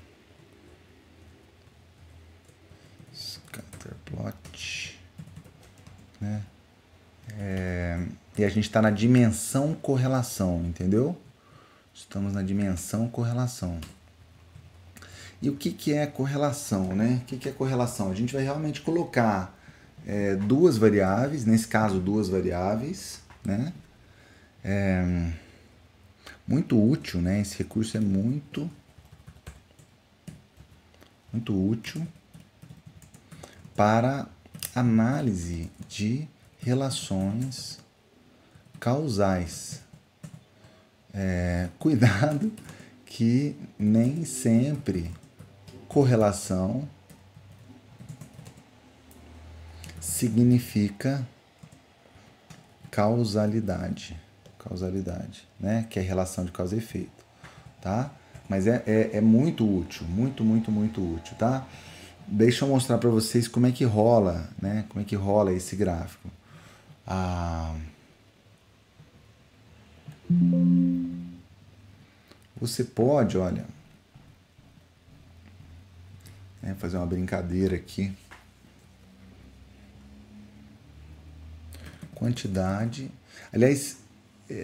[3.13, 4.97] scatterplot,
[6.21, 6.41] né?
[7.37, 8.05] É,
[8.37, 11.19] e a gente está na dimensão correlação, entendeu?
[11.93, 13.81] Estamos na dimensão correlação.
[15.41, 17.19] E o que, que é correlação, né?
[17.23, 18.09] O que, que é correlação?
[18.09, 19.59] A gente vai realmente colocar
[20.07, 23.73] é, duas variáveis, nesse caso duas variáveis, né?
[24.63, 25.33] É,
[26.47, 27.41] muito útil, né?
[27.41, 28.69] Esse recurso é muito
[31.31, 32.07] muito útil
[33.75, 34.27] para
[34.75, 36.27] análise de
[36.59, 37.79] relações
[38.79, 39.81] causais.
[41.11, 42.51] É, cuidado
[43.05, 45.11] que nem sempre
[45.87, 46.87] correlação
[49.99, 51.27] significa
[52.89, 54.19] causalidade,
[54.63, 55.85] causalidade, né?
[55.89, 57.25] Que é relação de causa e efeito,
[57.81, 58.11] tá?
[58.47, 61.65] Mas é, é, é muito útil, muito, muito, muito útil, tá?
[62.27, 64.85] Deixa eu mostrar para vocês como é que rola, né?
[64.89, 66.29] Como é que rola esse gráfico.
[67.05, 67.75] Ah,
[72.59, 73.65] você pode, olha,
[76.61, 78.13] né, fazer uma brincadeira aqui.
[82.15, 83.11] Quantidade.
[83.51, 83.97] Aliás,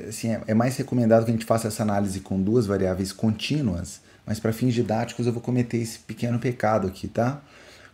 [0.07, 4.01] assim, é, é mais recomendado que a gente faça essa análise com duas variáveis contínuas,
[4.25, 7.41] mas para fins didáticos eu vou cometer esse pequeno pecado aqui, tá?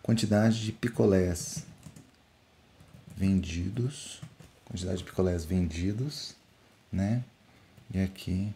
[0.02, 1.64] Quantidade de picolés
[3.16, 4.22] vendidos,
[4.66, 6.36] quantidade de picolés vendidos,
[6.92, 7.24] né?
[7.94, 8.54] E aqui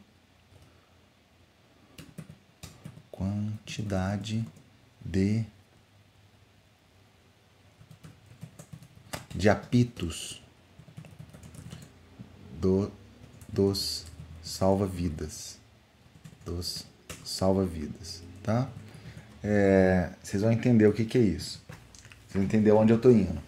[3.11, 4.45] quantidade
[5.03, 5.45] de
[9.35, 10.41] de apitos
[12.59, 12.91] do,
[13.51, 14.05] dos
[14.43, 15.57] salva-vidas.
[16.45, 16.85] Dos
[17.23, 18.69] salva-vidas, tá?
[19.43, 21.61] É, vocês vão entender o que, que é isso.
[22.27, 23.39] Vocês vão entender onde eu estou indo.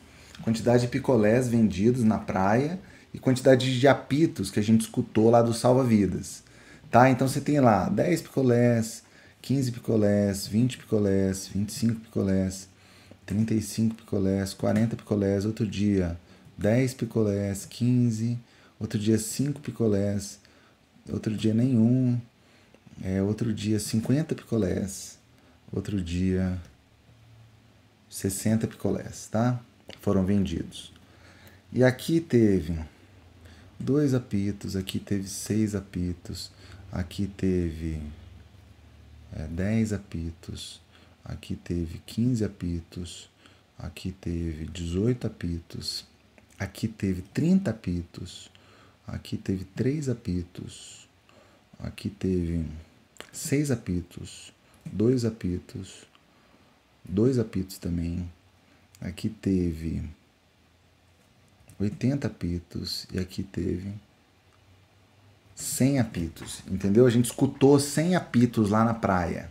[0.43, 2.79] Quantidade de picolés vendidos na praia
[3.13, 6.43] e quantidade de apitos que a gente escutou lá do salva-vidas.
[6.89, 7.09] Tá?
[7.09, 9.03] Então você tem lá 10 picolés,
[9.41, 12.67] 15 picolés, 20 picolés, 25 picolés,
[13.25, 16.17] 35 picolés, 40 picolés, outro dia
[16.57, 18.37] 10 picolés, 15,
[18.81, 20.39] outro dia 5 picolés,
[21.07, 22.19] outro dia nenhum,
[23.03, 25.19] é, outro dia 50 picolés,
[25.71, 26.59] outro dia
[28.09, 29.61] 60 picolés, tá?
[30.01, 30.91] Foram vendidos.
[31.71, 32.77] E aqui teve
[33.79, 36.51] dois apitos, aqui teve seis apitos,
[36.91, 38.01] aqui teve
[39.31, 40.81] é, 10 apitos,
[41.23, 43.29] aqui teve 15 apitos,
[43.77, 46.05] aqui teve 18 apitos,
[46.57, 48.49] aqui teve 30 apitos,
[49.07, 51.07] aqui teve 3 apitos,
[51.79, 52.65] aqui teve
[53.31, 54.53] 6 apitos,
[54.85, 56.03] 2 apitos,
[57.05, 58.29] 2 apitos também,
[58.99, 60.03] aqui teve
[61.79, 63.93] 80 apitos e aqui teve
[65.55, 67.05] 100 apitos, entendeu?
[67.05, 69.49] A gente escutou 100 apitos lá na praia.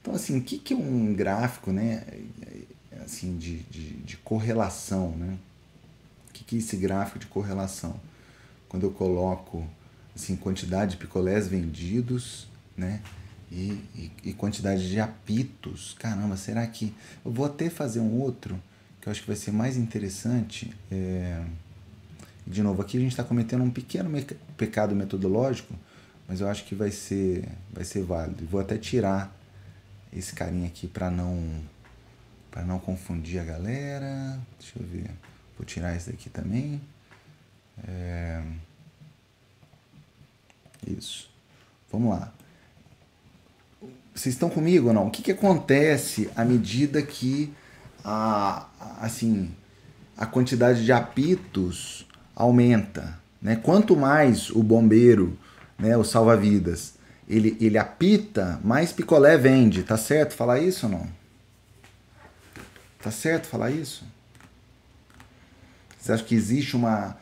[0.00, 2.04] Então, assim, o que, que é um gráfico, né?
[3.04, 5.38] Assim, de, de, de correlação, né?
[6.28, 8.00] O que, que é esse gráfico de correlação?
[8.68, 9.66] Quando eu coloco,
[10.14, 13.00] assim, quantidade de picolés vendidos, né?
[13.50, 15.96] E, e, e, quantidade de apitos.
[15.98, 16.94] Caramba, será que.
[17.24, 18.60] Eu vou até fazer um outro
[19.00, 20.74] que eu acho que vai ser mais interessante.
[20.90, 21.42] É
[22.48, 24.10] de novo, aqui a gente está cometendo um pequeno
[24.56, 25.74] pecado metodológico,
[26.26, 28.46] mas eu acho que vai ser, vai ser válido.
[28.46, 29.36] vou até tirar
[30.10, 31.60] esse carinha aqui para não
[32.50, 34.40] para não confundir a galera.
[34.58, 35.10] Deixa eu ver.
[35.58, 36.80] Vou tirar esse daqui também.
[37.86, 38.42] É...
[40.86, 41.30] Isso.
[41.92, 42.32] Vamos lá.
[44.14, 45.06] Vocês estão comigo ou não?
[45.06, 47.54] O que, que acontece à medida que
[48.04, 48.66] a,
[49.00, 49.50] assim,
[50.16, 53.18] a quantidade de apitos aumenta.
[53.40, 53.56] Né?
[53.56, 55.38] Quanto mais o bombeiro,
[55.78, 56.94] né, o salva-vidas,
[57.28, 59.82] ele, ele apita, mais picolé vende.
[59.82, 61.08] Tá certo falar isso ou não?
[63.02, 64.04] Tá certo falar isso?
[65.98, 67.16] Você acha que existe uma,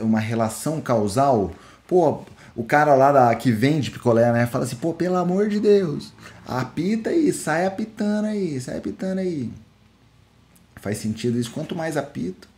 [0.00, 1.52] uma relação causal?
[1.86, 2.22] Pô,
[2.54, 4.46] o cara lá da, que vende picolé, né?
[4.46, 6.12] Fala assim, pô, pelo amor de Deus,
[6.46, 9.50] apita aí, sai apitando aí, sai apitando aí.
[10.76, 11.50] Faz sentido isso.
[11.50, 12.48] Quanto mais apito,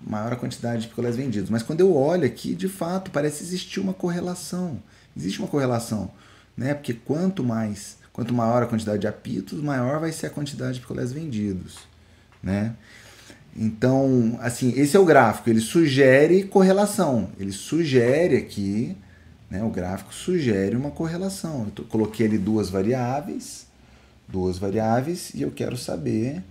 [0.00, 1.50] maior a quantidade de picolés vendidos.
[1.50, 4.82] Mas quando eu olho aqui, de fato, parece existir uma correlação.
[5.16, 6.10] Existe uma correlação,
[6.56, 6.74] né?
[6.74, 10.80] Porque quanto mais, quanto maior a quantidade de apitos, maior vai ser a quantidade de
[10.80, 11.78] picolés vendidos,
[12.42, 12.74] né?
[13.54, 17.28] Então, assim, esse é o gráfico, ele sugere correlação.
[17.38, 18.96] Ele sugere aqui,
[19.50, 21.70] né, o gráfico sugere uma correlação.
[21.76, 23.66] Eu coloquei ali duas variáveis,
[24.26, 26.42] duas variáveis, e eu quero saber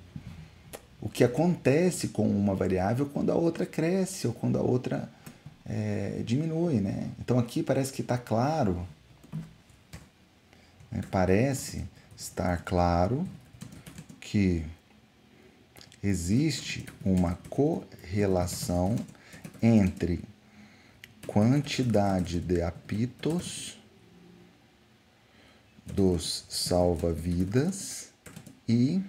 [1.01, 5.09] o que acontece com uma variável quando a outra cresce ou quando a outra
[5.65, 6.79] é, diminui.
[6.79, 7.09] Né?
[7.19, 8.85] Então aqui parece que está claro,
[10.91, 11.01] né?
[11.09, 13.27] parece estar claro
[14.19, 14.63] que
[16.03, 18.95] existe uma correlação
[19.61, 20.23] entre
[21.27, 23.77] quantidade de apitos
[25.85, 28.09] dos salva-vidas
[28.67, 29.01] e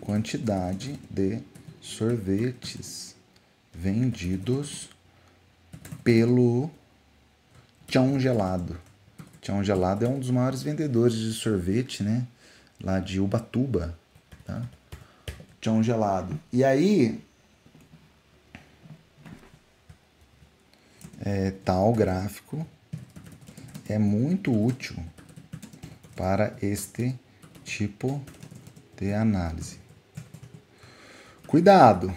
[0.00, 1.40] quantidade de
[1.80, 3.16] sorvetes
[3.72, 4.90] vendidos
[6.04, 6.70] pelo
[7.86, 8.78] Tchão Gelado.
[9.40, 12.26] Tião Gelado é um dos maiores vendedores de sorvete, né?
[12.82, 13.98] Lá de Ubatuba,
[14.44, 14.68] tá?
[15.60, 16.38] Tião Gelado.
[16.52, 17.20] E aí,
[21.24, 22.66] é, tal gráfico
[23.88, 24.96] é muito útil
[26.14, 27.18] para este
[27.64, 28.22] tipo
[28.96, 29.78] de análise.
[31.46, 32.14] Cuidado!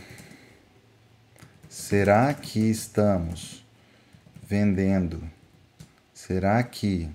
[1.70, 3.66] Será que estamos
[4.44, 5.24] vendendo?
[6.14, 7.10] Será que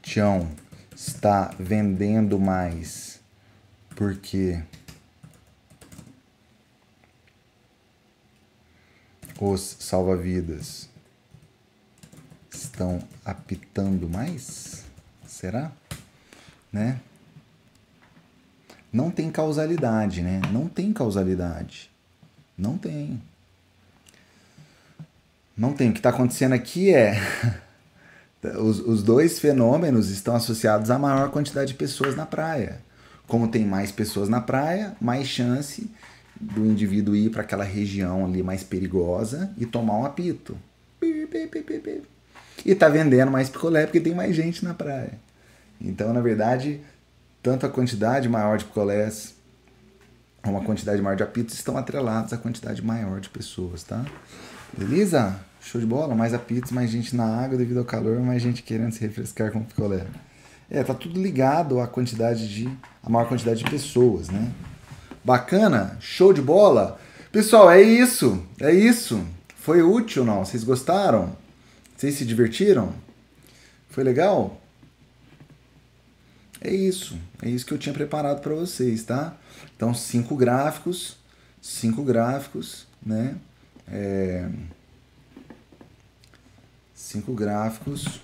[0.00, 0.48] Tião
[0.94, 3.20] está vendendo mais
[3.96, 4.62] porque
[9.44, 10.88] os salva-vidas
[12.52, 14.84] estão apitando mais?
[15.26, 15.72] Será?
[16.72, 17.00] Né?
[18.92, 20.40] Não tem causalidade, né?
[20.52, 21.90] Não tem causalidade.
[22.56, 23.20] Não tem.
[25.56, 25.90] Não tem.
[25.90, 27.16] O que está acontecendo aqui é.
[28.60, 32.80] os, os dois fenômenos estão associados à maior quantidade de pessoas na praia.
[33.26, 35.90] Como tem mais pessoas na praia, mais chance
[36.42, 40.56] do indivíduo ir para aquela região ali mais perigosa e tomar um apito.
[42.64, 45.12] E tá vendendo mais picolé porque tem mais gente na praia.
[45.80, 46.80] Então, na verdade,
[47.42, 49.34] tanto a quantidade maior de picolés
[50.42, 54.04] como a quantidade maior de apitos estão atrelados à quantidade maior de pessoas, tá?
[54.76, 55.38] Beleza?
[55.60, 56.14] Show de bola?
[56.14, 59.62] Mais apitos, mais gente na água devido ao calor, mais gente querendo se refrescar com
[59.62, 60.04] picolé.
[60.68, 62.68] É, tá tudo ligado à quantidade de.
[63.02, 64.50] a maior quantidade de pessoas, né?
[65.24, 65.96] Bacana?
[66.00, 67.00] Show de bola?
[67.30, 68.44] Pessoal, é isso.
[68.60, 69.24] É isso.
[69.56, 70.44] Foi útil não?
[70.44, 71.36] Vocês gostaram?
[71.96, 72.92] Vocês se divertiram?
[73.88, 74.60] Foi legal?
[76.60, 77.18] É isso.
[77.40, 79.36] É isso que eu tinha preparado para vocês, tá?
[79.76, 81.16] Então, cinco gráficos.
[81.60, 83.36] Cinco gráficos, né?
[83.86, 84.48] É...
[86.92, 88.20] Cinco gráficos.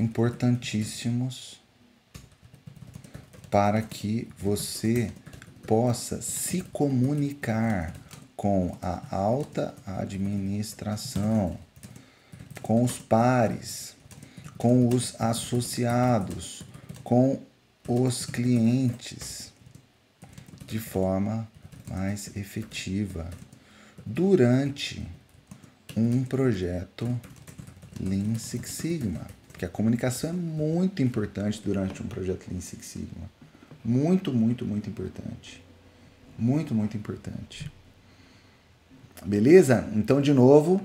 [0.00, 1.61] Importantíssimos
[3.52, 5.12] para que você
[5.66, 7.94] possa se comunicar
[8.34, 11.58] com a alta administração,
[12.62, 13.94] com os pares,
[14.56, 16.64] com os associados,
[17.04, 17.42] com
[17.86, 19.52] os clientes
[20.66, 21.46] de forma
[21.86, 23.28] mais efetiva
[24.06, 25.06] durante
[25.94, 27.20] um projeto
[28.00, 33.31] Lean Six Sigma, porque a comunicação é muito importante durante um projeto Lean Six Sigma.
[33.84, 35.62] Muito, muito, muito importante.
[36.38, 37.70] Muito, muito importante.
[39.24, 39.88] Beleza?
[39.94, 40.80] Então, de novo,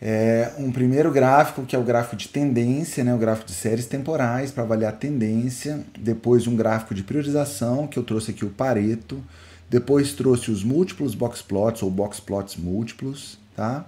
[0.00, 3.14] é um primeiro gráfico que é o gráfico de tendência, né?
[3.14, 5.84] o gráfico de séries temporais para avaliar a tendência.
[5.98, 9.22] Depois, um gráfico de priorização, que eu trouxe aqui o Pareto.
[9.68, 13.38] Depois, trouxe os múltiplos box plots ou box plots múltiplos.
[13.56, 13.86] Tá?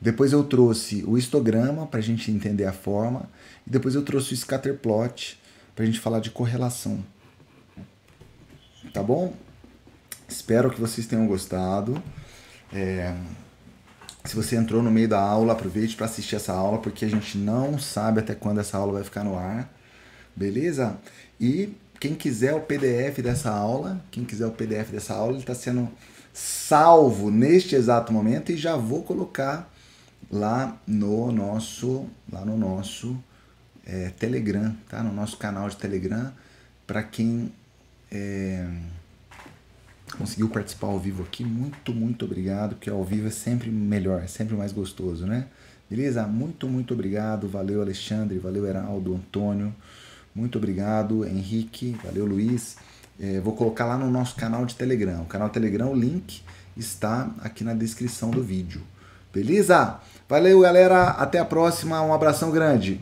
[0.00, 3.28] Depois, eu trouxe o histograma para a gente entender a forma.
[3.66, 5.38] E depois, eu trouxe o scatter plot
[5.74, 7.04] para a gente falar de correlação.
[8.94, 9.34] Tá bom?
[10.28, 12.00] Espero que vocês tenham gostado.
[12.72, 13.12] É,
[14.24, 17.36] se você entrou no meio da aula, aproveite para assistir essa aula, porque a gente
[17.36, 19.68] não sabe até quando essa aula vai ficar no ar.
[20.36, 20.96] Beleza?
[21.40, 25.56] E quem quiser o PDF dessa aula, quem quiser o PDF dessa aula, ele está
[25.56, 25.90] sendo
[26.32, 29.68] salvo neste exato momento e já vou colocar
[30.30, 33.18] lá no nosso, lá no nosso
[33.84, 35.02] é, Telegram, tá?
[35.02, 36.32] No nosso canal de Telegram,
[36.86, 37.50] para quem
[38.14, 38.66] é,
[40.16, 44.26] conseguiu participar ao vivo aqui, muito, muito obrigado, porque ao vivo é sempre melhor, é
[44.26, 45.46] sempre mais gostoso, né?
[45.90, 46.26] Beleza?
[46.26, 47.48] Muito, muito obrigado.
[47.48, 49.74] Valeu, Alexandre, valeu, Heraldo, Antônio.
[50.34, 52.76] Muito obrigado, Henrique, valeu, Luiz.
[53.20, 55.22] É, vou colocar lá no nosso canal de Telegram.
[55.22, 56.42] O canal Telegram, o link
[56.76, 58.82] está aqui na descrição do vídeo.
[59.32, 60.00] Beleza?
[60.28, 61.10] Valeu, galera.
[61.10, 62.00] Até a próxima.
[62.02, 62.98] Um abração grande.